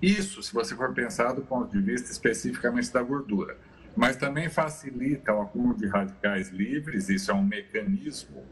Isso, 0.00 0.42
se 0.42 0.52
você 0.52 0.74
for 0.74 0.92
pensar 0.92 1.32
do 1.32 1.42
ponto 1.42 1.70
de 1.70 1.80
vista 1.80 2.10
especificamente 2.10 2.92
da 2.92 3.02
gordura. 3.02 3.56
Mas 3.96 4.16
também 4.16 4.50
facilita 4.50 5.32
o 5.32 5.40
acúmulo 5.40 5.74
de 5.74 5.86
radicais 5.86 6.50
livres, 6.50 7.08
isso 7.08 7.30
é 7.30 7.34
um 7.34 7.42
mecanismo 7.42 8.44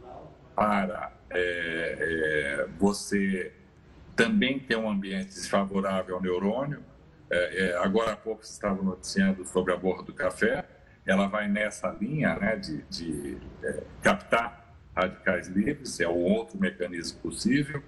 para 0.56 1.12
é, 1.30 1.96
é, 2.00 2.68
você 2.78 3.52
também 4.16 4.58
ter 4.58 4.76
um 4.76 4.88
ambiente 4.88 5.26
desfavorável 5.26 6.16
ao 6.16 6.22
neurônio. 6.22 6.82
É, 7.30 7.66
é 7.66 7.76
agora 7.78 8.12
há 8.12 8.16
pouco 8.16 8.44
você 8.44 8.52
estava 8.52 8.82
noticiando 8.82 9.44
sobre 9.44 9.74
a 9.74 9.76
borra 9.76 10.02
do 10.02 10.14
café, 10.14 10.64
ela 11.04 11.26
vai 11.26 11.46
nessa 11.46 11.90
linha 12.00 12.36
né, 12.36 12.56
de, 12.56 12.82
de 12.84 13.36
é, 13.62 13.82
captar 14.02 14.74
radicais 14.96 15.48
livres, 15.48 16.00
é 16.00 16.08
o 16.08 16.14
outro 16.14 16.58
mecanismo 16.58 17.18
possível. 17.20 17.82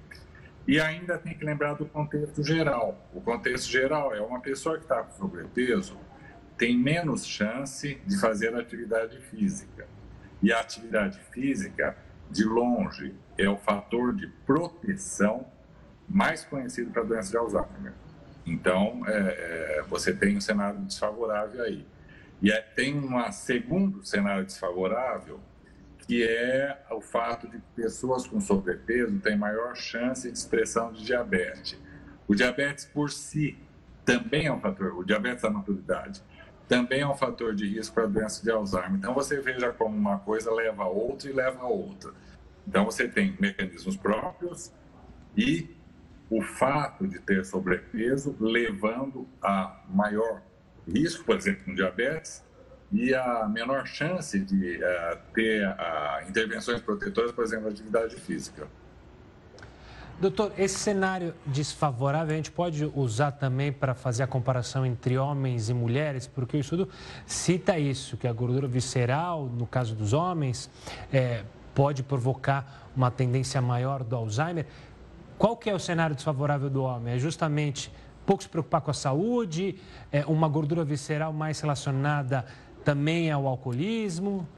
E 0.66 0.80
ainda 0.80 1.16
tem 1.16 1.36
que 1.36 1.44
lembrar 1.44 1.74
do 1.74 1.86
contexto 1.86 2.42
geral. 2.42 3.08
O 3.14 3.20
contexto 3.20 3.70
geral 3.70 4.14
é 4.14 4.20
uma 4.20 4.40
pessoa 4.40 4.76
que 4.76 4.84
está 4.84 5.02
com 5.02 5.12
sobrepeso 5.12 5.96
tem 6.56 6.76
menos 6.76 7.26
chance 7.26 8.00
de 8.06 8.18
fazer 8.18 8.54
atividade 8.54 9.20
física. 9.20 9.86
E 10.42 10.52
a 10.52 10.60
atividade 10.60 11.18
física, 11.30 11.96
de 12.30 12.44
longe, 12.44 13.14
é 13.38 13.48
o 13.48 13.56
fator 13.56 14.14
de 14.14 14.26
proteção 14.46 15.46
mais 16.08 16.44
conhecido 16.44 16.90
para 16.90 17.02
a 17.02 17.04
doença 17.04 17.30
de 17.30 17.36
Alzheimer. 17.36 17.92
Então, 18.44 19.02
é, 19.06 19.78
é, 19.78 19.84
você 19.88 20.14
tem 20.14 20.36
um 20.36 20.40
cenário 20.40 20.80
desfavorável 20.80 21.62
aí. 21.62 21.86
E 22.40 22.50
é, 22.50 22.60
tem 22.60 22.96
um 22.96 23.32
segundo 23.32 24.04
cenário 24.04 24.44
desfavorável, 24.44 25.40
que 26.06 26.22
é 26.22 26.86
o 26.90 27.00
fato 27.00 27.48
de 27.48 27.58
que 27.58 27.64
pessoas 27.74 28.26
com 28.26 28.40
sobrepeso 28.40 29.18
têm 29.18 29.36
maior 29.36 29.74
chance 29.74 30.30
de 30.30 30.36
expressão 30.36 30.92
de 30.92 31.04
diabetes. 31.04 31.78
O 32.28 32.34
diabetes 32.34 32.84
por 32.84 33.10
si 33.10 33.58
também 34.04 34.46
é 34.46 34.52
um 34.52 34.60
fator, 34.60 34.96
o 34.96 35.04
diabetes 35.04 35.42
da 35.42 35.50
maturidade 35.50 36.22
também 36.68 37.00
é 37.00 37.06
um 37.06 37.14
fator 37.14 37.54
de 37.54 37.66
risco 37.68 37.94
para 37.94 38.04
a 38.04 38.08
doença 38.08 38.42
de 38.42 38.50
Alzheimer. 38.50 38.94
Então 38.94 39.14
você 39.14 39.40
veja 39.40 39.72
como 39.72 39.96
uma 39.96 40.18
coisa 40.18 40.52
leva 40.52 40.84
a 40.84 40.88
outra 40.88 41.30
e 41.30 41.32
leva 41.32 41.60
a 41.60 41.68
outra. 41.68 42.12
Então 42.66 42.84
você 42.84 43.06
tem 43.06 43.36
mecanismos 43.38 43.96
próprios 43.96 44.72
e 45.36 45.76
o 46.28 46.42
fato 46.42 47.06
de 47.06 47.20
ter 47.20 47.44
sobrepeso 47.44 48.34
levando 48.40 49.28
a 49.40 49.80
maior 49.88 50.42
risco, 50.86 51.24
por 51.24 51.36
exemplo, 51.36 51.64
com 51.64 51.74
diabetes, 51.74 52.42
e 52.92 53.14
a 53.14 53.48
menor 53.48 53.86
chance 53.86 54.38
de 54.38 54.76
uh, 54.76 55.18
ter 55.34 55.66
uh, 55.66 56.28
intervenções 56.28 56.80
protetoras, 56.80 57.32
por 57.32 57.44
exemplo, 57.44 57.68
atividade 57.68 58.16
física. 58.16 58.66
Doutor, 60.18 60.52
esse 60.56 60.78
cenário 60.78 61.34
desfavorável 61.44 62.32
a 62.32 62.36
gente 62.36 62.50
pode 62.50 62.90
usar 62.94 63.32
também 63.32 63.70
para 63.70 63.94
fazer 63.94 64.22
a 64.22 64.26
comparação 64.26 64.86
entre 64.86 65.18
homens 65.18 65.68
e 65.68 65.74
mulheres, 65.74 66.26
porque 66.26 66.56
o 66.56 66.60
estudo 66.60 66.88
cita 67.26 67.78
isso, 67.78 68.16
que 68.16 68.26
a 68.26 68.32
gordura 68.32 68.66
visceral, 68.66 69.44
no 69.44 69.66
caso 69.66 69.94
dos 69.94 70.14
homens, 70.14 70.70
é, 71.12 71.44
pode 71.74 72.02
provocar 72.02 72.88
uma 72.96 73.10
tendência 73.10 73.60
maior 73.60 74.02
do 74.02 74.16
Alzheimer. 74.16 74.64
Qual 75.36 75.54
que 75.54 75.68
é 75.68 75.74
o 75.74 75.78
cenário 75.78 76.16
desfavorável 76.16 76.70
do 76.70 76.82
homem? 76.82 77.14
É 77.14 77.18
justamente 77.18 77.92
pouco 78.24 78.42
se 78.42 78.48
preocupar 78.48 78.80
com 78.80 78.90
a 78.90 78.94
saúde, 78.94 79.78
é 80.10 80.24
uma 80.24 80.48
gordura 80.48 80.82
visceral 80.82 81.30
mais 81.30 81.60
relacionada 81.60 82.46
também 82.86 83.32
ao 83.32 83.48
alcoolismo? 83.48 84.48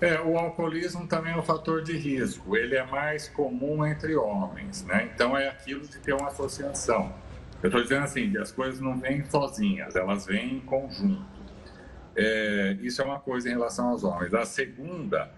É, 0.00 0.20
o 0.20 0.38
alcoolismo 0.38 1.08
também 1.08 1.32
é 1.32 1.36
um 1.36 1.42
fator 1.42 1.82
de 1.82 1.96
risco. 1.96 2.56
Ele 2.56 2.76
é 2.76 2.86
mais 2.86 3.28
comum 3.28 3.84
entre 3.84 4.14
homens, 4.14 4.84
né? 4.84 5.10
Então 5.12 5.36
é 5.36 5.48
aquilo 5.48 5.80
de 5.80 5.98
ter 5.98 6.14
uma 6.14 6.28
associação. 6.28 7.12
Eu 7.60 7.66
estou 7.66 7.82
dizendo 7.82 8.04
assim, 8.04 8.36
as 8.36 8.52
coisas 8.52 8.80
não 8.80 8.96
vêm 8.96 9.24
sozinhas, 9.24 9.96
elas 9.96 10.24
vêm 10.24 10.54
em 10.54 10.60
conjunto. 10.60 11.24
É, 12.14 12.76
isso 12.80 13.02
é 13.02 13.04
uma 13.04 13.18
coisa 13.18 13.48
em 13.48 13.52
relação 13.52 13.88
aos 13.88 14.04
homens. 14.04 14.32
A 14.34 14.44
segunda 14.44 15.32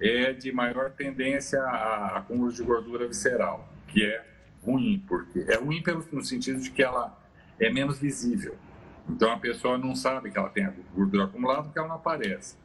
é 0.00 0.32
de 0.32 0.50
maior 0.50 0.92
tendência 0.92 1.60
a 1.62 2.16
acúmulo 2.16 2.50
de 2.50 2.62
gordura 2.62 3.06
visceral, 3.06 3.68
que 3.86 4.02
é 4.02 4.24
ruim, 4.64 5.04
porque 5.06 5.44
é 5.46 5.56
ruim 5.56 5.82
pelo, 5.82 6.02
no 6.10 6.24
sentido 6.24 6.58
de 6.58 6.70
que 6.70 6.82
ela 6.82 7.20
é 7.60 7.68
menos 7.68 7.98
visível. 7.98 8.56
Então 9.08 9.32
a 9.32 9.38
pessoa 9.38 9.76
não 9.76 9.94
sabe 9.94 10.30
que 10.30 10.38
ela 10.38 10.48
tem 10.48 10.64
a 10.64 10.72
gordura 10.94 11.24
acumulada 11.24 11.62
porque 11.62 11.78
ela 11.78 11.88
não 11.88 11.96
aparece. 11.96 12.56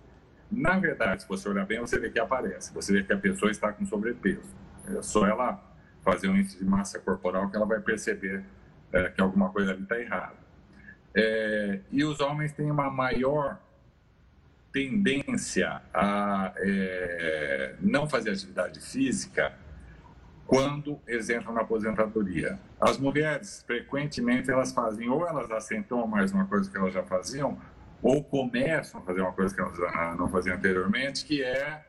Na 0.51 0.79
verdade, 0.79 1.23
se 1.23 1.27
você 1.27 1.49
olhar 1.49 1.65
bem, 1.65 1.79
você 1.79 1.99
vê 1.99 2.09
que 2.09 2.19
aparece. 2.19 2.73
Você 2.73 2.93
vê 2.93 3.03
que 3.03 3.11
a 3.11 3.17
pessoa 3.17 3.51
está 3.51 3.71
com 3.73 3.85
sobrepeso. 3.85 4.55
É 4.87 5.01
só 5.01 5.25
ela 5.25 5.61
fazer 6.01 6.29
um 6.29 6.37
índice 6.37 6.57
de 6.57 6.65
massa 6.65 6.99
corporal 6.99 7.49
que 7.49 7.57
ela 7.57 7.65
vai 7.65 7.79
perceber 7.81 8.43
é, 8.93 9.09
que 9.09 9.21
alguma 9.21 9.49
coisa 9.49 9.71
ali 9.71 9.83
está 9.83 9.99
errada. 9.99 10.35
É, 11.13 11.81
e 11.91 12.03
os 12.05 12.19
homens 12.19 12.53
têm 12.53 12.71
uma 12.71 12.89
maior 12.89 13.59
tendência 14.71 15.81
a 15.93 16.53
é, 16.57 17.75
não 17.81 18.07
fazer 18.07 18.31
atividade 18.31 18.79
física 18.79 19.53
quando 20.47 20.97
eles 21.05 21.29
entram 21.29 21.53
na 21.53 21.61
aposentadoria. 21.61 22.57
As 22.79 22.97
mulheres, 22.97 23.63
frequentemente, 23.67 24.49
elas 24.49 24.71
fazem 24.71 25.09
ou 25.09 25.27
elas 25.27 25.51
acentuam 25.51 26.07
mais 26.07 26.31
uma 26.31 26.45
coisa 26.45 26.71
que 26.71 26.77
elas 26.77 26.93
já 26.93 27.03
faziam, 27.03 27.57
ou 28.01 28.23
começam 28.23 29.01
a 29.01 29.03
fazer 29.03 29.21
uma 29.21 29.33
coisa 29.33 29.53
que 29.53 29.59
elas 29.59 29.77
não 30.17 30.29
faziam 30.29 30.55
anteriormente, 30.55 31.25
que 31.25 31.43
é 31.43 31.83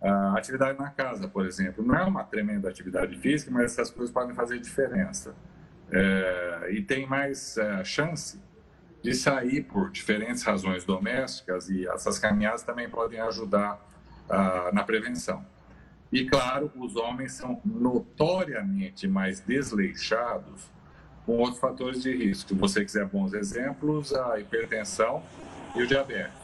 a 0.00 0.36
atividade 0.36 0.78
na 0.78 0.90
casa, 0.90 1.26
por 1.26 1.46
exemplo. 1.46 1.82
Não 1.84 1.94
é 1.94 2.04
uma 2.04 2.22
tremenda 2.22 2.68
atividade 2.68 3.16
física, 3.16 3.50
mas 3.50 3.72
essas 3.72 3.90
coisas 3.90 4.12
podem 4.12 4.34
fazer 4.34 4.58
diferença. 4.58 5.34
É, 5.90 6.68
e 6.70 6.82
tem 6.82 7.06
mais 7.06 7.56
é, 7.56 7.82
chance 7.84 8.40
de 9.02 9.14
sair 9.14 9.62
por 9.62 9.90
diferentes 9.90 10.42
razões 10.42 10.84
domésticas 10.84 11.68
e 11.68 11.86
essas 11.88 12.18
caminhadas 12.18 12.62
também 12.62 12.88
podem 12.88 13.20
ajudar 13.20 13.80
ah, 14.30 14.70
na 14.72 14.84
prevenção. 14.84 15.44
E, 16.12 16.26
claro, 16.26 16.70
os 16.76 16.94
homens 16.94 17.32
são 17.32 17.58
notoriamente 17.64 19.08
mais 19.08 19.40
desleixados 19.40 20.70
com 21.24 21.38
outros 21.38 21.58
fatores 21.58 22.02
de 22.02 22.14
risco. 22.14 22.50
Se 22.50 22.54
você 22.54 22.84
quiser 22.84 23.06
bons 23.06 23.32
exemplos, 23.32 24.12
a 24.12 24.38
hipertensão 24.38 25.22
e 25.74 25.82
o 25.82 25.86
diabetes. 25.86 26.36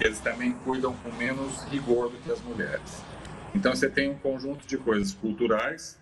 Eles 0.00 0.20
também 0.20 0.52
cuidam 0.64 0.94
com 1.02 1.10
menos 1.16 1.64
rigor 1.64 2.10
do 2.10 2.16
que 2.18 2.30
as 2.30 2.40
mulheres. 2.42 3.02
Então, 3.52 3.74
você 3.74 3.90
tem 3.90 4.10
um 4.10 4.18
conjunto 4.18 4.64
de 4.68 4.78
coisas 4.78 5.12
culturais. 5.12 5.98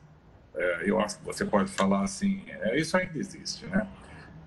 É, 0.54 0.82
eu 0.84 1.00
acho 1.00 1.18
que 1.18 1.24
você 1.24 1.44
pode 1.44 1.70
falar 1.70 2.02
assim, 2.02 2.42
é, 2.48 2.78
isso 2.78 2.98
ainda 2.98 3.18
existe, 3.18 3.64
né? 3.66 3.86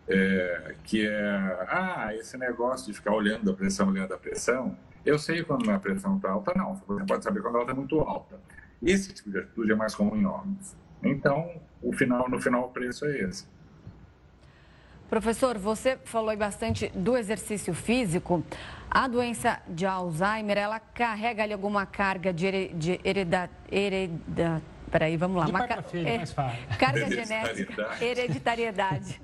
É, 0.07 0.75
que 0.83 1.07
é, 1.07 1.67
ah, 1.69 2.09
esse 2.13 2.37
negócio 2.37 2.87
de 2.87 2.93
ficar 2.93 3.13
olhando 3.13 3.49
a 3.49 3.53
pressão, 3.53 3.89
olhando 3.89 4.13
a 4.13 4.17
pressão, 4.17 4.77
eu 5.05 5.17
sei 5.17 5.43
quando 5.43 5.69
a 5.71 5.79
pressão 5.79 6.17
está 6.17 6.31
alta, 6.31 6.53
não. 6.55 6.75
Você 6.75 7.05
pode 7.05 7.23
saber 7.23 7.41
quando 7.41 7.55
ela 7.55 7.63
está 7.63 7.73
muito 7.73 7.99
alta. 7.99 8.39
Esse 8.81 9.13
tipo 9.13 9.29
de 9.29 9.39
atitude 9.39 9.71
é 9.71 9.75
mais 9.75 9.93
comum 9.93 10.15
em 10.15 10.25
homens. 10.25 10.75
Então, 11.03 11.49
o 11.81 11.93
final, 11.93 12.29
no 12.29 12.41
final, 12.41 12.65
o 12.65 12.69
preço 12.69 13.05
é 13.05 13.19
esse. 13.19 13.45
Professor, 15.09 15.57
você 15.57 15.97
falou 16.05 16.35
bastante 16.37 16.89
do 16.89 17.17
exercício 17.17 17.73
físico. 17.73 18.43
A 18.91 19.07
doença 19.07 19.59
de 19.67 19.85
Alzheimer, 19.85 20.57
ela 20.57 20.79
carrega 20.79 21.43
ali 21.43 21.51
alguma 21.51 21.85
carga 21.85 22.31
de, 22.31 22.67
de 22.69 22.99
hereda, 23.03 23.49
hereda, 23.71 24.61
peraí, 24.91 25.17
vamos 25.17 25.37
lá. 25.37 25.47
Uma, 25.47 25.65
é, 25.65 26.17
mais 26.17 26.35
carga 26.77 27.09
genética, 27.09 27.89
hereditariedade. 27.99 29.19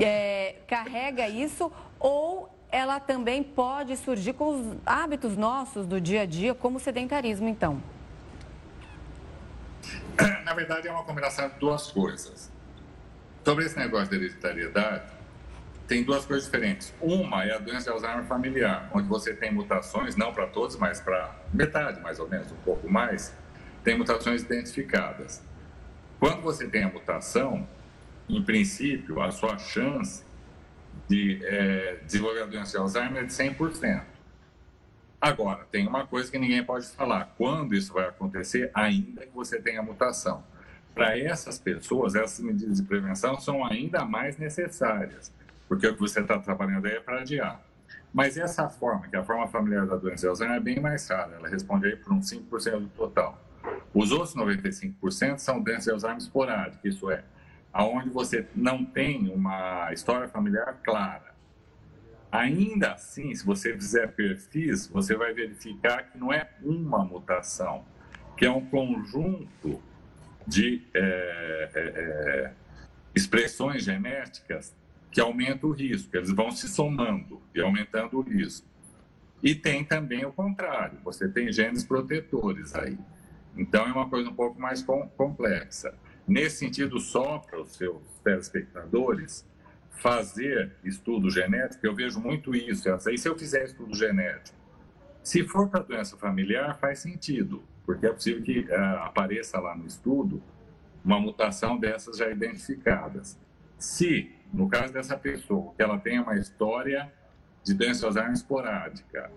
é, 0.00 0.56
carrega 0.66 1.28
isso 1.28 1.70
ou 2.00 2.48
ela 2.72 2.98
também 2.98 3.42
pode 3.42 3.96
surgir 3.98 4.32
com 4.32 4.48
os 4.48 4.76
hábitos 4.86 5.36
nossos 5.36 5.86
do 5.86 6.00
dia 6.00 6.22
a 6.22 6.26
dia, 6.26 6.54
como 6.54 6.78
o 6.78 6.80
sedentarismo, 6.80 7.46
então? 7.46 7.80
Na 10.44 10.52
verdade, 10.52 10.86
é 10.88 10.90
uma 10.90 11.04
combinação 11.04 11.48
de 11.48 11.54
duas 11.58 11.90
coisas. 11.90 12.50
Sobre 13.44 13.64
esse 13.64 13.78
negócio 13.78 14.08
de 14.10 14.16
hereditariedade, 14.16 15.10
tem 15.86 16.02
duas 16.02 16.24
coisas 16.24 16.44
diferentes. 16.44 16.94
Uma 17.00 17.44
é 17.44 17.54
a 17.54 17.58
doença 17.58 17.84
de 17.84 17.90
Alzheimer 17.90 18.24
familiar, 18.24 18.90
onde 18.92 19.08
você 19.08 19.34
tem 19.34 19.52
mutações, 19.52 20.16
não 20.16 20.32
para 20.32 20.46
todos, 20.46 20.76
mas 20.76 21.00
para 21.00 21.34
metade, 21.52 22.00
mais 22.00 22.18
ou 22.18 22.28
menos, 22.28 22.50
um 22.52 22.56
pouco 22.56 22.90
mais, 22.90 23.34
tem 23.82 23.96
mutações 23.96 24.42
identificadas. 24.42 25.42
Quando 26.18 26.40
você 26.40 26.66
tem 26.66 26.84
a 26.84 26.88
mutação, 26.88 27.68
em 28.28 28.42
princípio, 28.42 29.20
a 29.20 29.30
sua 29.30 29.58
chance 29.58 30.24
de 31.08 31.40
é, 31.44 31.98
desenvolver 32.04 32.42
a 32.42 32.46
doença 32.46 32.72
de 32.72 32.78
Alzheimer 32.78 33.22
é 33.22 33.26
de 33.26 33.32
100%. 33.32 34.13
Agora, 35.24 35.64
tem 35.72 35.88
uma 35.88 36.06
coisa 36.06 36.30
que 36.30 36.38
ninguém 36.38 36.62
pode 36.62 36.86
falar: 36.88 37.32
quando 37.38 37.74
isso 37.74 37.94
vai 37.94 38.06
acontecer, 38.06 38.70
ainda 38.74 39.24
que 39.24 39.34
você 39.34 39.58
tenha 39.58 39.82
mutação. 39.82 40.44
Para 40.94 41.18
essas 41.18 41.58
pessoas, 41.58 42.14
essas 42.14 42.44
medidas 42.44 42.76
de 42.76 42.82
prevenção 42.82 43.40
são 43.40 43.64
ainda 43.64 44.04
mais 44.04 44.36
necessárias, 44.36 45.32
porque 45.66 45.86
o 45.86 45.94
que 45.94 46.00
você 46.00 46.20
está 46.20 46.38
trabalhando 46.38 46.84
aí 46.84 46.96
é 46.96 47.00
para 47.00 47.22
adiar. 47.22 47.58
Mas 48.12 48.36
essa 48.36 48.68
forma, 48.68 49.08
que 49.08 49.16
é 49.16 49.18
a 49.18 49.24
forma 49.24 49.48
familiar 49.48 49.86
da 49.86 49.96
doença 49.96 50.20
de 50.20 50.28
Alzheimer, 50.28 50.58
é 50.58 50.60
bem 50.60 50.78
mais 50.78 51.08
rara, 51.08 51.36
ela 51.36 51.48
responde 51.48 51.86
aí 51.86 51.96
por 51.96 52.12
uns 52.12 52.30
5% 52.30 52.80
do 52.80 52.88
total. 52.88 53.42
Os 53.94 54.12
outros 54.12 54.36
95% 54.36 55.38
são 55.38 55.62
doenças 55.62 55.84
de 55.84 55.90
Alzheimer 55.90 56.18
esporádicas, 56.18 56.84
isso 56.84 57.10
é, 57.10 57.24
aonde 57.72 58.10
você 58.10 58.46
não 58.54 58.84
tem 58.84 59.30
uma 59.30 59.90
história 59.90 60.28
familiar 60.28 60.80
clara. 60.84 61.33
Ainda 62.34 62.94
assim, 62.94 63.32
se 63.32 63.46
você 63.46 63.72
fizer 63.74 64.08
perfis, 64.08 64.88
você 64.88 65.14
vai 65.14 65.32
verificar 65.32 66.10
que 66.10 66.18
não 66.18 66.32
é 66.32 66.50
uma 66.64 67.04
mutação, 67.04 67.84
que 68.36 68.44
é 68.44 68.50
um 68.50 68.66
conjunto 68.66 69.80
de 70.44 70.82
é, 70.92 71.70
é, 71.72 72.52
expressões 73.14 73.84
genéticas 73.84 74.74
que 75.12 75.20
aumentam 75.20 75.70
o 75.70 75.72
risco. 75.72 76.16
Eles 76.16 76.32
vão 76.32 76.50
se 76.50 76.66
somando 76.66 77.40
e 77.54 77.60
aumentando 77.60 78.18
o 78.18 78.20
risco. 78.20 78.66
E 79.40 79.54
tem 79.54 79.84
também 79.84 80.24
o 80.24 80.32
contrário, 80.32 80.98
você 81.04 81.28
tem 81.28 81.52
genes 81.52 81.84
protetores 81.84 82.74
aí. 82.74 82.98
Então 83.56 83.86
é 83.86 83.92
uma 83.92 84.10
coisa 84.10 84.28
um 84.28 84.34
pouco 84.34 84.60
mais 84.60 84.82
com, 84.82 85.06
complexa. 85.10 85.94
Nesse 86.26 86.56
sentido, 86.56 86.98
só 86.98 87.38
para 87.38 87.60
os 87.60 87.76
seus 87.76 88.02
telespectadores, 88.24 89.46
fazer 89.94 90.72
estudo 90.84 91.30
genético, 91.30 91.86
eu 91.86 91.94
vejo 91.94 92.20
muito 92.20 92.54
isso. 92.54 92.88
E 93.08 93.18
se 93.18 93.28
eu 93.28 93.38
fizer 93.38 93.64
estudo 93.64 93.94
genético? 93.94 94.56
Se 95.22 95.42
for 95.44 95.68
para 95.68 95.80
doença 95.80 96.16
familiar, 96.16 96.78
faz 96.78 96.98
sentido, 96.98 97.64
porque 97.86 98.06
é 98.06 98.12
possível 98.12 98.42
que 98.42 98.60
uh, 98.60 98.98
apareça 99.04 99.58
lá 99.58 99.74
no 99.74 99.86
estudo 99.86 100.42
uma 101.04 101.18
mutação 101.18 101.78
dessas 101.78 102.18
já 102.18 102.30
identificadas. 102.30 103.38
Se, 103.78 104.30
no 104.52 104.68
caso 104.68 104.92
dessa 104.92 105.16
pessoa, 105.16 105.72
que 105.74 105.82
ela 105.82 105.98
tenha 105.98 106.22
uma 106.22 106.36
história 106.36 107.12
de 107.62 107.72
doença 107.74 108.06
Alzheimer 108.06 108.32
esporádica, 108.32 109.30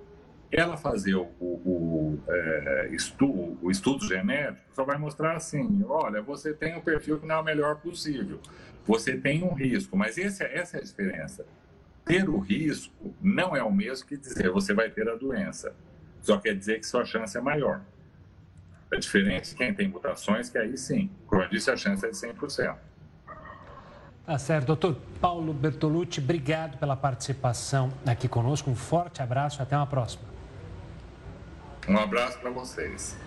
ela 0.52 0.78
fazer 0.78 1.16
o, 1.16 1.30
o, 1.40 1.46
o, 1.46 2.20
é, 2.28 2.90
estudo, 2.92 3.58
o 3.62 3.70
estudo 3.70 4.06
genético 4.06 4.74
só 4.74 4.84
vai 4.84 4.98
mostrar 4.98 5.36
assim, 5.36 5.84
olha, 5.88 6.22
você 6.22 6.54
tem 6.54 6.78
o 6.78 6.82
perfil 6.82 7.20
que 7.20 7.26
não 7.26 7.36
é 7.36 7.40
o 7.40 7.44
melhor 7.44 7.78
possível 7.78 8.40
você 8.88 9.18
tem 9.18 9.44
um 9.44 9.54
risco, 9.54 9.98
mas 9.98 10.18
esse, 10.18 10.44
essa 10.44 10.78
é 10.78 10.80
a 10.80 10.84
diferença. 10.84 11.46
Ter 12.06 12.30
o 12.30 12.40
risco 12.40 13.14
não 13.22 13.56
é 13.56 13.62
o 13.62 13.72
mesmo 13.72 14.08
que 14.08 14.16
dizer 14.16 14.50
você 14.50 14.74
vai 14.74 14.90
ter 14.90 15.10
a 15.10 15.16
doença. 15.16 15.76
Só 16.22 16.38
quer 16.38 16.56
dizer 16.56 16.80
que 16.80 16.88
sua 16.88 17.04
chance 17.04 17.38
é 17.38 17.42
maior. 17.42 17.82
É 18.92 18.98
diferente 18.98 19.54
quem 19.54 19.74
tem 19.74 19.90
mutações, 19.90 20.50
que 20.50 20.58
aí 20.58 20.78
sim, 20.78 21.10
como 21.28 21.42
eu 21.42 21.50
disse, 21.50 21.70
a 21.70 21.76
chance 21.76 22.06
é 22.06 22.10
de 22.10 22.16
100%. 22.16 22.78
Tá 24.26 24.38
certo. 24.38 24.68
Doutor 24.68 24.98
Paulo 25.20 25.54
Bertolucci, 25.54 26.20
obrigado 26.20 26.78
pela 26.78 26.96
participação 26.96 27.92
aqui 28.06 28.28
conosco. 28.28 28.70
Um 28.70 28.76
forte 28.76 29.22
abraço 29.22 29.62
e 29.62 29.64
até 29.64 29.76
uma 29.76 29.88
próxima. 29.88 30.24
Um 31.88 31.98
abraço 31.98 32.40
para 32.40 32.50
vocês. 32.50 33.18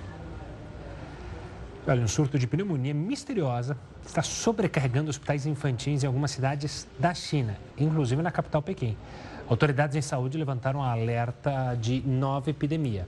Olha, 1.87 2.03
um 2.03 2.09
surto 2.09 2.39
de 2.39 2.47
pneumonia 2.47 2.95
misteriosa 2.95 3.77
está 4.07 4.23
sobrecarregando 4.23 5.11
hospitais 5.11 5.47
infantis 5.47 6.03
em 6.03 6.07
algumas 6.07 6.31
cidades 6.31 6.87
da 6.99 7.15
China, 7.15 7.57
inclusive 7.79 8.23
na 8.23 8.31
capital 8.31 8.63
Pequim. 8.63 8.97
Autoridades 9.49 9.97
em 9.97 10.01
saúde 10.01 10.39
levantaram 10.39 10.83
alerta 10.83 11.75
de 11.75 12.01
nova 12.07 12.51
epidemia. 12.51 13.07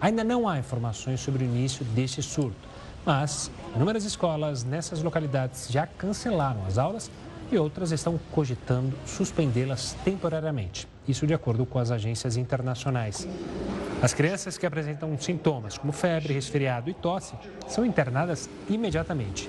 Ainda 0.00 0.24
não 0.24 0.48
há 0.48 0.58
informações 0.58 1.20
sobre 1.20 1.44
o 1.44 1.46
início 1.46 1.84
deste 1.84 2.20
surto, 2.20 2.68
mas 3.06 3.50
inúmeras 3.76 4.04
escolas 4.04 4.64
nessas 4.64 5.02
localidades 5.02 5.68
já 5.70 5.86
cancelaram 5.86 6.66
as 6.66 6.78
aulas 6.78 7.10
e 7.52 7.56
outras 7.56 7.92
estão 7.92 8.18
cogitando 8.32 8.92
suspendê-las 9.06 9.96
temporariamente. 10.04 10.88
Isso 11.06 11.26
de 11.26 11.34
acordo 11.34 11.64
com 11.64 11.78
as 11.78 11.90
agências 11.90 12.36
internacionais. 12.36 13.28
As 14.02 14.12
crianças 14.12 14.58
que 14.58 14.66
apresentam 14.66 15.16
sintomas 15.18 15.78
como 15.78 15.92
febre, 15.92 16.34
resfriado 16.34 16.90
e 16.90 16.94
tosse 16.94 17.34
são 17.68 17.84
internadas 17.86 18.50
imediatamente. 18.68 19.48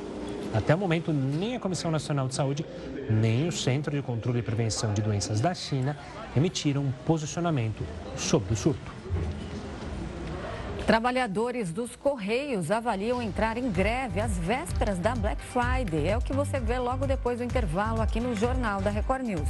Até 0.53 0.73
o 0.73 0.77
momento, 0.77 1.11
nem 1.11 1.55
a 1.55 1.59
Comissão 1.59 1.91
Nacional 1.91 2.27
de 2.27 2.35
Saúde, 2.35 2.65
nem 3.09 3.47
o 3.47 3.51
Centro 3.51 3.95
de 3.95 4.01
Controle 4.01 4.39
e 4.39 4.41
Prevenção 4.41 4.93
de 4.93 5.01
Doenças 5.01 5.41
da 5.41 5.53
China 5.53 5.97
emitiram 6.35 6.81
um 6.81 6.91
posicionamento 7.05 7.83
sobre 8.15 8.53
o 8.53 8.55
surto. 8.55 8.93
Trabalhadores 10.85 11.73
dos 11.73 11.95
Correios 11.95 12.69
avaliam 12.69 13.19
entrar 13.19 13.57
em 13.57 13.71
greve 13.71 14.21
às 14.21 14.37
vésperas 14.37 14.99
da 14.99 15.15
Black 15.15 15.41
Friday. 15.41 16.07
É 16.07 16.15
o 16.15 16.21
que 16.21 16.31
você 16.31 16.59
vê 16.59 16.77
logo 16.77 17.07
depois 17.07 17.39
do 17.39 17.43
intervalo 17.43 18.01
aqui 18.01 18.19
no 18.19 18.35
Jornal 18.35 18.81
da 18.81 18.91
Record 18.91 19.23
News. 19.23 19.49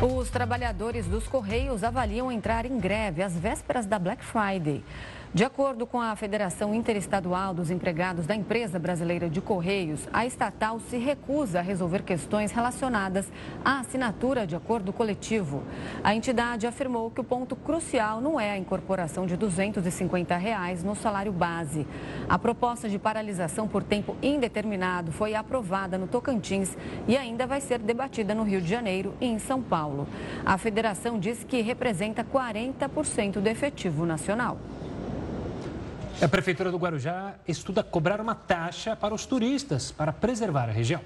Os 0.00 0.30
trabalhadores 0.30 1.06
dos 1.06 1.28
Correios 1.28 1.84
avaliam 1.84 2.30
entrar 2.30 2.66
em 2.66 2.78
greve 2.78 3.22
às 3.22 3.34
vésperas 3.34 3.86
da 3.86 3.98
Black 3.98 4.24
Friday. 4.24 4.84
De 5.34 5.44
acordo 5.44 5.86
com 5.86 5.98
a 5.98 6.14
Federação 6.14 6.74
Interestadual 6.74 7.54
dos 7.54 7.70
Empregados 7.70 8.26
da 8.26 8.34
Empresa 8.34 8.78
Brasileira 8.78 9.30
de 9.30 9.40
Correios, 9.40 10.06
a 10.12 10.26
estatal 10.26 10.78
se 10.78 10.98
recusa 10.98 11.60
a 11.60 11.62
resolver 11.62 12.02
questões 12.02 12.52
relacionadas 12.52 13.32
à 13.64 13.80
assinatura 13.80 14.46
de 14.46 14.54
acordo 14.54 14.92
coletivo. 14.92 15.62
A 16.04 16.14
entidade 16.14 16.66
afirmou 16.66 17.10
que 17.10 17.22
o 17.22 17.24
ponto 17.24 17.56
crucial 17.56 18.20
não 18.20 18.38
é 18.38 18.50
a 18.50 18.58
incorporação 18.58 19.24
de 19.24 19.34
250 19.34 20.36
reais 20.36 20.84
no 20.84 20.94
salário 20.94 21.32
base. 21.32 21.86
A 22.28 22.38
proposta 22.38 22.86
de 22.86 22.98
paralisação 22.98 23.66
por 23.66 23.82
tempo 23.82 24.14
indeterminado 24.22 25.12
foi 25.12 25.34
aprovada 25.34 25.96
no 25.96 26.06
Tocantins 26.06 26.76
e 27.08 27.16
ainda 27.16 27.46
vai 27.46 27.62
ser 27.62 27.78
debatida 27.78 28.34
no 28.34 28.42
Rio 28.42 28.60
de 28.60 28.68
Janeiro 28.68 29.14
e 29.18 29.28
em 29.28 29.38
São 29.38 29.62
Paulo. 29.62 30.06
A 30.44 30.58
federação 30.58 31.18
diz 31.18 31.42
que 31.42 31.62
representa 31.62 32.22
40% 32.22 33.40
do 33.40 33.48
efetivo 33.48 34.04
nacional. 34.04 34.58
A 36.22 36.28
Prefeitura 36.28 36.70
do 36.70 36.78
Guarujá 36.78 37.34
estuda 37.48 37.82
cobrar 37.82 38.20
uma 38.20 38.36
taxa 38.36 38.94
para 38.94 39.12
os 39.12 39.26
turistas 39.26 39.90
para 39.90 40.12
preservar 40.12 40.68
a 40.68 40.72
região. 40.72 41.00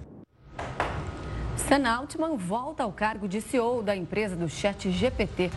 Sam 1.67 1.87
Altman 1.87 2.35
volta 2.35 2.83
ao 2.83 2.91
cargo 2.91 3.27
de 3.27 3.39
CEO 3.39 3.81
da 3.81 3.95
empresa 3.95 4.35
do 4.35 4.49
Chat 4.49 4.91
GPT. 4.91 5.49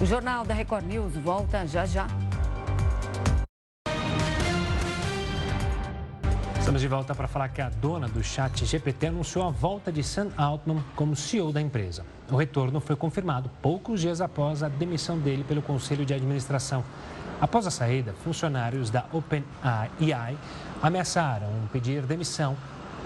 O 0.00 0.06
Jornal 0.06 0.44
da 0.44 0.54
Record 0.54 0.86
News 0.86 1.14
volta 1.16 1.66
já 1.66 1.86
já. 1.86 2.06
Estamos 6.62 6.80
de 6.80 6.86
volta 6.86 7.12
para 7.12 7.26
falar 7.26 7.48
que 7.48 7.60
a 7.60 7.68
dona 7.68 8.06
do 8.06 8.22
chat 8.22 8.64
GPT 8.64 9.08
anunciou 9.08 9.44
a 9.44 9.50
volta 9.50 9.90
de 9.90 10.00
Sam 10.04 10.30
Altman 10.36 10.80
como 10.94 11.16
CEO 11.16 11.52
da 11.52 11.60
empresa. 11.60 12.06
O 12.30 12.36
retorno 12.36 12.80
foi 12.80 12.94
confirmado 12.94 13.50
poucos 13.60 14.00
dias 14.00 14.20
após 14.20 14.62
a 14.62 14.68
demissão 14.68 15.18
dele 15.18 15.42
pelo 15.42 15.60
conselho 15.60 16.06
de 16.06 16.14
administração. 16.14 16.84
Após 17.40 17.66
a 17.66 17.70
saída, 17.70 18.14
funcionários 18.22 18.90
da 18.90 19.06
OpenAI 19.12 20.38
ameaçaram 20.80 21.48
pedir 21.72 22.02
demissão 22.02 22.56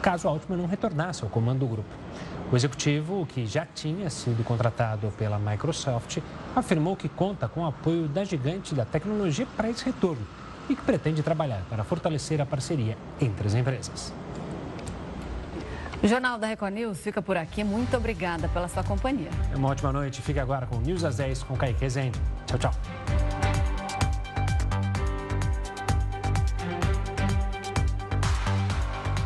caso 0.02 0.28
Altman 0.28 0.58
não 0.58 0.66
retornasse 0.66 1.24
ao 1.24 1.30
comando 1.30 1.60
do 1.60 1.66
grupo. 1.66 1.88
O 2.52 2.56
executivo, 2.56 3.24
que 3.24 3.46
já 3.46 3.64
tinha 3.64 4.10
sido 4.10 4.44
contratado 4.44 5.10
pela 5.16 5.38
Microsoft, 5.38 6.18
afirmou 6.54 6.94
que 6.94 7.08
conta 7.08 7.48
com 7.48 7.62
o 7.62 7.66
apoio 7.66 8.06
da 8.06 8.22
gigante 8.22 8.74
da 8.74 8.84
tecnologia 8.84 9.46
para 9.56 9.70
esse 9.70 9.82
retorno 9.82 10.26
e 10.68 10.74
que 10.74 10.82
pretende 10.82 11.22
trabalhar 11.22 11.62
para 11.68 11.84
fortalecer 11.84 12.40
a 12.40 12.46
parceria 12.46 12.96
entre 13.20 13.46
as 13.46 13.54
empresas. 13.54 14.12
O 16.02 16.06
Jornal 16.06 16.38
da 16.38 16.46
Record 16.46 16.74
News 16.74 16.98
fica 17.00 17.22
por 17.22 17.36
aqui. 17.36 17.64
Muito 17.64 17.96
obrigada 17.96 18.48
pela 18.48 18.68
sua 18.68 18.84
companhia. 18.84 19.30
Uma 19.54 19.68
ótima 19.68 19.92
noite. 19.92 20.20
Fique 20.20 20.38
agora 20.38 20.66
com 20.66 20.76
News 20.76 21.04
às 21.04 21.16
10 21.16 21.42
com 21.44 21.56
Kaique 21.56 21.80
Rezende. 21.80 22.20
Tchau, 22.46 22.58
tchau. 22.58 23.45